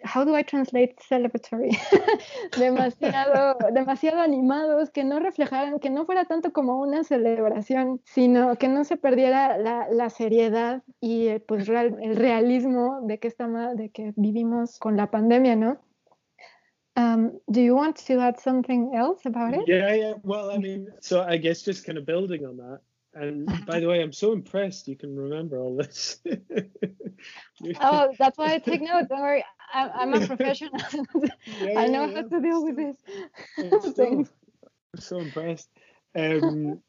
how 0.04 0.24
do 0.24 0.36
I 0.36 0.44
translate 0.44 0.96
celebratory? 1.00 1.70
demasiado, 2.58 3.56
demasiado 3.72 4.20
animados, 4.20 4.90
que 4.90 5.04
no 5.04 5.18
reflejaran, 5.18 5.80
que 5.80 5.90
no 5.90 6.06
fuera 6.06 6.24
tanto 6.24 6.52
como 6.52 6.80
una 6.80 7.04
celebración, 7.04 8.00
sino 8.04 8.56
que 8.56 8.68
no 8.68 8.84
se 8.84 8.96
perdiera 8.96 9.58
la, 9.58 9.88
la 9.90 10.10
seriedad 10.10 10.82
y 11.00 11.28
eh, 11.28 11.40
pues 11.40 11.66
real, 11.66 11.96
el 12.00 12.16
realismo 12.16 13.00
de 13.02 13.18
que, 13.18 13.28
estamos, 13.28 13.76
de 13.76 13.90
que 13.90 14.12
vivimos 14.16 14.78
con 14.78 14.96
la 14.96 15.10
pandemia, 15.10 15.56
¿no? 15.56 15.78
Um, 16.96 17.40
do 17.48 17.60
you 17.60 17.74
want 17.74 17.96
to 18.06 18.20
add 18.20 18.38
something 18.38 18.94
else 18.94 19.26
about 19.26 19.52
it? 19.52 19.66
Yeah, 19.66 19.94
yeah. 19.94 20.12
Well, 20.22 20.52
I 20.52 20.58
mean, 20.58 20.92
so 21.00 21.22
I 21.22 21.38
guess 21.38 21.62
just 21.62 21.84
kind 21.84 21.98
of 21.98 22.06
building 22.06 22.46
on 22.46 22.56
that. 22.58 22.80
And 23.14 23.46
by 23.66 23.80
the 23.80 23.86
way, 23.86 24.02
I'm 24.02 24.12
so 24.12 24.32
impressed 24.32 24.88
you 24.88 24.96
can 24.96 25.16
remember 25.16 25.58
all 25.58 25.76
this. 25.76 26.20
oh, 27.80 28.12
that's 28.18 28.38
why 28.38 28.54
I 28.54 28.58
take 28.58 28.82
notes. 28.82 29.08
Don't 29.08 29.20
worry, 29.20 29.44
I'm, 29.72 29.90
I'm 29.94 30.22
a 30.22 30.26
professional. 30.26 30.72
yeah, 31.60 31.78
I 31.78 31.86
know 31.86 32.06
yeah, 32.06 32.22
how 32.22 32.28
to 32.28 32.40
deal 32.40 32.64
with 32.64 32.76
this. 32.76 32.96
I'm 33.58 34.28
so 35.00 35.18
impressed. 35.18 35.68
Um, 36.14 36.80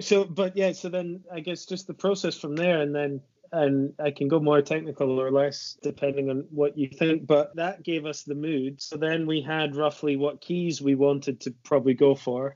so, 0.00 0.24
but 0.24 0.56
yeah, 0.56 0.72
so 0.72 0.88
then 0.88 1.22
I 1.32 1.40
guess 1.40 1.66
just 1.66 1.86
the 1.86 1.94
process 1.94 2.38
from 2.38 2.56
there, 2.56 2.80
and 2.80 2.94
then 2.94 3.20
and 3.52 3.92
I 3.98 4.10
can 4.10 4.28
go 4.28 4.40
more 4.40 4.60
technical 4.60 5.20
or 5.20 5.30
less 5.30 5.78
depending 5.82 6.30
on 6.30 6.46
what 6.50 6.76
you 6.76 6.88
think. 6.88 7.26
But 7.26 7.54
that 7.56 7.82
gave 7.82 8.04
us 8.04 8.22
the 8.22 8.34
mood. 8.34 8.82
So 8.82 8.96
then 8.96 9.26
we 9.26 9.40
had 9.40 9.76
roughly 9.76 10.16
what 10.16 10.40
keys 10.40 10.82
we 10.82 10.94
wanted 10.94 11.40
to 11.42 11.54
probably 11.64 11.94
go 11.94 12.14
for. 12.14 12.54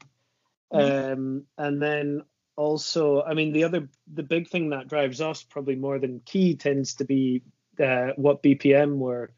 Mm-hmm. 0.73 1.13
Um, 1.13 1.45
and 1.59 1.81
then 1.81 2.23
also, 2.61 3.23
I 3.23 3.33
mean, 3.33 3.53
the 3.53 3.65
other, 3.65 3.89
the 4.13 4.23
big 4.23 4.49
thing 4.49 4.69
that 4.71 4.87
drives 4.87 5.23
us 5.23 5.43
probably 5.43 5.77
more 5.77 5.99
than 5.99 6.21
key 6.27 6.57
tends 6.57 6.95
to 6.97 7.07
be 7.07 7.43
uh, 7.83 8.09
what 8.17 8.43
BPM 8.43 8.97
we're 8.97 9.29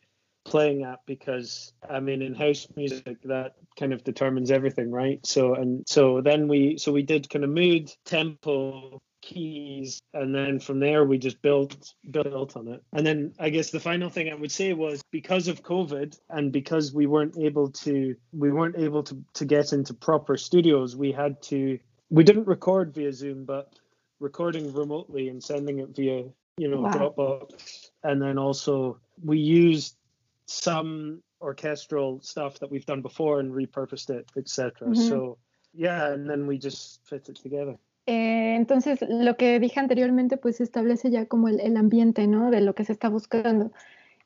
playing 0.45 0.83
at 0.83 0.99
because 1.07 1.73
I 1.89 2.01
mean 2.01 2.21
in 2.21 2.35
house 2.35 2.67
music 2.75 3.23
that 3.23 3.53
kind 3.79 3.93
of 3.93 4.03
determines 4.03 4.51
everything 4.51 4.91
right? 4.91 5.25
So 5.25 5.55
and 5.55 5.85
so 5.89 6.21
then 6.21 6.49
we 6.49 6.79
so 6.79 6.91
we 6.91 7.05
did 7.05 7.31
kind 7.31 7.45
of 7.45 7.51
mood 7.51 7.93
tempo 8.05 8.99
keys 9.23 10.01
and 10.13 10.35
then 10.35 10.59
from 10.59 10.81
there 10.81 11.05
we 11.05 11.17
just 11.17 11.41
built 11.43 11.95
built 12.11 12.57
on 12.57 12.67
it. 12.67 12.83
And 12.93 13.07
then 13.07 13.35
i 13.39 13.51
guess 13.51 13.71
the 13.71 13.79
final 13.79 14.11
thing 14.11 14.29
i 14.31 14.35
would 14.35 14.51
say 14.51 14.73
was 14.73 15.01
because 15.13 15.47
of 15.47 15.63
covid 15.63 16.19
and 16.29 16.51
because 16.51 16.93
we 16.93 17.07
weren't 17.07 17.39
able 17.39 17.71
to 17.85 18.17
we 18.33 18.51
weren't 18.51 18.79
able 18.79 19.05
to 19.05 19.23
to 19.35 19.45
get 19.45 19.73
into 19.73 19.95
proper 19.95 20.37
studios 20.37 20.97
we 20.97 21.13
had 21.13 21.41
to 21.43 21.79
we 22.13 22.23
didn't 22.23 22.47
record 22.47 22.95
via 22.95 23.13
zoom 23.13 23.45
but 23.45 23.81
recording 24.21 24.73
remotely 24.75 25.29
and 25.29 25.43
sending 25.43 25.79
it 25.79 25.89
via 25.97 26.25
you 26.59 26.69
know 26.69 26.83
wow. 26.83 26.93
dropbox 26.93 27.91
and 28.05 28.21
then 28.21 28.39
also 28.39 28.99
we 29.25 29.39
used 29.39 29.97
some 30.47 31.23
orchestral 31.41 32.21
stuff 32.21 32.59
that 32.61 32.71
we've 32.71 32.87
done 32.87 33.01
before 33.01 33.41
and 33.41 33.53
repurposed 33.53 34.11
it 34.11 34.31
etc 34.37 34.89
mm-hmm. 34.89 35.09
so 35.09 35.39
yeah 35.73 36.13
and 36.13 36.29
then 36.29 36.47
we 36.47 36.59
just 36.59 37.01
fit 37.09 37.29
it 37.29 37.37
together 37.37 37.77
Eh, 38.07 38.57
entonces, 38.57 38.99
lo 39.09 39.37
que 39.37 39.61
dije 39.61 39.79
anteriormente, 39.79 40.37
pues 40.37 40.61
establece 40.61 41.13
ya 41.13 41.27
como 41.27 41.47
el, 41.47 41.61
el, 41.61 41.77
ambiente, 41.77 42.27
¿no? 42.27 42.51
De 42.51 42.61
lo 42.61 42.75
que 42.75 42.85
se 42.85 42.93
está 42.93 43.09
buscando. 43.09 43.71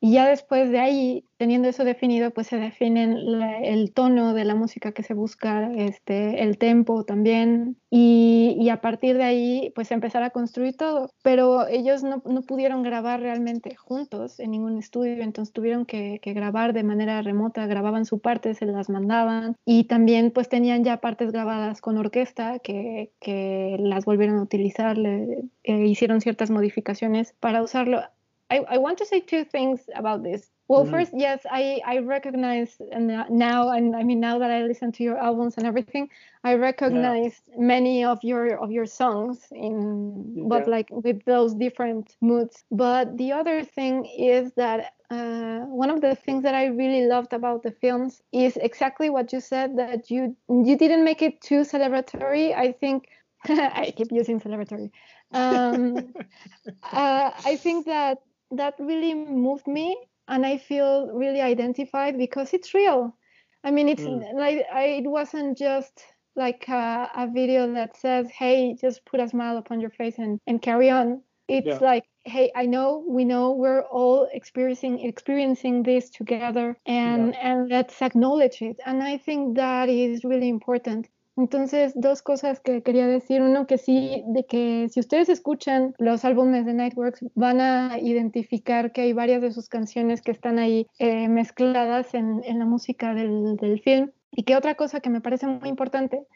Y 0.00 0.12
ya 0.12 0.26
después 0.28 0.70
de 0.70 0.78
ahí, 0.78 1.24
teniendo 1.38 1.68
eso 1.68 1.84
definido, 1.84 2.30
pues 2.30 2.46
se 2.46 2.56
definen 2.56 3.16
el 3.62 3.92
tono 3.92 4.34
de 4.34 4.44
la 4.44 4.54
música 4.54 4.92
que 4.92 5.02
se 5.02 5.14
busca, 5.14 5.70
este, 5.74 6.42
el 6.42 6.58
tempo 6.58 7.04
también, 7.04 7.76
y, 7.90 8.56
y, 8.58 8.68
a 8.68 8.80
partir 8.80 9.16
de 9.16 9.24
ahí, 9.24 9.72
pues 9.74 9.90
empezar 9.90 10.22
a 10.22 10.30
construir 10.30 10.76
todo. 10.76 11.10
Pero 11.22 11.66
ellos 11.68 12.02
no, 12.02 12.22
no, 12.26 12.42
pudieron 12.42 12.82
grabar 12.82 13.20
realmente 13.20 13.74
juntos 13.74 14.38
en 14.40 14.50
ningún 14.50 14.78
estudio, 14.78 15.22
entonces 15.22 15.52
tuvieron 15.52 15.86
que, 15.86 16.20
grabar 16.24 16.72
de 16.72 16.82
manera 16.82 17.22
remota, 17.22 17.66
grababan 17.66 18.04
su 18.04 18.18
parte, 18.18 18.54
se 18.54 18.66
las 18.66 18.90
mandaban, 18.90 19.56
y 19.64 19.84
también 19.84 20.30
pues 20.30 20.48
tenían 20.48 20.84
ya 20.84 20.98
partes 20.98 21.32
grabadas 21.32 21.80
con 21.80 21.96
orquesta 21.96 22.58
que, 22.58 23.12
que 23.20 23.76
las 23.78 24.04
volvieron 24.04 24.38
a 24.38 24.42
utilizar, 24.42 24.98
eh, 24.98 25.86
hicieron 25.86 26.20
ciertas 26.20 26.50
modificaciones 26.50 27.34
para 27.40 27.62
usarlo 27.62 28.02
I, 28.50 28.58
I 28.68 28.78
want 28.78 28.98
to 28.98 29.06
say 29.06 29.20
two 29.20 29.44
things 29.44 29.80
about 29.94 30.22
this. 30.22 30.50
Well, 30.68 30.84
mm 30.84 30.90
first, 30.90 31.12
yes, 31.14 31.46
I, 31.48 31.80
I 31.86 31.98
recognize 31.98 32.76
and 32.90 33.06
now, 33.30 33.70
and 33.70 33.94
I 33.94 34.02
mean 34.02 34.18
now 34.18 34.38
that 34.40 34.50
I 34.50 34.62
listen 34.62 34.90
to 34.92 35.04
your 35.04 35.16
albums 35.16 35.54
and 35.56 35.64
everything, 35.64 36.08
I 36.42 36.54
recognize 36.54 37.40
yeah. 37.46 37.54
many 37.58 38.04
of 38.04 38.18
your 38.24 38.58
of 38.58 38.72
your 38.72 38.86
songs 38.86 39.46
in, 39.52 40.34
yeah. 40.34 40.44
but 40.48 40.66
like 40.66 40.88
with 40.90 41.24
those 41.24 41.54
different 41.54 42.16
moods. 42.20 42.64
But 42.72 43.16
the 43.16 43.30
other 43.30 43.62
thing 43.62 44.06
is 44.06 44.52
that 44.56 44.94
uh, 45.08 45.60
one 45.66 45.90
of 45.90 46.00
the 46.00 46.16
things 46.16 46.42
that 46.42 46.56
I 46.56 46.66
really 46.66 47.06
loved 47.06 47.32
about 47.32 47.62
the 47.62 47.70
films 47.70 48.20
is 48.32 48.56
exactly 48.56 49.08
what 49.08 49.32
you 49.32 49.40
said 49.40 49.78
that 49.78 50.10
you 50.10 50.36
you 50.48 50.76
didn't 50.76 51.04
make 51.04 51.22
it 51.22 51.40
too 51.40 51.60
celebratory. 51.60 52.56
I 52.56 52.72
think 52.72 53.08
I 53.48 53.92
keep 53.96 54.10
using 54.10 54.40
celebratory. 54.40 54.90
Um, 55.30 56.12
uh, 56.82 57.30
I 57.44 57.56
think 57.56 57.86
that 57.86 58.18
that 58.50 58.74
really 58.78 59.14
moved 59.14 59.66
me 59.66 59.96
and 60.28 60.44
I 60.44 60.58
feel 60.58 61.08
really 61.12 61.40
identified 61.40 62.18
because 62.18 62.52
it's 62.52 62.74
real. 62.74 63.16
I 63.64 63.70
mean, 63.70 63.88
it's 63.88 64.02
mm. 64.02 64.34
like 64.34 64.64
I, 64.72 64.84
it 65.02 65.06
wasn't 65.06 65.58
just 65.58 66.04
like 66.36 66.68
a, 66.68 67.10
a, 67.16 67.28
video 67.32 67.72
that 67.74 67.96
says, 67.96 68.30
"Hey, 68.30 68.76
just 68.80 69.04
put 69.06 69.20
a 69.20 69.28
smile 69.28 69.56
upon 69.56 69.80
your 69.80 69.90
face 69.90 70.18
and, 70.18 70.40
and 70.46 70.60
carry 70.62 70.90
on." 70.90 71.22
It's 71.48 71.66
yeah. 71.66 71.78
like, 71.78 72.04
"Hey, 72.24 72.52
I 72.54 72.66
know, 72.66 73.04
we 73.08 73.24
know, 73.24 73.52
we're 73.52 73.82
all 73.82 74.28
experiencing 74.32 75.00
experiencing 75.00 75.82
this 75.82 76.10
together, 76.10 76.76
and 76.86 77.34
yeah. 77.34 77.52
and 77.52 77.68
let's 77.68 78.00
acknowledge 78.02 78.62
it." 78.62 78.78
And 78.84 79.02
I 79.02 79.18
think 79.18 79.56
that 79.56 79.88
is 79.88 80.24
really 80.24 80.48
important. 80.48 81.08
Entonces, 81.36 81.92
dos 81.94 82.22
cosas 82.22 82.60
que 82.60 82.82
quería 82.82 83.06
decir. 83.06 83.42
Uno, 83.42 83.66
que 83.66 83.78
sí, 83.78 84.24
de 84.26 84.46
que 84.46 84.88
si 84.90 85.00
ustedes 85.00 85.28
escuchan 85.28 85.94
los 85.98 86.24
álbumes 86.24 86.64
de 86.64 86.74
Nightworks, 86.74 87.24
van 87.34 87.60
a 87.60 87.98
identificar 87.98 88.92
que 88.92 89.02
hay 89.02 89.12
varias 89.12 89.42
de 89.42 89.52
sus 89.52 89.68
canciones 89.68 90.22
que 90.22 90.30
están 90.30 90.58
ahí 90.58 90.86
eh, 90.98 91.28
mezcladas 91.28 92.14
en, 92.14 92.42
la 92.58 92.64
música 92.64 93.14
del, 93.14 93.56
del 93.56 93.80
film. 93.80 94.10
Y 94.30 94.44
que 94.44 94.56
otra 94.56 94.74
cosa 94.74 95.00
que 95.00 95.10
me 95.10 95.20
parece 95.20 95.46
muy 95.46 95.68
importante 95.68 96.26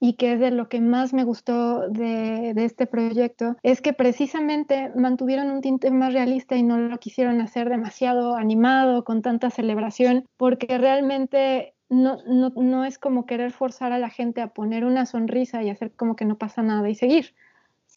y 0.00 0.14
que 0.14 0.34
es 0.34 0.40
de 0.40 0.50
lo 0.50 0.68
que 0.68 0.80
más 0.80 1.12
me 1.12 1.24
gustó 1.24 1.88
de, 1.88 2.52
de, 2.54 2.64
este 2.64 2.86
proyecto, 2.86 3.56
es 3.62 3.80
que 3.80 3.92
precisamente 3.92 4.92
mantuvieron 4.94 5.50
un 5.50 5.60
tinte 5.60 5.90
más 5.90 6.12
realista 6.12 6.56
y 6.56 6.62
no 6.62 6.78
lo 6.78 6.98
quisieron 6.98 7.40
hacer 7.40 7.68
demasiado 7.68 8.36
animado, 8.36 9.04
con 9.04 9.22
tanta 9.22 9.50
celebración, 9.50 10.24
porque 10.36 10.78
realmente 10.78 11.74
no, 11.88 12.18
no, 12.26 12.50
no 12.50 12.84
es 12.84 12.98
como 12.98 13.26
querer 13.26 13.52
forzar 13.52 13.92
a 13.92 13.98
la 13.98 14.10
gente 14.10 14.40
a 14.40 14.48
poner 14.48 14.84
una 14.84 15.06
sonrisa 15.06 15.62
y 15.62 15.70
hacer 15.70 15.92
como 15.92 16.16
que 16.16 16.24
no 16.24 16.36
pasa 16.36 16.62
nada 16.62 16.88
y 16.88 16.94
seguir 16.94 17.34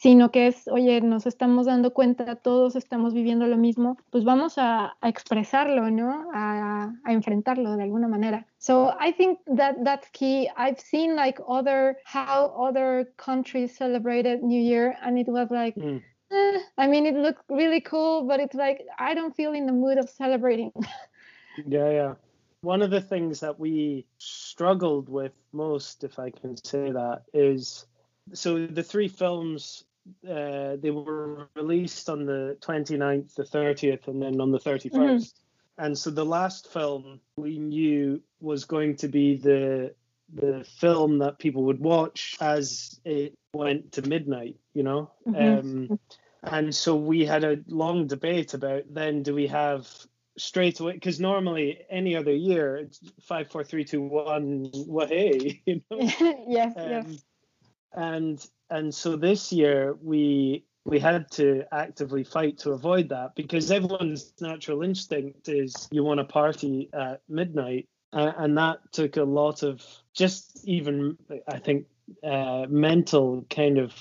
sino 0.02 0.32
que 0.32 0.48
es, 0.48 0.66
oye, 0.66 1.00
nos 1.00 1.26
estamos 1.26 1.66
dando 1.66 1.92
cuenta, 1.92 2.34
todos 2.34 2.74
estamos 2.74 3.14
viviendo 3.14 3.46
lo 3.46 3.56
mismo, 3.56 3.98
pues 4.10 4.24
vamos 4.24 4.58
a, 4.58 4.96
a 5.00 5.08
expresarlo, 5.08 5.90
¿no? 5.92 6.28
A, 6.34 6.92
a, 7.04 7.12
enfrentarlo 7.12 7.76
de 7.76 7.84
alguna 7.84 8.08
manera. 8.08 8.44
So 8.58 8.96
I 9.00 9.12
think 9.12 9.38
that 9.56 9.76
that's 9.84 10.08
key. 10.10 10.48
I've 10.56 10.80
seen 10.80 11.14
like 11.14 11.40
other, 11.46 11.98
how 12.04 12.46
other 12.58 13.12
countries 13.16 13.76
celebrated 13.76 14.42
New 14.42 14.60
Year 14.60 14.96
and 15.02 15.18
it 15.18 15.28
was 15.28 15.52
like, 15.52 15.76
mm. 15.76 16.02
eh, 16.32 16.58
I 16.78 16.88
mean, 16.88 17.06
it 17.06 17.14
looked 17.14 17.44
really 17.48 17.80
cool, 17.80 18.24
but 18.26 18.40
it's 18.40 18.56
like, 18.56 18.84
I 18.98 19.14
don't 19.14 19.36
feel 19.36 19.52
in 19.52 19.66
the 19.66 19.72
mood 19.72 19.98
of 19.98 20.10
celebrating. 20.10 20.72
yeah, 21.64 21.90
yeah. 21.90 22.14
One 22.62 22.82
of 22.82 22.90
the 22.90 23.00
things 23.00 23.40
that 23.40 23.58
we 23.58 24.06
struggled 24.18 25.08
with 25.08 25.32
most, 25.52 26.04
if 26.04 26.18
I 26.18 26.30
can 26.30 26.56
say 26.64 26.90
that, 26.90 27.22
is 27.32 27.86
so 28.32 28.66
the 28.66 28.82
three 28.82 29.08
films 29.08 29.84
uh, 30.28 30.76
they 30.80 30.90
were 30.90 31.48
released 31.54 32.08
on 32.08 32.24
the 32.24 32.56
29th, 32.60 33.34
the 33.34 33.44
30th, 33.44 34.08
and 34.08 34.20
then 34.20 34.40
on 34.40 34.50
the 34.50 34.58
31st. 34.58 34.90
Mm-hmm. 34.92 35.84
And 35.84 35.96
so 35.96 36.10
the 36.10 36.24
last 36.24 36.72
film 36.72 37.20
we 37.36 37.58
knew 37.58 38.20
was 38.40 38.64
going 38.64 38.96
to 38.96 39.08
be 39.08 39.36
the 39.36 39.94
the 40.34 40.64
film 40.78 41.18
that 41.18 41.38
people 41.38 41.64
would 41.64 41.80
watch 41.80 42.36
as 42.40 42.98
it 43.04 43.34
went 43.52 43.92
to 43.92 44.02
midnight, 44.02 44.56
you 44.72 44.82
know. 44.82 45.10
Mm-hmm. 45.26 45.90
Um, 45.90 45.98
and 46.42 46.74
so 46.74 46.96
we 46.96 47.24
had 47.24 47.44
a 47.44 47.58
long 47.66 48.06
debate 48.06 48.54
about 48.54 48.84
then 48.88 49.22
do 49.22 49.34
we 49.34 49.46
have 49.48 49.88
straight 50.38 50.80
away 50.80 50.94
because 50.94 51.20
normally 51.20 51.80
any 51.90 52.16
other 52.16 52.32
year 52.32 52.76
it's 52.76 53.00
five, 53.20 53.50
four, 53.50 53.64
three, 53.64 53.84
two, 53.84 54.02
one, 54.02 54.70
what 54.86 55.08
hey, 55.08 55.62
you 55.66 55.82
know. 55.90 55.98
yes, 56.48 56.72
um, 56.76 56.90
yes. 56.90 57.24
And 57.94 58.46
and 58.70 58.94
so 58.94 59.16
this 59.16 59.52
year 59.52 59.94
we 60.02 60.64
we 60.84 60.98
had 60.98 61.30
to 61.32 61.64
actively 61.72 62.24
fight 62.24 62.58
to 62.58 62.72
avoid 62.72 63.08
that 63.10 63.34
because 63.34 63.70
everyone's 63.70 64.32
natural 64.40 64.82
instinct 64.82 65.48
is 65.48 65.88
you 65.90 66.02
want 66.02 66.18
to 66.18 66.24
party 66.24 66.88
at 66.92 67.20
midnight 67.28 67.88
uh, 68.12 68.32
and 68.38 68.58
that 68.58 68.78
took 68.92 69.16
a 69.16 69.22
lot 69.22 69.62
of 69.62 69.84
just 70.14 70.60
even 70.64 71.16
i 71.48 71.58
think 71.58 71.86
uh, 72.22 72.66
mental 72.68 73.44
kind 73.50 73.78
of 73.78 73.92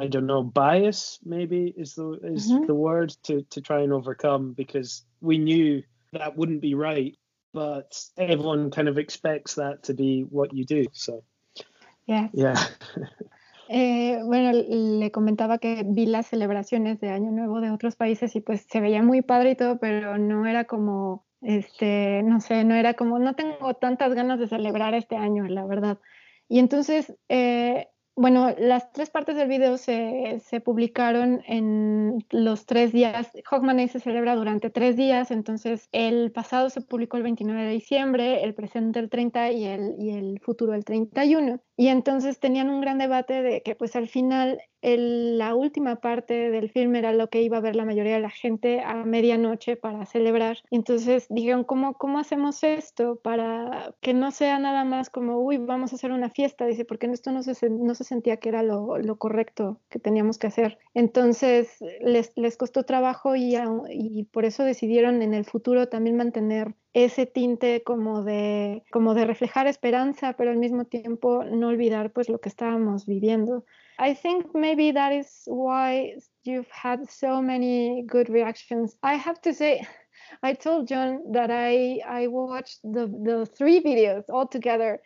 i 0.00 0.06
don't 0.06 0.26
know 0.26 0.42
bias 0.42 1.18
maybe 1.24 1.72
is 1.76 1.94
the 1.94 2.18
is 2.24 2.50
mm-hmm. 2.50 2.66
the 2.66 2.74
word 2.74 3.10
to 3.22 3.42
to 3.50 3.60
try 3.60 3.80
and 3.80 3.92
overcome 3.92 4.52
because 4.52 5.04
we 5.20 5.38
knew 5.38 5.82
that 6.12 6.36
wouldn't 6.36 6.60
be 6.60 6.74
right 6.74 7.16
but 7.52 7.98
everyone 8.16 8.70
kind 8.70 8.88
of 8.88 8.98
expects 8.98 9.54
that 9.54 9.82
to 9.82 9.94
be 9.94 10.22
what 10.22 10.52
you 10.54 10.64
do 10.64 10.86
so 10.92 11.22
yeah 12.06 12.28
yeah 12.32 12.56
Eh, 13.70 14.20
bueno, 14.24 14.50
le 14.52 15.10
comentaba 15.10 15.58
que 15.58 15.84
vi 15.86 16.06
las 16.06 16.26
celebraciones 16.26 17.00
de 17.00 17.10
Año 17.10 17.30
Nuevo 17.30 17.60
de 17.60 17.70
otros 17.70 17.96
países 17.96 18.34
y 18.34 18.40
pues 18.40 18.66
se 18.68 18.80
veía 18.80 19.02
muy 19.02 19.20
padre 19.20 19.50
y 19.50 19.56
todo, 19.56 19.78
pero 19.78 20.16
no 20.16 20.46
era 20.46 20.64
como, 20.64 21.26
este, 21.42 22.22
no 22.22 22.40
sé, 22.40 22.64
no 22.64 22.74
era 22.74 22.94
como, 22.94 23.18
no 23.18 23.34
tengo 23.34 23.74
tantas 23.74 24.14
ganas 24.14 24.38
de 24.38 24.48
celebrar 24.48 24.94
este 24.94 25.16
año, 25.16 25.46
la 25.46 25.66
verdad. 25.66 25.98
Y 26.48 26.58
entonces, 26.58 27.14
eh, 27.28 27.88
bueno, 28.16 28.52
las 28.58 28.90
tres 28.92 29.10
partes 29.10 29.36
del 29.36 29.48
video 29.48 29.76
se, 29.76 30.40
se, 30.44 30.60
publicaron 30.60 31.42
en 31.46 32.24
los 32.30 32.66
tres 32.66 32.92
días. 32.92 33.30
Hawkman 33.44 33.88
se 33.88 34.00
celebra 34.00 34.34
durante 34.34 34.70
tres 34.70 34.96
días, 34.96 35.30
entonces 35.30 35.88
el 35.92 36.32
pasado 36.32 36.68
se 36.70 36.80
publicó 36.80 37.16
el 37.16 37.22
29 37.22 37.62
de 37.62 37.70
diciembre, 37.70 38.42
el 38.42 38.54
presente 38.54 38.98
el 38.98 39.08
30 39.08 39.52
y 39.52 39.64
el, 39.66 39.94
y 39.98 40.10
el 40.10 40.40
futuro 40.40 40.74
el 40.74 40.84
31. 40.84 41.60
Y 41.80 41.88
entonces 41.88 42.40
tenían 42.40 42.70
un 42.70 42.80
gran 42.80 42.98
debate 42.98 43.40
de 43.40 43.62
que 43.62 43.76
pues 43.76 43.94
al 43.94 44.08
final 44.08 44.60
la 44.82 45.54
última 45.54 46.00
parte 46.00 46.50
del 46.50 46.70
filme 46.70 46.98
era 46.98 47.12
lo 47.12 47.30
que 47.30 47.40
iba 47.40 47.58
a 47.58 47.60
ver 47.60 47.76
la 47.76 47.84
mayoría 47.84 48.14
de 48.14 48.20
la 48.20 48.30
gente 48.30 48.80
a 48.80 49.04
medianoche 49.04 49.76
para 49.76 50.04
celebrar. 50.04 50.58
Entonces 50.72 51.26
dijeron, 51.30 51.62
¿cómo, 51.62 51.94
¿cómo 51.94 52.18
hacemos 52.18 52.64
esto 52.64 53.20
para 53.22 53.94
que 54.00 54.12
no 54.12 54.32
sea 54.32 54.58
nada 54.58 54.82
más 54.82 55.08
como, 55.08 55.38
uy, 55.38 55.58
vamos 55.58 55.92
a 55.92 55.94
hacer 55.94 56.10
una 56.10 56.30
fiesta? 56.30 56.66
Dice, 56.66 56.84
porque 56.84 57.06
esto 57.06 57.30
no 57.30 57.44
se, 57.44 57.70
no 57.70 57.94
se 57.94 58.02
sentía 58.02 58.38
que 58.38 58.48
era 58.48 58.64
lo, 58.64 58.98
lo 58.98 59.16
correcto 59.16 59.80
que 59.88 60.00
teníamos 60.00 60.38
que 60.38 60.48
hacer. 60.48 60.78
Entonces 60.94 61.76
les, 62.00 62.32
les 62.34 62.56
costó 62.56 62.82
trabajo 62.82 63.36
y, 63.36 63.56
y 63.88 64.24
por 64.24 64.44
eso 64.44 64.64
decidieron 64.64 65.22
en 65.22 65.32
el 65.32 65.44
futuro 65.44 65.88
también 65.88 66.16
mantener 66.16 66.74
ese 66.94 67.26
tinte 67.26 67.82
como 67.82 68.22
de, 68.22 68.84
como 68.90 69.14
de 69.14 69.24
reflejar 69.24 69.66
esperanza, 69.66 70.32
pero 70.32 70.50
al 70.50 70.56
mismo 70.56 70.84
tiempo 70.84 71.44
no 71.44 71.68
olvidar 71.68 72.12
pues 72.12 72.28
lo 72.28 72.40
que 72.40 72.48
estábamos 72.48 73.06
viviendo. 73.06 73.64
I 73.98 74.14
think 74.14 74.54
maybe 74.54 74.92
that 74.92 75.12
is 75.12 75.42
why 75.46 76.14
you've 76.44 76.70
had 76.70 77.00
so 77.08 77.42
many 77.42 78.04
good 78.06 78.28
reactions. 78.28 78.96
I 79.02 79.16
have 79.16 79.40
to 79.42 79.52
say, 79.52 79.86
I 80.42 80.54
told 80.54 80.88
John 80.88 81.20
that 81.32 81.50
I 81.50 82.00
I 82.06 82.28
watched 82.28 82.80
the 82.82 83.08
the 83.08 83.46
three 83.46 83.80
videos 83.80 84.24
all 84.28 84.46
together 84.46 85.00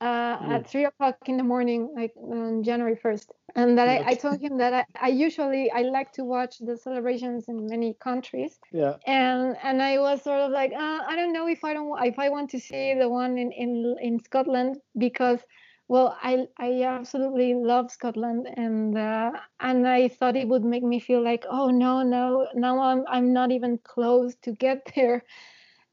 uh, 0.00 0.38
mm. 0.38 0.50
at 0.50 0.70
three 0.70 0.84
o'clock 0.84 1.16
in 1.26 1.36
the 1.36 1.42
morning, 1.42 1.92
like 1.94 2.12
on 2.16 2.62
January 2.62 2.96
first, 2.96 3.32
and 3.54 3.76
that 3.78 3.88
I, 3.88 4.10
I, 4.10 4.14
told 4.14 4.40
him 4.40 4.58
that 4.58 4.72
I, 4.72 4.84
I, 5.00 5.08
usually 5.08 5.70
I 5.70 5.82
like 5.82 6.12
to 6.12 6.24
watch 6.24 6.58
the 6.60 6.76
celebrations 6.76 7.48
in 7.48 7.66
many 7.66 7.94
countries. 7.94 8.58
Yeah. 8.72 8.96
And 9.06 9.56
and 9.62 9.82
I 9.82 9.98
was 9.98 10.22
sort 10.22 10.40
of 10.40 10.52
like, 10.52 10.72
uh, 10.72 11.00
I 11.06 11.16
don't 11.16 11.32
know 11.32 11.48
if 11.48 11.64
I 11.64 11.72
don't 11.74 11.92
if 12.04 12.18
I 12.18 12.28
want 12.28 12.50
to 12.50 12.60
see 12.60 12.94
the 12.94 13.08
one 13.08 13.38
in 13.38 13.50
in 13.52 13.96
in 14.00 14.20
Scotland 14.20 14.76
because 14.96 15.40
well, 15.88 16.18
I 16.22 16.46
I 16.58 16.82
absolutely 16.82 17.54
love 17.54 17.90
Scotland, 17.90 18.46
and 18.56 18.96
uh, 18.96 19.32
and 19.58 19.88
I 19.88 20.08
thought 20.08 20.36
it 20.36 20.46
would 20.46 20.64
make 20.64 20.82
me 20.82 21.00
feel 21.00 21.24
like, 21.24 21.46
oh 21.48 21.70
no, 21.70 22.02
no, 22.02 22.46
now 22.54 22.78
I'm 22.80 23.04
I'm 23.08 23.32
not 23.32 23.50
even 23.50 23.78
close 23.78 24.34
to 24.42 24.52
get 24.52 24.92
there. 24.94 25.24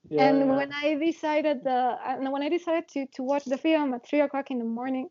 Yeah, 0.10 0.30
and 0.30 0.50
when 0.56 0.72
I 0.72 0.96
decided 0.96 1.64
the 1.64 1.98
and 2.06 2.32
when 2.32 2.44
I 2.44 2.50
decided 2.50 2.88
to 2.90 3.08
to 3.16 3.24
watch 3.24 3.46
the 3.46 3.58
film 3.58 3.94
at 3.94 4.08
three 4.08 4.22
o'clock 4.22 4.52
in 4.52 4.60
the 4.60 4.66
morning, 4.66 5.10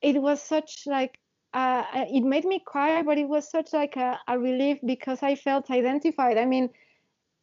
it 0.00 0.20
was 0.20 0.42
such 0.42 0.82
like 0.86 1.18
uh, 1.54 1.84
it 1.94 2.22
made 2.22 2.44
me 2.44 2.62
cry, 2.64 3.02
but 3.02 3.18
it 3.18 3.28
was 3.28 3.50
such 3.50 3.72
like 3.72 3.96
a, 3.96 4.18
a 4.26 4.38
relief 4.38 4.78
because 4.86 5.22
I 5.22 5.34
felt 5.34 5.70
identified. 5.70 6.38
I 6.38 6.46
mean, 6.46 6.70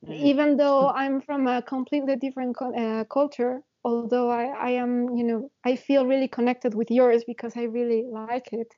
mm. 0.06 0.16
even 0.16 0.58
though 0.62 0.90
I'm 0.90 1.22
from 1.22 1.48
a 1.48 1.62
completely 1.62 2.16
different 2.16 2.58
uh, 2.62 3.04
culture, 3.06 3.62
although 3.84 4.30
I, 4.30 4.46
I 4.46 4.70
am, 4.72 5.16
you 5.16 5.24
know, 5.24 5.52
I 5.64 5.76
feel 5.76 6.06
really 6.08 6.28
connected 6.28 6.74
with 6.74 6.90
yours 6.90 7.24
because 7.26 7.56
I 7.56 7.64
really 7.64 8.04
like 8.12 8.50
it 8.52 8.74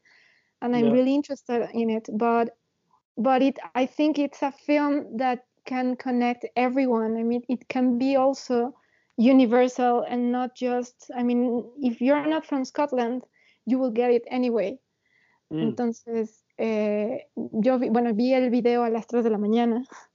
and 0.62 0.76
I'm 0.76 0.88
yeah. 0.88 0.92
really 0.92 1.16
interested 1.16 1.68
in 1.74 1.90
it. 1.90 2.08
But 2.14 2.50
but 3.18 3.42
it 3.42 3.58
I 3.76 3.86
think 3.86 4.20
it's 4.20 4.42
a 4.42 4.52
film 4.52 5.18
that 5.18 5.46
can 5.66 5.96
connect 5.96 6.46
everyone. 6.56 7.18
I 7.18 7.24
mean 7.24 7.44
it 7.48 7.68
can 7.68 7.98
be 7.98 8.16
also 8.16 8.74
universal 9.18 10.06
and 10.08 10.32
not 10.32 10.56
just 10.56 11.12
I 11.16 11.24
mean, 11.24 11.64
if 11.82 12.02
you're 12.02 12.26
not 12.26 12.46
from 12.46 12.66
Scotland, 12.66 13.24
you 13.66 13.80
will 13.80 13.92
get 13.92 14.12
it 14.12 14.24
anyway. 14.30 14.80
Mm. 15.52 15.62
Entonces, 15.62 16.44
eh, 16.58 17.28
yo 17.36 17.78
vi, 17.78 17.90
bueno, 17.90 18.14
vi 18.14 18.34
el 18.34 18.50
video 18.50 18.84
a 18.84 18.90
las 18.90 19.08
3 19.08 19.24
de 19.24 19.30
la 19.30 19.38
mañana 19.38 19.84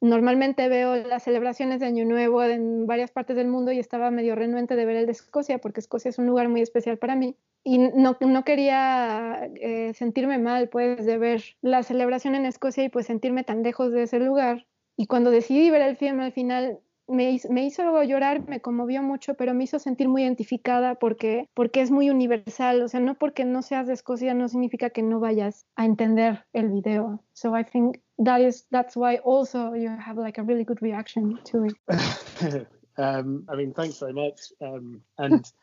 normalmente 0.00 0.68
veo 0.68 0.96
las 0.96 1.24
celebraciones 1.24 1.80
de 1.80 1.86
Año 1.86 2.04
Nuevo 2.04 2.42
en 2.42 2.86
varias 2.86 3.10
partes 3.10 3.36
del 3.36 3.48
mundo 3.48 3.70
y 3.72 3.78
estaba 3.78 4.10
medio 4.10 4.34
renuente 4.34 4.76
de 4.76 4.86
ver 4.86 4.96
el 4.96 5.06
de 5.06 5.12
Escocia 5.12 5.58
porque 5.58 5.80
Escocia 5.80 6.08
es 6.08 6.18
un 6.18 6.26
lugar 6.26 6.48
muy 6.48 6.62
especial 6.62 6.98
para 6.98 7.16
mí 7.16 7.36
y 7.62 7.78
no, 7.78 8.16
no 8.20 8.44
quería 8.44 9.50
eh, 9.56 9.92
sentirme 9.94 10.38
mal 10.38 10.70
pues 10.70 11.04
de 11.04 11.18
ver 11.18 11.42
la 11.60 11.82
celebración 11.82 12.34
en 12.34 12.46
Escocia 12.46 12.84
y 12.84 12.88
pues 12.88 13.06
sentirme 13.06 13.44
tan 13.44 13.62
lejos 13.62 13.92
de 13.92 14.04
ese 14.04 14.18
lugar 14.18 14.66
y 15.00 15.06
cuando 15.06 15.30
decidí 15.30 15.70
ver 15.70 15.80
el 15.80 15.96
film 15.96 16.20
al 16.20 16.32
final 16.32 16.78
me 17.08 17.30
hizo, 17.30 17.50
me 17.50 17.64
hizo 17.64 18.02
llorar, 18.02 18.46
me 18.46 18.60
conmovió 18.60 19.02
mucho, 19.02 19.32
pero 19.32 19.54
me 19.54 19.64
hizo 19.64 19.78
sentir 19.78 20.10
muy 20.10 20.24
identificada 20.24 20.94
porque, 20.96 21.48
porque 21.54 21.80
es 21.80 21.90
muy 21.90 22.10
universal. 22.10 22.82
O 22.82 22.88
sea, 22.88 23.00
no 23.00 23.14
porque 23.14 23.46
no 23.46 23.62
seas 23.62 23.86
de 23.86 23.94
Escocia 23.94 24.34
no 24.34 24.46
significa 24.46 24.90
que 24.90 25.02
no 25.02 25.18
vayas 25.18 25.64
a 25.74 25.86
entender 25.86 26.44
el 26.52 26.68
video. 26.68 27.24
So 27.32 27.56
I 27.56 27.64
think 27.64 28.02
that 28.18 28.42
is 28.42 28.66
that's 28.70 28.94
why 28.94 29.16
also 29.24 29.74
you 29.74 29.88
have 29.88 30.20
like 30.20 30.38
a 30.38 30.44
really 30.44 30.64
good 30.64 30.82
reaction 30.82 31.40
to 31.50 31.64
it. 31.64 31.74
um, 32.98 33.46
I 33.48 33.56
mean, 33.56 33.72
thanks 33.72 33.98
very 34.00 34.12
much. 34.12 34.52
Um, 34.60 35.00
and 35.16 35.50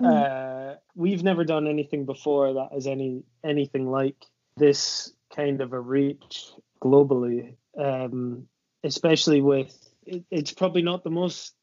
Uh, 0.00 0.76
we've 0.94 1.22
never 1.22 1.44
done 1.44 1.66
anything 1.66 2.06
before 2.06 2.54
that 2.54 2.70
has 2.72 2.86
any 2.86 3.22
anything 3.44 3.90
like 3.90 4.24
this 4.56 5.12
kind 5.28 5.60
of 5.60 5.74
a 5.74 5.78
reach 5.78 6.54
globally, 6.80 7.54
um, 7.76 8.48
especially 8.84 9.40
with 9.40 9.76
it, 10.06 10.24
it's 10.30 10.52
probably 10.52 10.82
not 10.82 11.04
the 11.04 11.10
most. 11.10 11.54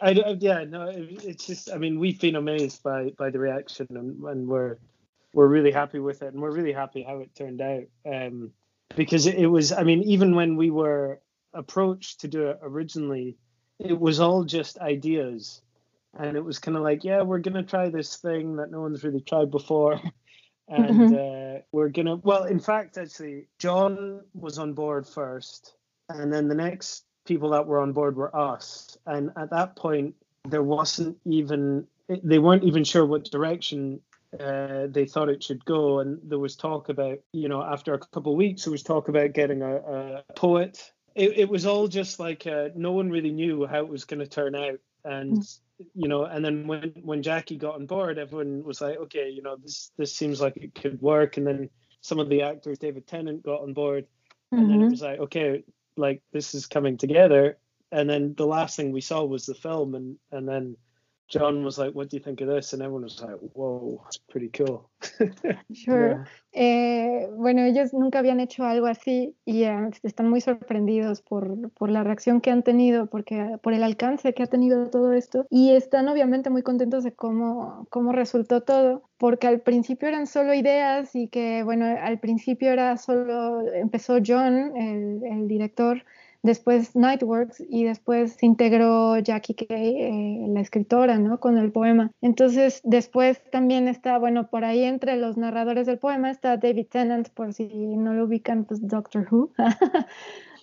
I, 0.00 0.10
I 0.10 0.36
yeah 0.38 0.64
no 0.64 0.88
it, 0.88 1.24
it's 1.24 1.46
just 1.46 1.70
I 1.72 1.78
mean 1.78 1.98
we've 1.98 2.20
been 2.20 2.36
amazed 2.36 2.82
by 2.82 3.12
by 3.16 3.30
the 3.30 3.38
reaction 3.38 3.86
and, 3.90 4.22
and 4.24 4.46
we're 4.46 4.76
we're 5.32 5.46
really 5.46 5.72
happy 5.72 6.00
with 6.00 6.22
it 6.22 6.32
and 6.34 6.42
we're 6.42 6.50
really 6.50 6.72
happy 6.72 7.02
how 7.02 7.18
it 7.20 7.34
turned 7.34 7.62
out 7.62 7.84
um, 8.04 8.50
because 8.94 9.26
it, 9.26 9.36
it 9.36 9.46
was 9.46 9.72
I 9.72 9.84
mean 9.84 10.02
even 10.02 10.34
when 10.34 10.56
we 10.56 10.70
were 10.70 11.20
approached 11.54 12.20
to 12.20 12.28
do 12.28 12.48
it 12.48 12.58
originally 12.62 13.38
it 13.78 13.98
was 13.98 14.20
all 14.20 14.44
just 14.44 14.78
ideas 14.78 15.62
and 16.18 16.36
it 16.36 16.44
was 16.44 16.58
kind 16.58 16.76
of 16.76 16.82
like 16.82 17.04
yeah 17.04 17.22
we're 17.22 17.38
gonna 17.38 17.62
try 17.62 17.88
this 17.88 18.16
thing 18.16 18.56
that 18.56 18.70
no 18.70 18.80
one's 18.80 19.04
really 19.04 19.20
tried 19.20 19.50
before 19.50 20.00
and 20.68 20.90
mm-hmm. 20.90 21.14
uh, 21.14 21.60
we're 21.72 21.88
gonna 21.88 22.16
well 22.16 22.44
in 22.44 22.60
fact 22.60 22.98
actually 22.98 23.46
john 23.58 24.20
was 24.34 24.58
on 24.58 24.72
board 24.72 25.06
first 25.06 25.74
and 26.08 26.32
then 26.32 26.48
the 26.48 26.54
next 26.54 27.04
people 27.24 27.50
that 27.50 27.66
were 27.66 27.80
on 27.80 27.92
board 27.92 28.16
were 28.16 28.34
us 28.34 28.96
and 29.06 29.30
at 29.36 29.50
that 29.50 29.76
point 29.76 30.14
there 30.48 30.62
wasn't 30.62 31.16
even 31.24 31.86
they 32.22 32.38
weren't 32.38 32.64
even 32.64 32.84
sure 32.84 33.04
what 33.04 33.24
direction 33.30 34.00
uh, 34.38 34.86
they 34.88 35.06
thought 35.06 35.28
it 35.28 35.42
should 35.42 35.64
go 35.64 36.00
and 36.00 36.18
there 36.24 36.38
was 36.38 36.56
talk 36.56 36.88
about 36.88 37.18
you 37.32 37.48
know 37.48 37.62
after 37.62 37.94
a 37.94 37.98
couple 37.98 38.32
of 38.32 38.38
weeks 38.38 38.64
there 38.64 38.70
was 38.70 38.82
talk 38.82 39.08
about 39.08 39.32
getting 39.32 39.62
a, 39.62 39.76
a 39.76 40.24
poet 40.34 40.92
it, 41.14 41.38
it 41.38 41.48
was 41.48 41.64
all 41.66 41.88
just 41.88 42.20
like 42.20 42.46
uh, 42.46 42.68
no 42.74 42.92
one 42.92 43.10
really 43.10 43.32
knew 43.32 43.66
how 43.66 43.78
it 43.78 43.88
was 43.88 44.04
going 44.04 44.20
to 44.20 44.26
turn 44.26 44.54
out 44.54 44.78
and 45.04 45.38
mm 45.38 45.58
you 45.94 46.08
know, 46.08 46.24
and 46.24 46.44
then 46.44 46.66
when 46.66 46.92
when 47.02 47.22
Jackie 47.22 47.56
got 47.56 47.74
on 47.74 47.86
board, 47.86 48.18
everyone 48.18 48.62
was 48.64 48.80
like, 48.80 48.96
okay, 48.96 49.28
you 49.28 49.42
know, 49.42 49.56
this 49.56 49.90
this 49.96 50.14
seems 50.14 50.40
like 50.40 50.56
it 50.56 50.74
could 50.74 51.00
work. 51.00 51.36
And 51.36 51.46
then 51.46 51.70
some 52.00 52.18
of 52.18 52.28
the 52.28 52.42
actors, 52.42 52.78
David 52.78 53.06
Tennant, 53.06 53.42
got 53.42 53.62
on 53.62 53.74
board, 53.74 54.06
and 54.52 54.60
mm-hmm. 54.60 54.70
then 54.70 54.80
it 54.80 54.82
mm-hmm. 54.84 54.90
was 54.90 55.02
like, 55.02 55.18
okay, 55.20 55.64
like 55.96 56.22
this 56.32 56.54
is 56.54 56.66
coming 56.66 56.96
together. 56.96 57.58
And 57.92 58.10
then 58.10 58.34
the 58.36 58.46
last 58.46 58.76
thing 58.76 58.92
we 58.92 59.00
saw 59.00 59.24
was 59.24 59.46
the 59.46 59.54
film, 59.54 59.94
and 59.94 60.16
and 60.32 60.48
then 60.48 60.76
John 61.28 61.64
was 61.64 61.76
like, 61.78 61.92
"What 61.92 62.08
do 62.08 62.16
you 62.16 62.22
think 62.22 62.40
of 62.40 62.48
this?" 62.48 62.72
And 62.72 62.82
everyone 62.82 63.02
was 63.02 63.20
like, 63.20 63.36
"Whoa, 63.54 64.00
it's 64.06 64.18
pretty 64.18 64.48
cool." 64.50 64.88
sure. 65.72 66.24
Eh, 66.52 67.28
bueno, 67.36 67.62
ellos 67.62 67.92
nunca 67.92 68.20
habían 68.20 68.40
hecho 68.40 68.64
algo 68.64 68.86
así 68.86 69.34
y 69.44 69.64
eh, 69.64 69.90
están 70.04 70.30
muy 70.30 70.40
sorprendidos 70.40 71.22
por, 71.22 71.70
por, 71.72 71.90
la 71.90 72.04
reacción 72.04 72.40
que 72.40 72.50
han 72.50 72.62
tenido, 72.62 73.06
porque 73.06 73.58
por 73.62 73.74
el 73.74 73.82
alcance 73.82 74.34
que 74.34 74.42
ha 74.42 74.46
tenido 74.46 74.88
todo 74.88 75.12
esto 75.12 75.46
y 75.50 75.72
están 75.72 76.08
obviamente 76.08 76.48
muy 76.48 76.62
contentos 76.62 77.04
de 77.04 77.12
cómo, 77.12 77.86
cómo 77.90 78.12
resultó 78.12 78.62
todo, 78.62 79.02
porque 79.18 79.48
al 79.48 79.60
principio 79.60 80.08
eran 80.08 80.26
solo 80.26 80.54
ideas 80.54 81.14
y 81.14 81.28
que 81.28 81.62
bueno, 81.64 81.86
al 81.86 82.20
principio 82.20 82.70
era 82.70 82.96
solo 82.96 83.60
empezó 83.72 84.18
John, 84.24 84.76
el, 84.76 85.24
el 85.24 85.48
director 85.48 86.04
después 86.42 86.94
Nightworks 86.94 87.62
y 87.68 87.84
después 87.84 88.34
se 88.34 88.46
integró 88.46 89.18
Jackie 89.18 89.54
Kay, 89.54 90.02
eh, 90.02 90.46
la 90.48 90.60
escritora, 90.60 91.18
¿no? 91.18 91.40
Con 91.40 91.58
el 91.58 91.72
poema. 91.72 92.10
Entonces, 92.20 92.80
después 92.84 93.42
también 93.50 93.88
está, 93.88 94.18
bueno, 94.18 94.48
por 94.48 94.64
ahí 94.64 94.82
entre 94.82 95.16
los 95.16 95.36
narradores 95.36 95.86
del 95.86 95.98
poema 95.98 96.30
está 96.30 96.56
David 96.56 96.86
Tennant, 96.90 97.28
por 97.30 97.52
si 97.52 97.66
no 97.68 98.14
lo 98.14 98.24
ubican, 98.24 98.64
pues 98.64 98.86
Doctor 98.86 99.26
Who. 99.30 99.52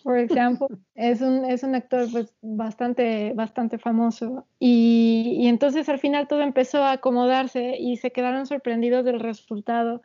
por 0.04 0.18
ejemplo, 0.18 0.68
es 0.96 1.22
un, 1.22 1.46
es 1.46 1.64
un 1.64 1.76
actor 1.76 2.08
pues 2.12 2.34
bastante, 2.42 3.34
bastante 3.34 3.78
famoso. 3.78 4.46
Y, 4.60 5.38
y 5.40 5.48
entonces 5.48 5.88
al 5.90 6.00
final 6.00 6.28
todo 6.28 6.42
empezó 6.42 6.84
a 6.84 6.94
acomodarse 6.94 7.78
y 7.80 7.98
se 7.98 8.12
quedaron 8.12 8.46
sorprendidos 8.46 9.06
del 9.06 9.20
resultado 9.20 10.02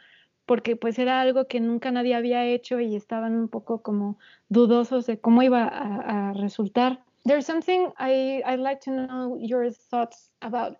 porque 0.48 0.74
pues 0.74 0.98
era 0.98 1.20
algo 1.20 1.46
que 1.46 1.60
nunca 1.60 1.92
nadie 1.92 2.14
había 2.16 2.44
hecho 2.46 2.80
y 2.80 2.96
estaban 2.96 3.34
un 3.34 3.48
poco 3.48 3.82
como 3.82 4.18
dudosos 4.48 5.06
de 5.06 5.20
cómo 5.20 5.42
iba 5.42 5.68
a, 5.68 6.30
a 6.30 6.32
resultar. 6.32 6.98
There's 7.24 7.44
something 7.44 7.92
I, 7.98 8.42
I'd 8.46 8.58
like 8.58 8.80
to 8.86 8.90
know 8.90 9.38
your 9.38 9.70
thoughts 9.70 10.32
about. 10.40 10.78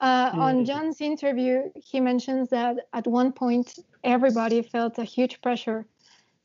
Uh. 0.00 0.30
On 0.34 0.64
John's 0.64 1.00
interview, 1.00 1.72
he 1.74 2.00
mentions 2.00 2.50
that 2.50 2.76
at 2.92 3.06
one 3.08 3.32
point 3.32 3.80
everybody 4.04 4.62
felt 4.62 4.96
a 4.98 5.04
huge 5.04 5.40
pressure 5.42 5.84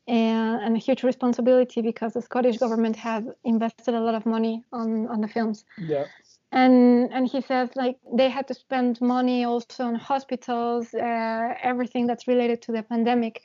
and, 0.07 0.59
and, 0.63 0.75
a 0.75 0.79
huge 0.79 1.03
responsibility 1.03 1.83
because 1.83 2.13
the 2.13 2.21
Scottish 2.23 2.57
government 2.57 2.95
had 2.95 3.27
invested 3.43 3.93
a 3.93 3.99
lot 3.99 4.15
of 4.15 4.25
money 4.25 4.63
on, 4.73 5.07
on 5.07 5.21
the 5.21 5.27
films. 5.27 5.65
Yeah 5.77 6.05
and 6.53 7.11
and 7.11 7.27
he 7.27 7.41
says 7.41 7.69
like 7.75 7.97
they 8.15 8.29
had 8.29 8.47
to 8.47 8.53
spend 8.53 9.01
money 9.01 9.43
also 9.43 9.83
on 9.83 9.95
hospitals 9.95 10.93
uh, 10.93 11.53
everything 11.61 12.07
that's 12.07 12.27
related 12.27 12.61
to 12.61 12.71
the 12.71 12.83
pandemic 12.83 13.41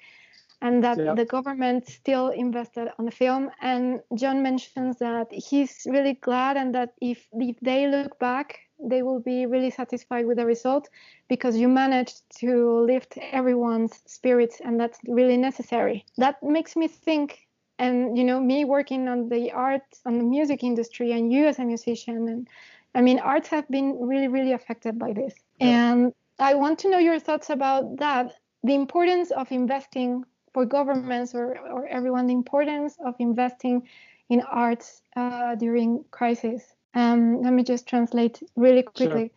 and 0.61 0.85
that 0.85 0.99
yeah. 0.99 1.15
the 1.15 1.25
government 1.25 1.89
still 1.89 2.29
invested 2.29 2.89
on 2.99 3.05
the 3.07 3.11
film 3.11 3.51
and 3.63 4.01
john 4.15 4.43
mentions 4.43 4.99
that 4.99 5.27
he's 5.33 5.87
really 5.89 6.15
glad 6.15 6.57
and 6.57 6.75
that 6.75 6.93
if 7.01 7.27
if 7.33 7.57
they 7.61 7.87
look 7.87 8.19
back 8.19 8.61
they 8.81 9.03
will 9.03 9.21
be 9.21 9.47
really 9.47 9.71
satisfied 9.71 10.27
with 10.27 10.37
the 10.37 10.47
result 10.47 10.89
because 11.29 11.57
you 11.57 11.67
managed 11.67 12.23
to 12.39 12.81
lift 12.81 13.19
everyone's 13.33 14.03
spirits 14.07 14.61
and 14.65 14.79
that's 14.79 14.99
really 15.09 15.37
necessary 15.37 16.05
that 16.19 16.43
makes 16.43 16.77
me 16.77 16.87
think 16.87 17.49
and 17.79 18.19
you 18.19 18.25
know 18.25 18.41
me 18.41 18.65
working 18.65 19.09
on 19.09 19.29
the 19.29 19.51
art 19.53 19.87
on 20.05 20.19
the 20.19 20.25
music 20.25 20.63
industry 20.63 21.13
and 21.13 21.33
you 21.33 21.47
as 21.47 21.59
a 21.59 21.65
musician 21.65 22.29
and 22.29 22.49
I 22.95 23.03
mean, 23.03 23.19
arts 23.19 23.49
have 23.49 23.69
been 23.69 23.99
really, 24.01 24.29
really 24.29 24.53
affected 24.53 24.99
by 24.99 25.13
this. 25.13 25.35
Yeah. 25.61 25.93
And 25.93 26.13
I 26.39 26.55
want 26.55 26.79
to 26.81 26.91
know 26.91 26.99
your 26.99 27.19
thoughts 27.21 27.51
about 27.51 27.99
that 27.99 28.35
the 28.63 28.75
importance 28.75 29.31
of 29.31 29.51
investing 29.53 30.25
for 30.53 30.65
governments 30.67 31.35
or, 31.35 31.59
or 31.59 31.87
everyone, 31.87 32.27
the 32.27 32.33
importance 32.33 32.97
of 33.05 33.15
investing 33.19 33.89
in 34.29 34.41
arts 34.43 35.03
uh, 35.17 35.55
during 35.55 36.05
crisis. 36.11 36.75
Um, 36.95 37.43
let 37.43 37.53
me 37.53 37.63
just 37.63 37.87
translate 37.87 38.43
really 38.57 38.83
quickly. 38.83 39.31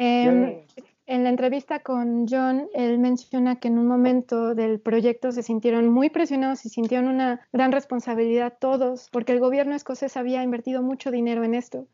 Sure. 0.00 0.28
Um, 0.28 0.50
yeah. 0.50 0.84
En 1.08 1.22
la 1.22 1.30
entrevista 1.30 1.84
con 1.84 2.26
John, 2.26 2.68
él 2.74 2.98
menciona 2.98 3.60
que 3.60 3.68
en 3.68 3.78
un 3.78 3.86
momento 3.86 4.56
del 4.56 4.80
proyecto 4.80 5.30
se 5.30 5.44
sintieron 5.44 5.88
muy 5.88 6.10
presionados 6.10 6.66
y 6.66 6.68
sintieron 6.68 7.06
una 7.06 7.46
gran 7.52 7.70
responsabilidad 7.70 8.54
todos, 8.58 9.08
porque 9.12 9.30
el 9.30 9.38
gobierno 9.38 9.76
escocés 9.76 10.16
había 10.16 10.42
invertido 10.42 10.82
mucho 10.82 11.12
dinero 11.12 11.44
en 11.44 11.54
esto 11.54 11.86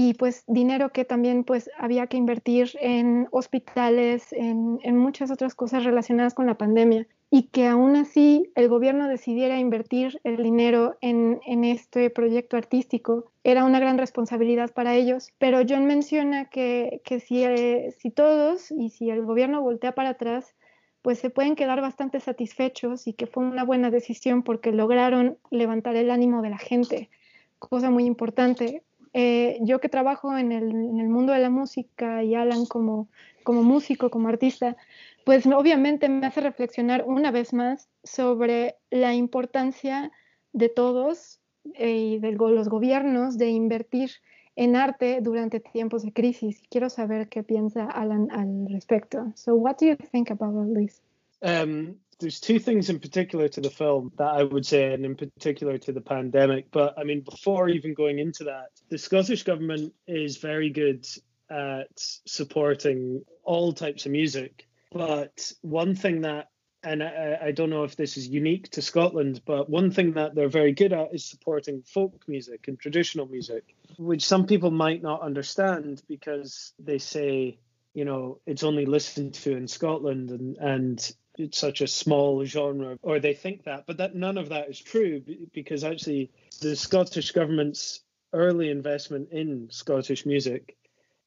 y 0.00 0.14
pues 0.14 0.44
dinero 0.46 0.90
que 0.92 1.04
también 1.04 1.42
pues 1.42 1.68
había 1.76 2.06
que 2.06 2.16
invertir 2.16 2.70
en 2.80 3.26
hospitales, 3.32 4.32
en, 4.32 4.78
en, 4.84 4.96
muchas 4.96 5.32
otras 5.32 5.56
cosas 5.56 5.82
relacionadas 5.82 6.34
con 6.34 6.46
la 6.46 6.56
pandemia 6.56 7.08
y 7.32 7.48
que 7.48 7.66
aún 7.66 7.96
así 7.96 8.48
el 8.54 8.68
gobierno 8.68 9.08
decidiera 9.08 9.58
invertir 9.58 10.20
el 10.22 10.36
dinero 10.36 10.96
en, 11.00 11.40
en 11.44 11.64
este 11.64 12.10
proyecto 12.10 12.56
artístico 12.56 13.32
era 13.42 13.64
una 13.64 13.80
gran 13.80 13.98
responsabilidad 13.98 14.72
para 14.72 14.94
ellos. 14.94 15.32
Pero 15.36 15.62
John 15.68 15.86
menciona 15.86 16.44
que, 16.44 17.02
que 17.04 17.18
si, 17.18 17.42
eh, 17.42 17.92
si 17.98 18.12
todos 18.12 18.70
y 18.70 18.90
si 18.90 19.10
el 19.10 19.24
gobierno 19.24 19.62
voltea 19.62 19.96
para 19.96 20.10
atrás, 20.10 20.54
pues 21.02 21.18
se 21.18 21.30
pueden 21.30 21.56
quedar 21.56 21.80
bastante 21.80 22.20
satisfechos 22.20 23.08
y 23.08 23.14
que 23.14 23.26
fue 23.26 23.42
una 23.42 23.64
buena 23.64 23.90
decisión 23.90 24.44
porque 24.44 24.70
lograron 24.70 25.38
levantar 25.50 25.96
el 25.96 26.12
ánimo 26.12 26.40
de 26.40 26.50
la 26.50 26.58
gente, 26.58 27.10
cosa 27.58 27.90
muy 27.90 28.04
importante. 28.04 28.84
Eh, 29.12 29.58
yo 29.62 29.80
que 29.80 29.88
trabajo 29.88 30.36
en 30.36 30.52
el, 30.52 30.72
mundo 31.08 31.32
de 31.32 31.38
la 31.38 31.50
música 31.50 32.22
y 32.22 32.34
Alan 32.34 32.66
como, 32.66 33.08
como 33.42 33.62
músico, 33.62 34.10
como 34.10 34.28
artista, 34.28 34.76
pues 35.24 35.46
obviamente 35.46 36.08
me 36.08 36.26
hace 36.26 36.40
reflexionar 36.40 37.04
una 37.06 37.30
vez 37.30 37.52
más 37.52 37.88
sobre 38.04 38.76
la 38.90 39.14
importancia 39.14 40.10
de 40.52 40.68
todos 40.68 41.40
eh, 41.74 41.90
y 41.90 42.18
de 42.18 42.32
los 42.32 42.68
gobiernos 42.68 43.38
de 43.38 43.48
invertir 43.48 44.10
en 44.56 44.74
arte 44.74 45.20
durante 45.22 45.60
tiempos 45.60 46.02
de 46.02 46.12
crisis. 46.12 46.62
Quiero 46.68 46.90
saber 46.90 47.28
qué 47.28 47.42
piensa 47.42 47.84
Alan 47.84 48.28
al 48.32 48.66
respecto. 48.68 49.32
So, 49.34 49.54
what 49.54 49.76
do 49.78 49.86
you 49.86 49.96
think 50.10 50.30
about 50.30 50.54
all 50.54 50.74
this? 50.74 51.00
Um, 51.40 51.96
there's 52.20 52.40
two 52.40 52.58
things 52.58 52.90
in 52.90 52.98
particular 52.98 53.48
to 53.48 53.60
the 53.60 53.70
film 53.70 54.12
that 54.18 54.28
I 54.28 54.42
would 54.42 54.66
say, 54.66 54.92
and 54.92 55.04
in 55.04 55.14
particular 55.14 55.78
to 55.78 55.92
the 55.92 56.00
pandemic. 56.00 56.70
But 56.70 56.94
I 56.98 57.04
mean, 57.04 57.20
before 57.20 57.68
even 57.68 57.94
going 57.94 58.18
into 58.18 58.44
that, 58.44 58.70
the 58.88 58.98
Scottish 58.98 59.44
government 59.44 59.94
is 60.06 60.38
very 60.38 60.70
good 60.70 61.06
at 61.50 61.88
supporting 61.94 63.24
all 63.44 63.72
types 63.72 64.06
of 64.06 64.12
music. 64.12 64.66
But 64.92 65.52
one 65.60 65.94
thing 65.94 66.22
that, 66.22 66.48
and 66.82 67.02
I, 67.02 67.38
I 67.42 67.52
don't 67.52 67.70
know 67.70 67.84
if 67.84 67.96
this 67.96 68.16
is 68.16 68.28
unique 68.28 68.70
to 68.70 68.82
Scotland, 68.82 69.42
but 69.44 69.68
one 69.68 69.90
thing 69.90 70.12
that 70.12 70.34
they're 70.34 70.48
very 70.48 70.72
good 70.72 70.92
at 70.92 71.14
is 71.14 71.24
supporting 71.24 71.82
folk 71.82 72.22
music 72.26 72.68
and 72.68 72.78
traditional 72.78 73.26
music, 73.26 73.74
which 73.96 74.24
some 74.24 74.46
people 74.46 74.70
might 74.70 75.02
not 75.02 75.22
understand 75.22 76.02
because 76.08 76.72
they 76.78 76.98
say, 76.98 77.58
you 77.94 78.04
know, 78.04 78.40
it's 78.46 78.64
only 78.64 78.86
listened 78.86 79.34
to 79.34 79.56
in 79.56 79.68
Scotland 79.68 80.30
and, 80.30 80.56
and 80.56 81.12
it's 81.38 81.58
such 81.58 81.80
a 81.80 81.86
small 81.86 82.44
genre, 82.44 82.98
or 83.02 83.20
they 83.20 83.34
think 83.34 83.64
that, 83.64 83.84
but 83.86 83.98
that 83.98 84.14
none 84.14 84.38
of 84.38 84.48
that 84.50 84.68
is 84.68 84.80
true 84.80 85.22
because 85.52 85.84
actually 85.84 86.30
the 86.60 86.76
Scottish 86.76 87.32
government's 87.32 88.00
early 88.32 88.70
investment 88.70 89.30
in 89.32 89.68
Scottish 89.70 90.26
music 90.26 90.76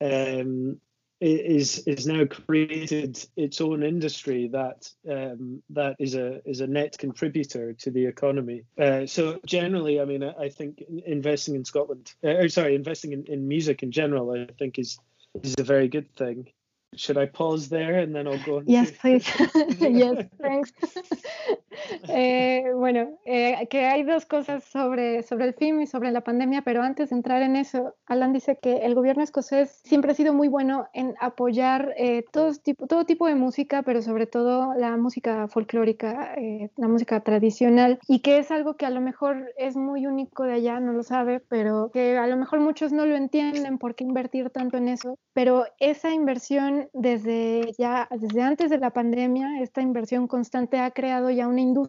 um, 0.01 0.79
is 1.19 1.79
is 1.85 2.07
now 2.07 2.25
created 2.25 3.23
its 3.37 3.61
own 3.61 3.83
industry 3.83 4.47
that 4.47 4.89
um, 5.09 5.61
that 5.69 5.95
is 5.99 6.15
a 6.15 6.41
is 6.49 6.61
a 6.61 6.67
net 6.67 6.97
contributor 6.97 7.73
to 7.73 7.91
the 7.91 8.05
economy. 8.05 8.63
Uh, 8.77 9.05
so 9.05 9.39
generally, 9.45 10.01
I 10.01 10.05
mean, 10.05 10.23
I, 10.23 10.33
I 10.45 10.49
think 10.49 10.83
investing 11.05 11.55
in 11.55 11.63
Scotland, 11.63 12.13
uh, 12.23 12.47
sorry, 12.47 12.73
investing 12.73 13.13
in, 13.13 13.25
in 13.25 13.47
music 13.47 13.83
in 13.83 13.91
general, 13.91 14.31
I 14.31 14.51
think 14.57 14.79
is 14.79 14.97
is 15.43 15.55
a 15.59 15.63
very 15.63 15.87
good 15.87 16.11
thing. 16.15 16.47
Should 16.95 17.17
I 17.17 17.25
pause 17.25 17.69
there 17.69 17.99
and 17.99 18.13
then 18.13 18.27
I'll 18.27 18.43
go? 18.43 18.61
Yes, 18.65 18.91
please. 18.91 19.25
yes, 19.79 20.25
thanks. 20.41 20.71
eh, 22.09 22.65
bueno, 22.75 23.17
eh, 23.25 23.67
que 23.69 23.85
hay 23.85 24.03
dos 24.03 24.25
cosas 24.25 24.63
sobre, 24.63 25.23
sobre 25.23 25.45
el 25.45 25.53
film 25.53 25.81
y 25.81 25.87
sobre 25.87 26.11
la 26.11 26.21
pandemia, 26.21 26.61
pero 26.61 26.81
antes 26.81 27.09
de 27.09 27.15
entrar 27.15 27.41
en 27.41 27.55
eso, 27.55 27.95
Alan 28.05 28.33
dice 28.33 28.57
que 28.61 28.77
el 28.77 28.95
gobierno 28.95 29.23
escocés 29.23 29.81
siempre 29.83 30.11
ha 30.11 30.15
sido 30.15 30.33
muy 30.33 30.47
bueno 30.47 30.87
en 30.93 31.15
apoyar 31.19 31.93
eh, 31.97 32.23
todo, 32.31 32.53
tipo, 32.53 32.87
todo 32.87 33.05
tipo 33.05 33.27
de 33.27 33.35
música, 33.35 33.83
pero 33.83 34.01
sobre 34.01 34.27
todo 34.27 34.73
la 34.75 34.97
música 34.97 35.47
folclórica, 35.47 36.35
la 36.77 36.87
música 36.87 37.21
tradicional, 37.21 37.99
y 38.07 38.19
que 38.19 38.37
es 38.37 38.51
algo 38.51 38.75
que 38.75 38.85
a 38.85 38.89
lo 38.89 39.01
mejor 39.01 39.51
es 39.57 39.75
muy 39.75 40.05
único 40.05 40.43
de 40.43 40.53
allá, 40.53 40.79
no 40.79 40.93
lo 40.93 41.03
sabe, 41.03 41.39
pero 41.39 41.91
que 41.93 42.17
a 42.17 42.27
lo 42.27 42.37
mejor 42.37 42.59
muchos 42.59 42.91
no 42.91 43.05
lo 43.05 43.15
entienden 43.15 43.77
por 43.77 43.95
qué 43.95 44.03
invertir 44.03 44.49
tanto 44.49 44.77
en 44.77 44.87
eso, 44.87 45.17
pero 45.33 45.65
esa 45.79 46.11
inversión 46.11 46.89
desde 46.93 47.73
ya, 47.77 48.07
desde 48.11 48.41
antes 48.41 48.69
de 48.69 48.77
la 48.77 48.91
pandemia, 48.91 49.61
esta 49.61 49.81
inversión 49.81 50.27
constante 50.27 50.79
ha 50.79 50.91
creado 50.91 51.29
ya 51.29 51.47
una 51.47 51.61
industria 51.61 51.80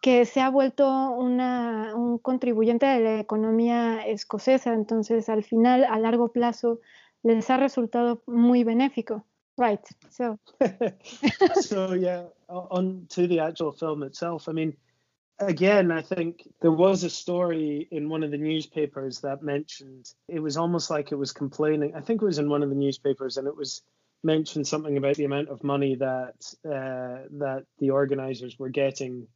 que 0.00 0.24
se 0.24 0.40
ha 0.40 0.50
vuelto 0.50 0.88
una, 1.10 1.94
un 1.94 2.18
contribuyente 2.18 2.86
de 2.86 3.00
la 3.00 3.20
economía 3.20 4.06
escocesa. 4.06 4.72
Entonces, 4.72 5.28
al 5.28 5.44
final, 5.44 5.84
a 5.84 5.98
largo 5.98 6.32
plazo, 6.32 6.80
les 7.22 7.50
ha 7.50 7.56
resultado 7.56 8.22
muy 8.26 8.64
benéfico. 8.64 9.26
Right. 9.58 9.80
So. 10.08 10.38
so 11.60 11.94
yeah, 11.94 12.24
on 12.48 13.06
to 13.10 13.26
the 13.26 13.40
actual 13.40 13.72
film 13.72 14.02
itself. 14.02 14.48
I 14.48 14.52
mean, 14.52 14.74
again, 15.38 15.90
I 15.90 16.00
think 16.00 16.48
there 16.62 16.72
was 16.72 17.04
a 17.04 17.10
story 17.10 17.86
in 17.90 18.08
one 18.08 18.22
of 18.22 18.30
the 18.30 18.38
newspapers 18.38 19.20
that 19.20 19.42
mentioned 19.42 20.14
it 20.28 20.40
was 20.40 20.56
almost 20.56 20.88
like 20.88 21.12
it 21.12 21.16
was 21.16 21.32
complaining. 21.32 21.94
I 21.94 22.00
think 22.00 22.22
it 22.22 22.24
was 22.24 22.38
in 22.38 22.48
one 22.48 22.62
of 22.62 22.70
the 22.70 22.74
newspapers, 22.74 23.36
and 23.36 23.46
it 23.46 23.56
was 23.56 23.82
mentioned 24.22 24.66
something 24.66 24.96
about 24.96 25.16
the 25.16 25.24
amount 25.24 25.48
of 25.48 25.64
money 25.64 25.96
that 25.96 26.34
uh, 26.64 27.26
that 27.38 27.64
the 27.78 27.90
organisers 27.90 28.58
were 28.58 28.68
getting, 28.68 29.26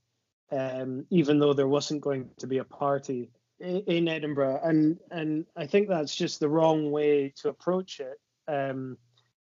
um, 0.52 1.06
even 1.10 1.38
though 1.38 1.54
there 1.54 1.68
wasn't 1.68 2.02
going 2.02 2.30
to 2.38 2.46
be 2.46 2.58
a 2.58 2.64
party 2.64 3.30
in, 3.60 3.82
in, 3.86 4.08
Edinburgh, 4.08 4.60
and 4.62 4.98
and 5.10 5.46
I 5.56 5.66
think 5.66 5.88
that's 5.88 6.14
just 6.14 6.40
the 6.40 6.48
wrong 6.48 6.90
way 6.90 7.32
to 7.36 7.48
approach 7.48 8.00
it, 8.00 8.20
um, 8.48 8.98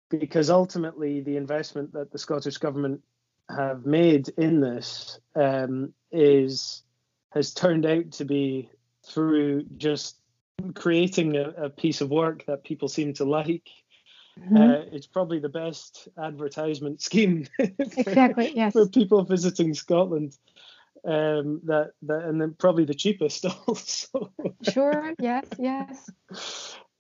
because 0.10 0.50
ultimately 0.50 1.22
the 1.22 1.38
investment 1.38 1.94
that 1.94 2.12
the 2.12 2.20
Scottish 2.20 2.58
government 2.58 3.02
have 3.50 3.86
made 3.86 4.30
in 4.38 4.60
this 4.60 5.20
um, 5.36 5.94
is 6.12 6.84
has 7.32 7.54
turned 7.54 7.86
out 7.86 8.12
to 8.12 8.26
be 8.26 8.70
through 9.06 9.64
just 9.78 10.18
creating 10.74 11.36
a, 11.38 11.50
a 11.66 11.70
piece 11.70 12.02
of 12.02 12.10
work 12.10 12.46
that 12.46 12.64
people 12.64 12.88
seem 12.88 13.14
to 13.14 13.26
like 13.26 13.70
Mm-hmm. 14.40 14.58
Uh, 14.58 14.96
it's 14.96 15.08
probably 15.08 15.40
the 15.40 15.50
best 15.50 16.08
advertisement 16.18 17.02
scheme 17.10 17.46
for, 17.58 17.68
exactly, 17.80 18.52
yes. 18.56 18.74
for 18.74 18.88
people 18.88 19.24
visiting 19.24 19.74
Scotland. 19.74 20.38
Um, 21.06 21.62
that 21.64 21.92
that 22.02 22.26
and 22.26 22.42
then 22.42 22.56
probably 22.60 22.84
the 22.84 22.94
cheapest 22.94 23.46
also. 23.68 24.34
sure. 24.70 25.14
Yes. 25.18 25.46
Yes. 25.58 26.12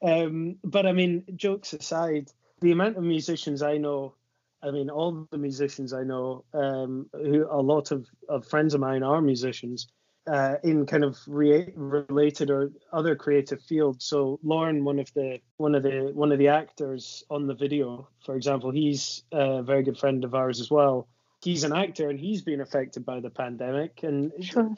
Um, 0.01 0.55
but 0.63 0.85
I 0.85 0.93
mean, 0.93 1.25
jokes 1.35 1.73
aside, 1.73 2.31
the 2.61 2.71
amount 2.71 2.97
of 2.97 3.03
musicians 3.03 3.61
I 3.61 3.77
know, 3.77 4.15
I 4.63 4.71
mean, 4.71 4.89
all 4.89 5.27
the 5.29 5.37
musicians 5.37 5.91
I 5.91 6.03
know, 6.03 6.45
um, 6.53 7.09
who 7.11 7.45
a 7.49 7.61
lot 7.61 7.91
of, 7.91 8.07
of 8.29 8.45
friends 8.47 8.73
of 8.73 8.79
mine 8.79 9.03
are 9.03 9.21
musicians, 9.21 9.89
uh, 10.27 10.55
in 10.63 10.85
kind 10.85 11.03
of 11.03 11.17
re- 11.27 11.71
related 11.75 12.49
or 12.49 12.71
other 12.93 13.15
creative 13.15 13.61
fields. 13.63 14.05
So 14.05 14.39
Lorne, 14.43 14.83
one 14.83 14.99
of 14.99 15.11
the 15.13 15.39
one 15.57 15.75
of 15.75 15.83
the 15.83 16.11
one 16.13 16.31
of 16.31 16.39
the 16.39 16.49
actors 16.49 17.23
on 17.29 17.47
the 17.47 17.55
video, 17.55 18.07
for 18.25 18.35
example, 18.35 18.71
he's 18.71 19.23
a 19.31 19.63
very 19.63 19.83
good 19.83 19.97
friend 19.97 20.23
of 20.23 20.35
ours 20.35 20.59
as 20.59 20.69
well. 20.69 21.07
He's 21.41 21.63
an 21.63 21.73
actor 21.73 22.09
and 22.09 22.19
he's 22.19 22.41
been 22.41 22.61
affected 22.61 23.05
by 23.05 23.21
the 23.21 23.29
pandemic, 23.29 24.03
and 24.03 24.31
sure. 24.41 24.75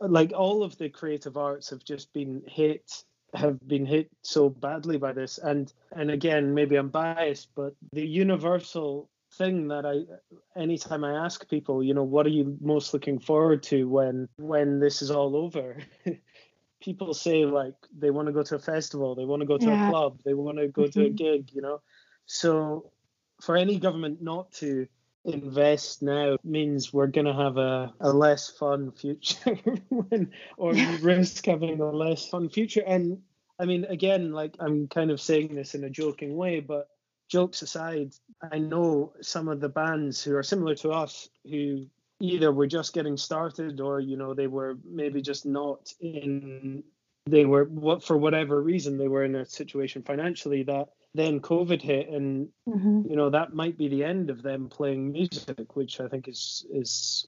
like 0.00 0.32
all 0.32 0.62
of 0.62 0.76
the 0.78 0.88
creative 0.88 1.36
arts 1.36 1.70
have 1.70 1.84
just 1.84 2.12
been 2.12 2.42
hit 2.46 3.04
have 3.34 3.58
been 3.66 3.84
hit 3.84 4.08
so 4.22 4.48
badly 4.48 4.96
by 4.96 5.12
this 5.12 5.38
and 5.38 5.72
and 5.90 6.08
again 6.08 6.54
maybe 6.54 6.76
i'm 6.76 6.88
biased 6.88 7.48
but 7.56 7.74
the 7.92 8.06
universal 8.06 9.08
thing 9.36 9.68
that 9.68 9.84
I 9.86 10.60
anytime 10.60 11.04
I 11.04 11.24
ask 11.24 11.48
people, 11.48 11.82
you 11.82 11.94
know, 11.94 12.02
what 12.02 12.26
are 12.26 12.30
you 12.30 12.56
most 12.60 12.94
looking 12.94 13.18
forward 13.18 13.62
to 13.64 13.88
when 13.88 14.28
when 14.36 14.80
this 14.80 15.02
is 15.02 15.10
all 15.10 15.36
over? 15.36 15.76
people 16.80 17.14
say 17.14 17.46
like 17.46 17.74
they 17.96 18.10
want 18.10 18.26
to 18.26 18.32
go 18.32 18.42
to 18.42 18.56
a 18.56 18.58
festival, 18.58 19.14
they 19.14 19.24
want 19.24 19.40
to 19.40 19.46
go 19.46 19.58
to 19.58 19.66
yeah. 19.66 19.88
a 19.88 19.90
club, 19.90 20.20
they 20.24 20.34
want 20.34 20.58
to 20.58 20.68
go 20.68 20.82
mm-hmm. 20.82 21.00
to 21.00 21.06
a 21.06 21.08
mm-hmm. 21.08 21.16
gig, 21.16 21.50
you 21.52 21.62
know. 21.62 21.80
So 22.26 22.92
for 23.40 23.56
any 23.56 23.78
government 23.78 24.22
not 24.22 24.52
to 24.52 24.86
invest 25.24 26.02
now 26.02 26.36
means 26.44 26.92
we're 26.92 27.06
going 27.06 27.24
to 27.24 27.32
have 27.32 27.56
a, 27.56 27.92
a 28.00 28.12
less 28.12 28.50
fun 28.50 28.92
future 28.92 29.58
when, 29.88 30.30
or 30.56 30.74
risk 31.00 31.46
having 31.46 31.80
a 31.80 31.90
less 31.90 32.28
fun 32.28 32.50
future 32.50 32.82
and 32.86 33.18
i 33.58 33.64
mean 33.64 33.86
again 33.86 34.32
like 34.32 34.54
i'm 34.60 34.86
kind 34.86 35.10
of 35.10 35.18
saying 35.18 35.54
this 35.54 35.74
in 35.74 35.82
a 35.84 35.88
joking 35.88 36.36
way 36.36 36.60
but 36.60 36.88
jokes 37.28 37.62
aside, 37.62 38.12
I 38.52 38.58
know 38.58 39.12
some 39.20 39.48
of 39.48 39.60
the 39.60 39.68
bands 39.68 40.22
who 40.22 40.36
are 40.36 40.42
similar 40.42 40.74
to 40.76 40.90
us 40.90 41.28
who 41.48 41.86
either 42.20 42.52
were 42.52 42.66
just 42.66 42.94
getting 42.94 43.16
started 43.16 43.80
or 43.80 44.00
you 44.00 44.16
know 44.16 44.34
they 44.34 44.46
were 44.46 44.78
maybe 44.84 45.20
just 45.20 45.46
not 45.46 45.92
in 46.00 46.82
they 47.26 47.44
were 47.44 47.64
what 47.64 48.04
for 48.04 48.16
whatever 48.16 48.62
reason 48.62 48.98
they 48.98 49.08
were 49.08 49.24
in 49.24 49.34
a 49.34 49.46
situation 49.46 50.02
financially 50.02 50.62
that 50.62 50.88
then 51.14 51.40
covid 51.40 51.82
hit 51.82 52.08
and 52.08 52.48
mm-hmm. 52.68 53.02
you 53.08 53.16
know 53.16 53.30
that 53.30 53.54
might 53.54 53.76
be 53.76 53.88
the 53.88 54.04
end 54.04 54.30
of 54.30 54.42
them 54.42 54.68
playing 54.68 55.12
music 55.12 55.74
which 55.76 56.00
i 56.00 56.08
think 56.08 56.28
is 56.28 56.64
is 56.72 57.26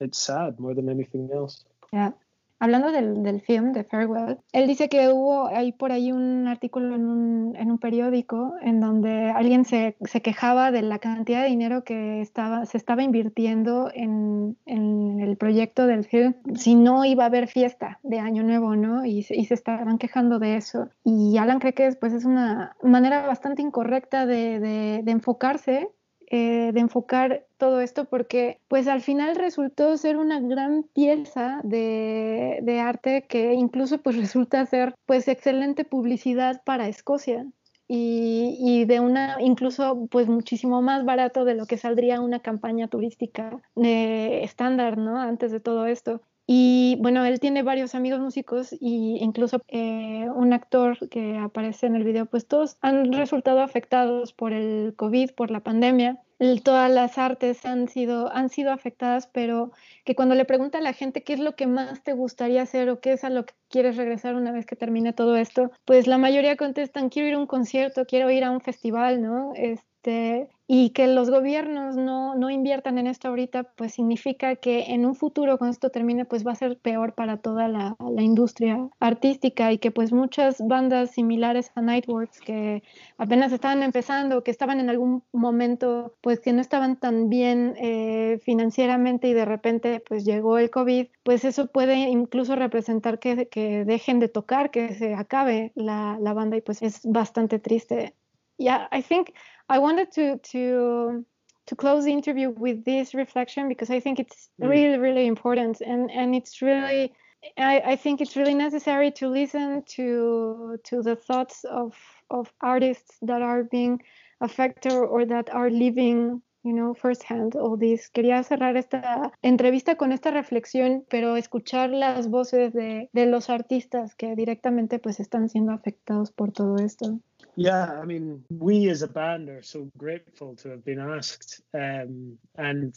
it's 0.00 0.18
sad 0.18 0.60
more 0.60 0.74
than 0.74 0.88
anything 0.88 1.28
else 1.34 1.64
yeah 1.92 2.10
hablando 2.58 2.92
del, 2.92 3.22
del 3.22 3.40
film 3.40 3.72
de 3.72 3.84
Farewell, 3.84 4.38
él 4.52 4.66
dice 4.66 4.88
que 4.88 5.08
hubo 5.08 5.46
ahí 5.46 5.72
por 5.72 5.92
ahí 5.92 6.12
un 6.12 6.46
artículo 6.46 6.94
en 6.94 7.06
un, 7.06 7.56
en 7.56 7.70
un 7.70 7.78
periódico 7.78 8.54
en 8.62 8.80
donde 8.80 9.30
alguien 9.30 9.64
se, 9.64 9.96
se, 10.00 10.22
quejaba 10.22 10.70
de 10.70 10.82
la 10.82 10.98
cantidad 10.98 11.42
de 11.42 11.48
dinero 11.48 11.84
que 11.84 12.20
estaba, 12.20 12.66
se 12.66 12.76
estaba 12.76 13.02
invirtiendo 13.02 13.90
en, 13.94 14.56
en, 14.66 15.20
el 15.20 15.36
proyecto 15.36 15.86
del 15.86 16.04
film, 16.04 16.34
si 16.54 16.74
no 16.74 17.04
iba 17.04 17.24
a 17.24 17.26
haber 17.26 17.48
fiesta 17.48 17.98
de 18.02 18.18
Año 18.18 18.42
Nuevo, 18.42 18.76
¿no? 18.76 19.04
Y, 19.04 19.26
y 19.28 19.44
se 19.44 19.54
estaban 19.54 19.98
quejando 19.98 20.38
de 20.38 20.56
eso. 20.56 20.88
Y 21.04 21.36
Alan 21.38 21.58
cree 21.58 21.74
que 21.74 21.84
después 21.84 22.12
es 22.12 22.24
una 22.24 22.76
manera 22.82 23.26
bastante 23.26 23.62
incorrecta 23.62 24.26
de, 24.26 24.60
de 24.60 25.10
enfocarse 25.10 25.90
eh, 26.30 26.72
de 26.72 26.80
enfocar 26.80 27.46
todo 27.56 27.80
esto 27.80 28.04
porque 28.04 28.60
pues 28.68 28.86
al 28.86 29.00
final 29.00 29.34
resultó 29.36 29.96
ser 29.96 30.18
una 30.18 30.40
gran 30.40 30.82
pieza 30.82 31.60
de, 31.64 32.58
de, 32.62 32.80
arte 32.80 33.26
que 33.26 33.54
incluso 33.54 33.98
pues 34.02 34.16
resulta 34.16 34.66
ser 34.66 34.94
pues 35.06 35.26
excelente 35.28 35.84
publicidad 35.84 36.62
para 36.64 36.88
Escocia 36.88 37.46
y, 37.86 38.58
y, 38.60 38.84
de 38.84 39.00
una 39.00 39.38
incluso 39.40 40.06
pues 40.10 40.28
muchísimo 40.28 40.82
más 40.82 41.06
barato 41.06 41.46
de 41.46 41.54
lo 41.54 41.64
que 41.64 41.78
saldría 41.78 42.20
una 42.20 42.40
campaña 42.40 42.88
turística 42.88 43.62
eh, 43.76 44.40
estándar, 44.42 44.98
¿no? 44.98 45.18
Antes 45.18 45.50
de 45.50 45.60
todo 45.60 45.86
esto. 45.86 46.20
Y 46.50 46.96
bueno, 47.00 47.26
él 47.26 47.40
tiene 47.40 47.62
varios 47.62 47.94
amigos 47.94 48.20
músicos 48.20 48.72
y 48.72 49.18
incluso 49.20 49.60
eh, 49.68 50.26
un 50.34 50.54
actor 50.54 50.96
que 51.10 51.36
aparece 51.36 51.84
en 51.84 51.94
el 51.94 52.04
video, 52.04 52.24
pues 52.24 52.48
todos 52.48 52.78
han 52.80 53.12
resultado 53.12 53.60
afectados 53.60 54.32
por 54.32 54.54
el 54.54 54.94
COVID, 54.96 55.32
por 55.32 55.50
la 55.50 55.60
pandemia. 55.60 56.22
todas 56.64 56.90
las 56.90 57.18
artes 57.18 57.66
han 57.66 57.86
sido, 57.88 58.32
han 58.32 58.48
sido 58.48 58.72
afectadas, 58.72 59.26
pero 59.26 59.72
que 60.06 60.14
cuando 60.14 60.34
le 60.34 60.46
pregunta 60.46 60.78
a 60.78 60.80
la 60.80 60.94
gente 60.94 61.22
qué 61.22 61.34
es 61.34 61.40
lo 61.40 61.54
que 61.54 61.66
más 61.66 62.02
te 62.02 62.14
gustaría 62.14 62.62
hacer 62.62 62.88
o 62.88 62.98
qué 62.98 63.12
es 63.12 63.24
a 63.24 63.30
lo 63.30 63.44
que 63.44 63.52
quieres 63.68 63.98
regresar 63.98 64.34
una 64.34 64.50
vez 64.50 64.64
que 64.64 64.74
termine 64.74 65.12
todo 65.12 65.36
esto, 65.36 65.70
pues 65.84 66.06
la 66.06 66.16
mayoría 66.16 66.56
contestan 66.56 67.10
quiero 67.10 67.28
ir 67.28 67.34
a 67.34 67.40
un 67.40 67.46
concierto, 67.46 68.06
quiero 68.06 68.30
ir 68.30 68.42
a 68.44 68.50
un 68.50 68.62
festival, 68.62 69.20
¿no? 69.20 69.52
Este, 69.54 70.48
y 70.70 70.90
que 70.90 71.06
los 71.06 71.30
gobiernos 71.30 71.96
no, 71.96 72.34
no, 72.34 72.50
inviertan 72.50 72.98
en 72.98 73.06
esto 73.06 73.28
ahorita, 73.28 73.62
pues 73.62 73.94
significa 73.94 74.54
que 74.56 74.92
en 74.92 75.06
un 75.06 75.14
futuro, 75.14 75.56
cuando 75.56 75.72
esto 75.72 75.88
termine, 75.88 76.26
pues 76.26 76.46
va 76.46 76.52
a 76.52 76.56
ser 76.56 76.78
peor 76.78 77.14
para 77.14 77.38
toda 77.38 77.68
la, 77.68 77.96
industria 78.18 78.90
artística 79.00 79.72
y 79.72 79.78
que 79.78 79.90
pues 79.90 80.12
muchas 80.12 80.60
bandas 80.60 81.12
similares 81.12 81.70
a 81.74 81.80
Nightworks 81.80 82.40
que 82.40 82.82
apenas 83.16 83.52
estaban 83.52 83.82
empezando, 83.82 84.44
que 84.44 84.50
estaban 84.50 84.78
en 84.78 84.90
algún 84.90 85.22
momento, 85.32 86.14
pues 86.20 86.40
que 86.40 86.52
no 86.52 86.60
estaban 86.60 86.96
tan 86.96 87.30
bien 87.30 87.74
eh, 87.78 88.38
financieramente 88.44 89.28
y 89.28 89.32
de 89.32 89.46
repente 89.46 90.02
pues 90.06 90.26
llegó 90.26 90.58
el 90.58 90.68
COVID, 90.70 91.06
pues 91.22 91.44
eso 91.44 91.68
puede 91.68 91.96
incluso 91.96 92.56
representar 92.56 93.18
que, 93.20 93.48
que 93.48 93.86
dejen 93.86 94.18
de 94.18 94.28
tocar, 94.28 94.70
que 94.70 94.92
se 94.94 95.14
acabe 95.14 95.72
la, 95.74 96.18
la 96.20 96.34
banda 96.34 96.58
y 96.58 96.60
pues 96.60 96.82
es 96.82 97.00
bastante 97.04 97.58
triste. 97.58 98.14
Yeah, 98.58 98.88
I 98.90 99.02
think 99.02 99.30
I 99.68 99.78
wanted 99.78 100.12
to 100.12 100.38
to 100.38 101.24
to 101.66 101.76
close 101.76 102.04
the 102.04 102.12
interview 102.12 102.50
with 102.50 102.84
this 102.84 103.14
reflection 103.14 103.68
because 103.68 103.90
I 103.90 104.00
think 104.00 104.18
it's 104.18 104.48
mm. 104.60 104.68
really 104.68 104.98
really 104.98 105.26
important 105.26 105.80
and 105.80 106.10
and 106.10 106.34
it's 106.34 106.62
really 106.62 107.12
I, 107.56 107.80
I 107.92 107.96
think 107.96 108.20
it's 108.20 108.36
really 108.36 108.54
necessary 108.54 109.10
to 109.12 109.28
listen 109.28 109.82
to 109.96 110.78
to 110.84 111.02
the 111.02 111.16
thoughts 111.16 111.64
of 111.64 111.94
of 112.30 112.52
artists 112.60 113.18
that 113.22 113.42
are 113.42 113.64
being 113.64 114.02
affected 114.40 114.92
or 114.92 115.24
that 115.26 115.50
are 115.50 115.70
living 115.70 116.42
you 116.64 116.74
know, 116.74 116.94
firsthand 116.94 117.56
all 117.56 117.76
this. 117.78 118.10
Quería 118.10 118.42
cerrar 118.42 118.76
esta 118.76 119.32
entrevista 119.42 119.96
con 119.96 120.12
esta 120.12 120.30
reflexión, 120.30 121.04
pero 121.08 121.36
escuchar 121.36 121.90
las 121.90 122.28
voces 122.28 122.72
de, 122.72 123.08
de 123.12 123.26
los 123.26 123.48
artistas 123.48 124.14
que 124.14 124.36
directamente 124.36 124.98
pues 124.98 125.20
están 125.20 125.48
siendo 125.48 125.72
afectados 125.72 126.30
por 126.30 126.52
todo 126.52 126.76
esto. 126.76 127.20
Yeah, 127.58 127.98
I 128.00 128.04
mean, 128.04 128.44
we 128.50 128.88
as 128.88 129.02
a 129.02 129.08
band 129.08 129.48
are 129.48 129.62
so 129.62 129.90
grateful 129.98 130.54
to 130.56 130.68
have 130.70 130.84
been 130.84 131.00
asked. 131.00 131.60
Um, 131.74 132.38
and 132.56 132.94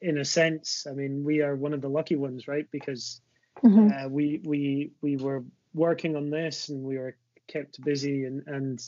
in 0.00 0.16
a 0.16 0.24
sense, 0.24 0.86
I 0.88 0.94
mean, 0.94 1.22
we 1.24 1.42
are 1.42 1.54
one 1.54 1.74
of 1.74 1.82
the 1.82 1.90
lucky 1.90 2.16
ones, 2.16 2.48
right? 2.48 2.66
Because 2.70 3.20
mm-hmm. 3.62 3.90
uh, 3.92 4.08
we 4.08 4.40
we 4.44 4.92
we 5.02 5.16
were 5.18 5.44
working 5.74 6.16
on 6.16 6.30
this 6.30 6.70
and 6.70 6.82
we 6.82 6.96
were 6.96 7.16
kept 7.48 7.84
busy 7.84 8.24
and 8.24 8.46
and 8.46 8.82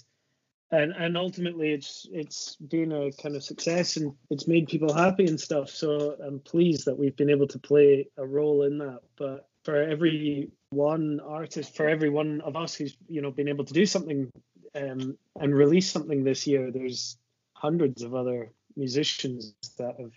and 0.71 0.93
and 0.93 1.17
ultimately 1.17 1.71
it's 1.73 2.07
it's 2.13 2.57
been 2.57 2.93
a 2.93 3.11
kind 3.13 3.37
of 3.37 3.43
success 3.43 3.97
and 3.97 4.15
it's 4.31 4.47
made 4.47 4.69
people 4.69 4.93
happy 4.93 5.27
and 5.27 5.41
stuff 5.41 5.69
so 5.69 6.17
i'm 6.25 6.39
pleased 6.41 6.85
that 6.85 6.99
we've 6.99 7.17
been 7.17 7.31
able 7.31 7.47
to 7.47 7.59
play 7.59 8.07
a 8.19 8.27
role 8.27 8.63
in 8.63 8.79
that 8.79 9.01
but 9.17 9.49
for 9.65 9.77
every 9.77 10.51
one 10.71 11.21
artist 11.27 11.75
for 11.75 11.89
every 11.89 12.11
one 12.11 12.41
of 12.43 12.57
us 12.57 12.75
who's 12.75 12.97
you 13.09 13.21
know 13.21 13.31
been 13.31 13.49
able 13.49 13.65
to 13.65 13.75
do 13.75 13.87
something 13.87 14.31
um, 14.75 15.17
and 15.39 15.55
release 15.55 15.91
something 15.91 16.25
this 16.25 16.47
year 16.47 16.71
there's 16.71 17.17
hundreds 17.55 18.03
of 18.03 18.15
other 18.15 18.53
musicians 18.77 19.55
that 19.79 19.97
have 19.99 20.13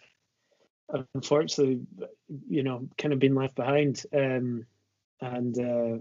unfortunately 1.16 1.82
you 2.48 2.64
know 2.64 2.88
kind 2.98 3.14
of 3.14 3.20
been 3.20 3.36
left 3.36 3.56
behind 3.56 4.04
um, 4.14 4.66
and 5.22 5.58
uh, 5.60 5.98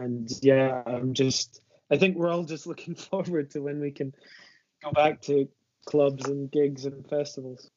and 0.00 0.30
yeah 0.42 0.82
i'm 0.86 1.14
just 1.14 1.60
I 1.90 1.96
think 1.96 2.16
we're 2.16 2.30
all 2.30 2.44
just 2.44 2.66
looking 2.66 2.94
forward 2.94 3.50
to 3.52 3.60
when 3.60 3.80
we 3.80 3.90
can 3.90 4.14
go 4.82 4.92
back 4.92 5.20
to 5.22 5.48
clubs 5.86 6.26
and 6.26 6.50
gigs 6.50 6.84
and 6.84 7.08
festivals. 7.08 7.70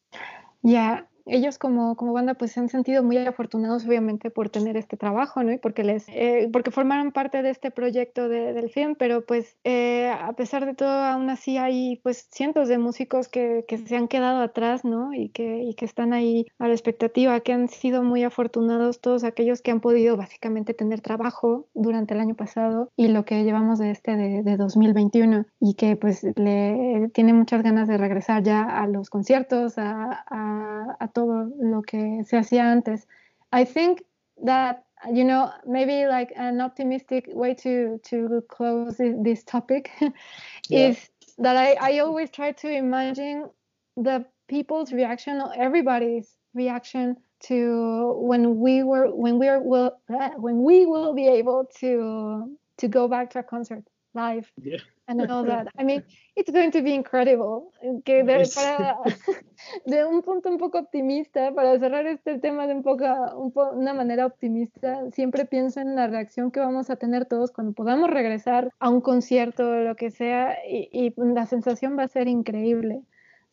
Yeah, 0.63 1.01
ellos 1.31 1.57
como, 1.57 1.95
como 1.95 2.13
banda 2.13 2.33
pues 2.33 2.51
se 2.51 2.59
han 2.59 2.69
sentido 2.69 3.03
muy 3.03 3.17
afortunados 3.17 3.85
obviamente 3.85 4.29
por 4.29 4.49
tener 4.49 4.77
este 4.77 4.97
trabajo, 4.97 5.43
¿no? 5.43 5.51
Y 5.53 5.57
porque 5.57 5.83
les, 5.83 6.05
eh, 6.09 6.49
porque 6.51 6.71
formaron 6.71 7.11
parte 7.11 7.41
de 7.41 7.49
este 7.49 7.71
proyecto 7.71 8.27
de, 8.27 8.53
del 8.53 8.69
film, 8.69 8.95
pero 8.95 9.25
pues 9.25 9.55
eh, 9.63 10.09
a 10.09 10.33
pesar 10.33 10.65
de 10.65 10.73
todo 10.73 10.89
aún 10.89 11.29
así 11.29 11.57
hay 11.57 11.99
pues 12.03 12.27
cientos 12.31 12.67
de 12.67 12.77
músicos 12.77 13.29
que, 13.29 13.65
que, 13.67 13.77
se 13.77 13.95
han 13.95 14.07
quedado 14.07 14.41
atrás, 14.41 14.83
¿no? 14.83 15.13
Y 15.13 15.29
que, 15.29 15.63
y 15.63 15.73
que 15.73 15.85
están 15.85 16.13
ahí 16.13 16.45
a 16.59 16.67
la 16.67 16.73
expectativa, 16.73 17.39
que 17.39 17.53
han 17.53 17.69
sido 17.69 18.03
muy 18.03 18.23
afortunados 18.23 18.99
todos 18.99 19.23
aquellos 19.23 19.61
que 19.61 19.71
han 19.71 19.79
podido 19.79 20.17
básicamente 20.17 20.73
tener 20.73 21.01
trabajo 21.01 21.65
durante 21.73 22.13
el 22.13 22.19
año 22.19 22.35
pasado 22.35 22.91
y 22.97 23.07
lo 23.07 23.23
que 23.25 23.43
llevamos 23.43 23.79
de 23.79 23.91
este 23.91 24.17
de, 24.17 24.43
de 24.43 24.57
2021 24.57 25.45
y 25.59 25.75
que 25.75 25.95
pues 25.95 26.23
le 26.35 27.09
tiene 27.13 27.33
muchas 27.33 27.63
ganas 27.63 27.87
de 27.87 27.97
regresar 27.97 28.43
ya 28.43 28.63
a 28.63 28.87
los 28.87 29.09
conciertos, 29.09 29.77
a, 29.77 30.25
a, 30.27 30.97
a 30.99 31.07
todo 31.07 31.20
lo 31.25 31.81
que 31.81 32.23
se 32.25 32.37
hacía 32.37 32.71
antes. 32.71 33.05
I 33.51 33.65
think 33.65 34.03
that 34.43 34.83
you 35.11 35.23
know 35.23 35.51
maybe 35.65 36.05
like 36.07 36.31
an 36.35 36.61
optimistic 36.61 37.25
way 37.29 37.53
to 37.55 37.99
to 38.03 38.43
close 38.49 38.97
this 38.97 39.43
topic 39.43 39.89
yeah. 40.69 40.89
is 40.89 41.09
that 41.37 41.57
I, 41.57 41.73
I 41.73 41.99
always 41.99 42.29
try 42.29 42.51
to 42.51 42.69
imagine 42.69 43.49
the 43.97 44.25
people's 44.47 44.93
reaction 44.93 45.41
or 45.41 45.53
everybody's 45.55 46.37
reaction 46.53 47.17
to 47.43 48.13
when 48.17 48.59
we 48.59 48.83
were 48.83 49.13
when 49.13 49.39
we 49.39 49.47
are 49.47 49.61
will 49.61 49.91
when 50.37 50.63
we 50.63 50.85
will 50.85 51.13
be 51.13 51.27
able 51.27 51.67
to 51.79 52.55
to 52.77 52.87
go 52.87 53.07
back 53.07 53.31
to 53.31 53.39
a 53.39 53.43
concert 53.43 53.83
live 54.13 54.51
yeah. 54.61 54.77
and 55.07 55.29
all 55.29 55.43
that. 55.51 55.67
I 55.77 55.83
mean, 55.83 56.03
it's 56.35 56.51
going 56.51 56.71
to 56.71 56.81
be 56.81 56.93
incredible. 56.93 57.71
Que 58.05 58.23
de, 58.23 58.49
para, 58.55 58.97
de 59.85 60.05
un 60.05 60.21
punto 60.21 60.49
un 60.49 60.57
poco 60.57 60.79
optimista, 60.79 61.53
para 61.53 61.79
cerrar 61.79 62.05
este 62.07 62.39
tema 62.39 62.67
de 62.67 62.73
un 62.73 62.83
poco, 62.83 63.05
un 63.37 63.51
po, 63.51 63.69
una 63.71 63.93
manera 63.93 64.25
optimista, 64.25 65.09
siempre 65.11 65.45
pienso 65.45 65.79
en 65.79 65.95
la 65.95 66.07
reacción 66.07 66.51
que 66.51 66.59
vamos 66.59 66.89
a 66.89 66.95
tener 66.95 67.25
todos 67.25 67.51
cuando 67.51 67.73
podamos 67.73 68.09
regresar 68.09 68.71
a 68.79 68.89
un 68.89 69.01
concierto 69.01 69.69
o 69.69 69.75
lo 69.75 69.95
que 69.95 70.11
sea 70.11 70.57
y, 70.67 70.89
y 70.91 71.13
la 71.17 71.45
sensación 71.45 71.97
va 71.97 72.03
a 72.03 72.07
ser 72.07 72.27
increíble. 72.27 73.03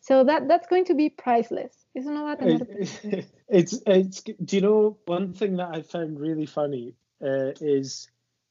So 0.01 0.23
that 0.25 0.47
that's 0.47 0.67
going 0.67 0.85
to 0.85 0.95
be 0.95 1.09
priceless. 1.09 1.85
Eso 1.93 2.11
no 2.11 2.23
va 2.23 2.33
a 2.33 2.37
tener. 2.37 2.67
It's, 3.49 3.81
it's, 3.87 4.21
do 4.21 4.55
you 4.55 4.61
know 4.61 4.97
one 5.07 5.33
thing 5.33 5.57
that 5.57 5.69
I 5.73 5.81
found 5.81 6.19
really 6.19 6.45
funny 6.45 6.93
uh, 7.19 7.51
is 7.59 8.07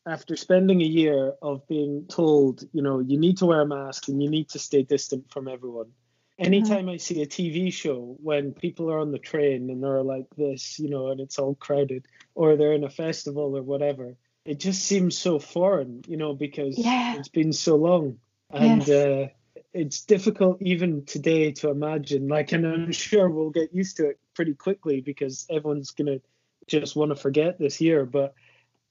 after 0.07 0.37
spending 0.37 0.81
a 0.81 0.87
year 0.87 1.35
of 1.43 1.67
being 1.69 2.07
told, 2.09 2.65
you 2.73 2.83
know, 2.83 3.01
you 3.01 3.19
need 3.19 3.39
to 3.39 3.47
wear 3.47 3.63
a 3.63 3.67
mask 3.67 4.09
and 4.09 4.23
you 4.23 4.31
need 4.31 4.49
to 4.51 4.59
stay 4.59 4.83
distant 4.83 5.31
from 5.31 5.49
everyone. 5.49 5.91
Anytime 6.39 6.87
mm-hmm. 6.87 6.91
I 6.91 6.97
see 6.99 7.21
a 7.23 7.27
TV 7.27 7.73
show 7.73 8.17
when 8.23 8.53
people 8.53 8.91
are 8.91 9.01
on 9.01 9.11
the 9.11 9.19
train 9.19 9.71
and 9.71 9.83
they're 9.83 10.03
like 10.03 10.27
this, 10.37 10.79
you 10.79 10.89
know, 10.89 11.09
and 11.09 11.21
it's 11.21 11.39
all 11.39 11.57
crowded, 11.57 12.07
or 12.35 12.57
they're 12.57 12.75
in 12.75 12.85
a 12.85 12.91
festival 12.91 13.57
or 13.57 13.63
whatever, 13.63 14.15
it 14.45 14.61
just 14.61 14.83
seems 14.83 15.19
so 15.19 15.39
foreign, 15.39 16.03
you 16.07 16.17
know, 16.17 16.35
because 16.35 16.79
yeah. 16.79 17.17
it's 17.17 17.29
been 17.29 17.53
so 17.53 17.77
long. 17.77 18.19
And 18.51 18.87
yes. 18.87 18.89
uh, 18.89 19.29
it's 19.75 20.05
difficult 20.05 20.63
even 20.63 21.05
today 21.05 21.53
to 21.53 21.71
imagine. 21.71 22.29
Like, 22.29 22.53
and 22.53 22.67
I'm 22.67 22.93
sure 22.93 23.29
we'll 23.29 23.51
get 23.51 23.75
used 23.75 23.97
to 23.99 24.11
it 24.11 24.21
pretty 24.35 24.55
quickly 24.55 25.01
because 25.01 25.47
everyone's 25.51 25.91
going 25.91 26.07
to 26.07 26.23
just 26.67 26.97
want 26.97 27.11
to 27.11 27.17
forget 27.17 27.59
this 27.59 27.81
year. 27.81 28.07
But 28.07 28.35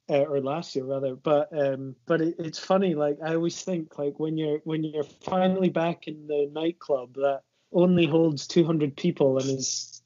uh, 0.10 0.24
or 0.24 0.42
last 0.42 0.76
year 0.76 0.86
rather. 0.86 1.16
But 1.16 1.50
um, 1.58 1.96
but 2.06 2.22
it, 2.22 2.36
it's 2.40 2.60
funny. 2.60 2.96
Like 2.96 3.18
I 3.24 3.36
always 3.36 3.62
think, 3.62 3.98
like 3.98 4.20
when 4.20 4.38
you're 4.38 4.60
when 4.64 4.84
you're 4.84 5.04
finally 5.04 5.70
back 5.70 6.08
in 6.08 6.28
the 6.28 6.50
nightclub 6.52 7.16
that 7.16 7.42
only 7.74 8.06
holds 8.06 8.48
200 8.48 8.96
people 8.96 9.38
and 9.38 9.50
is 9.60 10.02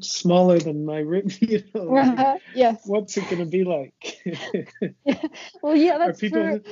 smaller 0.00 0.58
than 0.58 0.84
my 0.84 0.98
room. 0.98 1.28
You 1.40 1.62
know, 1.74 1.84
like, 1.84 2.18
uh-huh. 2.18 2.38
yes. 2.54 2.82
What's 2.84 3.16
it 3.16 3.24
going 3.24 3.38
to 3.38 3.46
be 3.46 3.64
like? 3.64 4.18
well, 5.62 5.76
yeah, 5.76 5.98
that's 5.98 6.18
are 6.18 6.20
people, 6.20 6.42
true. 6.42 6.62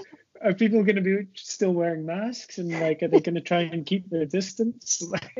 Are 0.43 0.55
people 0.55 0.83
going 0.83 0.97
to 0.97 1.03
be 1.03 1.29
still 1.35 1.73
wearing 1.73 2.05
masks 2.05 2.59
and 2.59 2.71
like 2.71 3.03
are 3.03 3.09
they 3.09 3.21
going 3.21 3.37
to 3.37 3.41
try 3.41 3.61
and 3.61 3.87
keep 3.87 4.11
their 4.11 4.27
distance? 4.27 5.03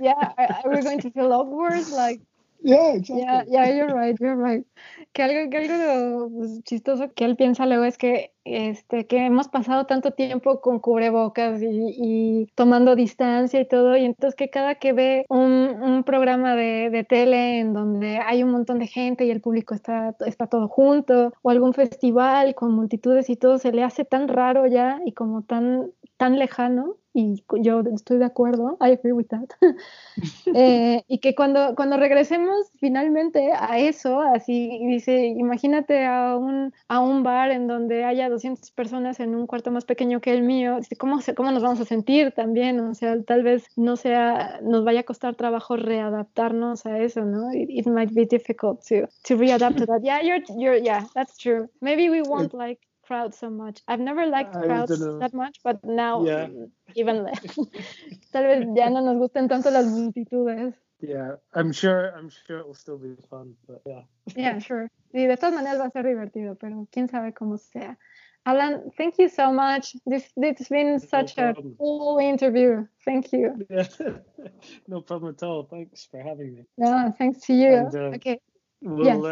yeah, 0.00 0.32
are, 0.36 0.48
are 0.64 0.70
we 0.74 0.82
going 0.82 1.00
to 1.00 1.10
feel 1.10 1.32
awkward? 1.32 1.88
Like 1.88 2.20
Yeah, 2.62 2.94
exactly. 2.94 3.22
Yeah, 3.22 3.44
yeah, 3.48 3.68
you're 3.70 3.94
right, 3.94 4.16
you're 4.20 4.36
right. 4.36 4.66
Que 5.12 5.22
algo, 5.22 5.50
que 5.50 5.56
algo 5.58 6.30
pues, 6.30 6.62
chistoso 6.64 7.12
que 7.14 7.24
él 7.24 7.36
piensa 7.36 7.64
luego 7.66 7.84
es 7.84 7.96
que, 7.96 8.32
este, 8.44 9.06
que 9.06 9.24
hemos 9.24 9.48
pasado 9.48 9.86
tanto 9.86 10.12
tiempo 10.12 10.60
con 10.60 10.78
cubrebocas 10.78 11.62
y, 11.62 11.66
y 11.96 12.46
tomando 12.54 12.96
distancia 12.96 13.60
y 13.60 13.66
todo, 13.66 13.96
y 13.96 14.04
entonces 14.04 14.34
que 14.36 14.50
cada 14.50 14.74
que 14.74 14.92
ve 14.92 15.24
un, 15.28 15.42
un 15.82 16.04
programa 16.04 16.54
de, 16.54 16.90
de, 16.90 17.04
tele 17.04 17.60
en 17.60 17.72
donde 17.72 18.18
hay 18.18 18.42
un 18.42 18.50
montón 18.50 18.78
de 18.78 18.86
gente 18.86 19.24
y 19.24 19.30
el 19.30 19.40
público 19.40 19.74
está, 19.74 20.14
está 20.26 20.46
todo 20.46 20.68
junto, 20.68 21.32
o 21.42 21.50
algún 21.50 21.72
festival 21.72 22.54
con 22.54 22.72
multitudes 22.72 23.30
y 23.30 23.36
todo, 23.36 23.58
se 23.58 23.72
le 23.72 23.84
hace 23.84 24.04
tan 24.04 24.28
raro 24.28 24.66
ya 24.66 25.00
y 25.06 25.12
como 25.12 25.42
tan, 25.42 25.92
tan 26.20 26.38
lejano 26.38 26.96
y 27.14 27.42
yo 27.62 27.80
estoy 27.94 28.18
de 28.18 28.26
acuerdo, 28.26 28.76
I 28.78 28.92
agree 28.92 29.12
with 29.12 29.28
that. 29.28 29.48
eh, 30.54 31.02
y 31.08 31.18
que 31.18 31.34
cuando, 31.34 31.74
cuando 31.74 31.96
regresemos 31.96 32.70
finalmente 32.78 33.52
a 33.58 33.78
eso, 33.78 34.20
así 34.20 34.78
dice, 34.86 35.28
imagínate 35.28 36.04
a 36.04 36.36
un, 36.36 36.74
a 36.88 37.00
un 37.00 37.22
bar 37.22 37.52
en 37.52 37.66
donde 37.66 38.04
haya 38.04 38.28
200 38.28 38.70
personas 38.72 39.18
en 39.18 39.34
un 39.34 39.46
cuarto 39.46 39.70
más 39.70 39.86
pequeño 39.86 40.20
que 40.20 40.34
el 40.34 40.42
mío, 40.42 40.78
¿cómo, 40.98 41.20
cómo 41.34 41.50
nos 41.52 41.62
vamos 41.62 41.80
a 41.80 41.86
sentir 41.86 42.32
también? 42.32 42.78
O 42.80 42.94
sea, 42.94 43.20
tal 43.22 43.42
vez 43.42 43.66
no 43.76 43.96
sea, 43.96 44.60
nos 44.62 44.84
vaya 44.84 45.00
a 45.00 45.04
costar 45.04 45.36
trabajo 45.36 45.76
readaptarnos 45.76 46.84
a 46.84 46.98
eso, 46.98 47.24
¿no? 47.24 47.50
It, 47.54 47.70
it 47.70 47.86
might 47.86 48.12
be 48.12 48.26
difficult 48.26 48.84
to, 48.88 49.08
to 49.24 49.38
readapt 49.38 49.78
to 49.78 49.86
that. 49.86 50.02
Yeah, 50.02 50.20
you're, 50.20 50.44
you're, 50.54 50.76
yeah, 50.76 51.06
that's 51.14 51.38
true. 51.38 51.70
Maybe 51.80 52.10
we 52.10 52.20
won't 52.20 52.52
like 52.52 52.78
crowds 53.10 53.38
so 53.38 53.50
much. 53.50 53.80
I've 53.88 53.98
never 53.98 54.24
liked 54.26 54.52
crowds 54.54 54.98
that 55.00 55.34
much, 55.34 55.58
but 55.64 55.84
now 55.84 56.24
yeah. 56.24 56.46
even 56.94 57.24
less. 57.24 57.58
Tal 58.32 58.44
vez 58.44 58.66
ya 58.76 58.88
no 58.88 59.00
nos 59.00 59.18
gusten 59.18 59.48
tanto 59.48 59.70
las 59.70 59.86
multitudes. 59.86 60.76
Yeah, 61.00 61.36
I'm 61.52 61.72
sure 61.72 62.12
I'm 62.16 62.30
sure 62.30 62.58
it 62.60 62.66
will 62.66 62.74
still 62.74 62.98
be 62.98 63.16
fun, 63.28 63.54
but 63.66 63.82
yeah. 63.84 64.02
Yeah, 64.36 64.58
sure. 64.60 64.88
Sí, 65.12 65.26
de 65.26 65.36
todas 65.36 65.54
maneras 65.54 65.80
va 65.80 65.86
a 65.86 65.90
ser 65.90 66.04
divertido, 66.04 66.56
pero 66.56 66.86
quién 66.92 67.08
sabe 67.08 67.32
cómo 67.32 67.58
sea. 67.58 67.98
Alan, 68.46 68.90
thank 68.96 69.18
you 69.18 69.28
so 69.28 69.52
much. 69.52 69.96
This 70.06 70.30
it's 70.36 70.68
been 70.68 70.92
no 70.92 70.98
such 70.98 71.34
problem. 71.34 71.74
a 71.74 71.76
cool 71.78 72.18
interview. 72.18 72.86
Thank 73.04 73.32
you. 73.32 73.66
Yeah. 73.68 73.88
no 74.88 75.00
problem 75.00 75.34
at 75.34 75.42
all. 75.42 75.64
Thanks 75.64 76.06
for 76.10 76.22
having 76.22 76.54
me. 76.54 76.64
No, 76.78 77.12
thanks 77.18 77.40
to 77.46 77.54
you. 77.54 77.74
And, 77.74 77.94
uh, 77.94 78.16
okay. 78.16 78.40
We'll 78.82 79.04
yes. 79.04 79.24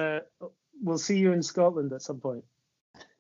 uh, 0.43 0.49
we'll 0.83 0.99
see 0.99 1.19
you 1.19 1.33
in 1.33 1.43
Scotland 1.43 1.93
at 1.93 2.03
some 2.03 2.21
point. 2.21 2.45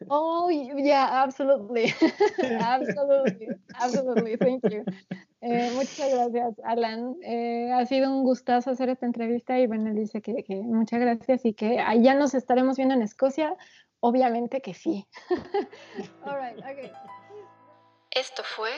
Oh, 0.08 0.48
yeah, 0.50 1.22
absolutely. 1.22 1.92
absolutely. 2.60 3.48
Absolutely. 3.74 4.36
Thank 4.36 4.62
you. 4.70 4.84
Eh, 5.40 5.70
muchas 5.74 6.10
gracias, 6.12 6.54
Alan. 6.64 7.16
Eh, 7.22 7.70
ha 7.72 7.86
sido 7.86 8.10
un 8.10 8.24
gustazo 8.24 8.70
hacer 8.70 8.88
esta 8.88 9.06
entrevista 9.06 9.58
y 9.58 9.66
bueno, 9.66 9.92
dice 9.94 10.20
que, 10.20 10.42
que, 10.42 10.56
muchas 10.56 11.00
gracias 11.00 11.44
y 11.44 11.54
que 11.54 11.78
allá 11.80 12.14
nos 12.14 12.34
estaremos 12.34 12.76
viendo 12.76 12.94
en 12.94 13.02
Escocia. 13.02 13.56
Obviamente 14.00 14.60
que 14.60 14.74
sí. 14.74 15.06
All 16.24 16.38
right, 16.40 16.58
okay. 16.58 16.92
Esto 18.10 18.42
fue 18.44 18.70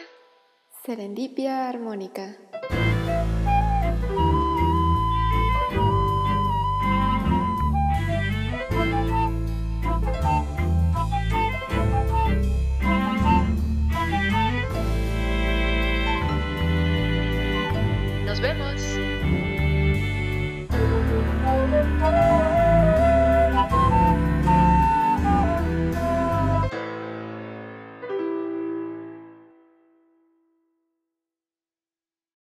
Serendipia 0.84 1.68
Armónica. 1.68 2.36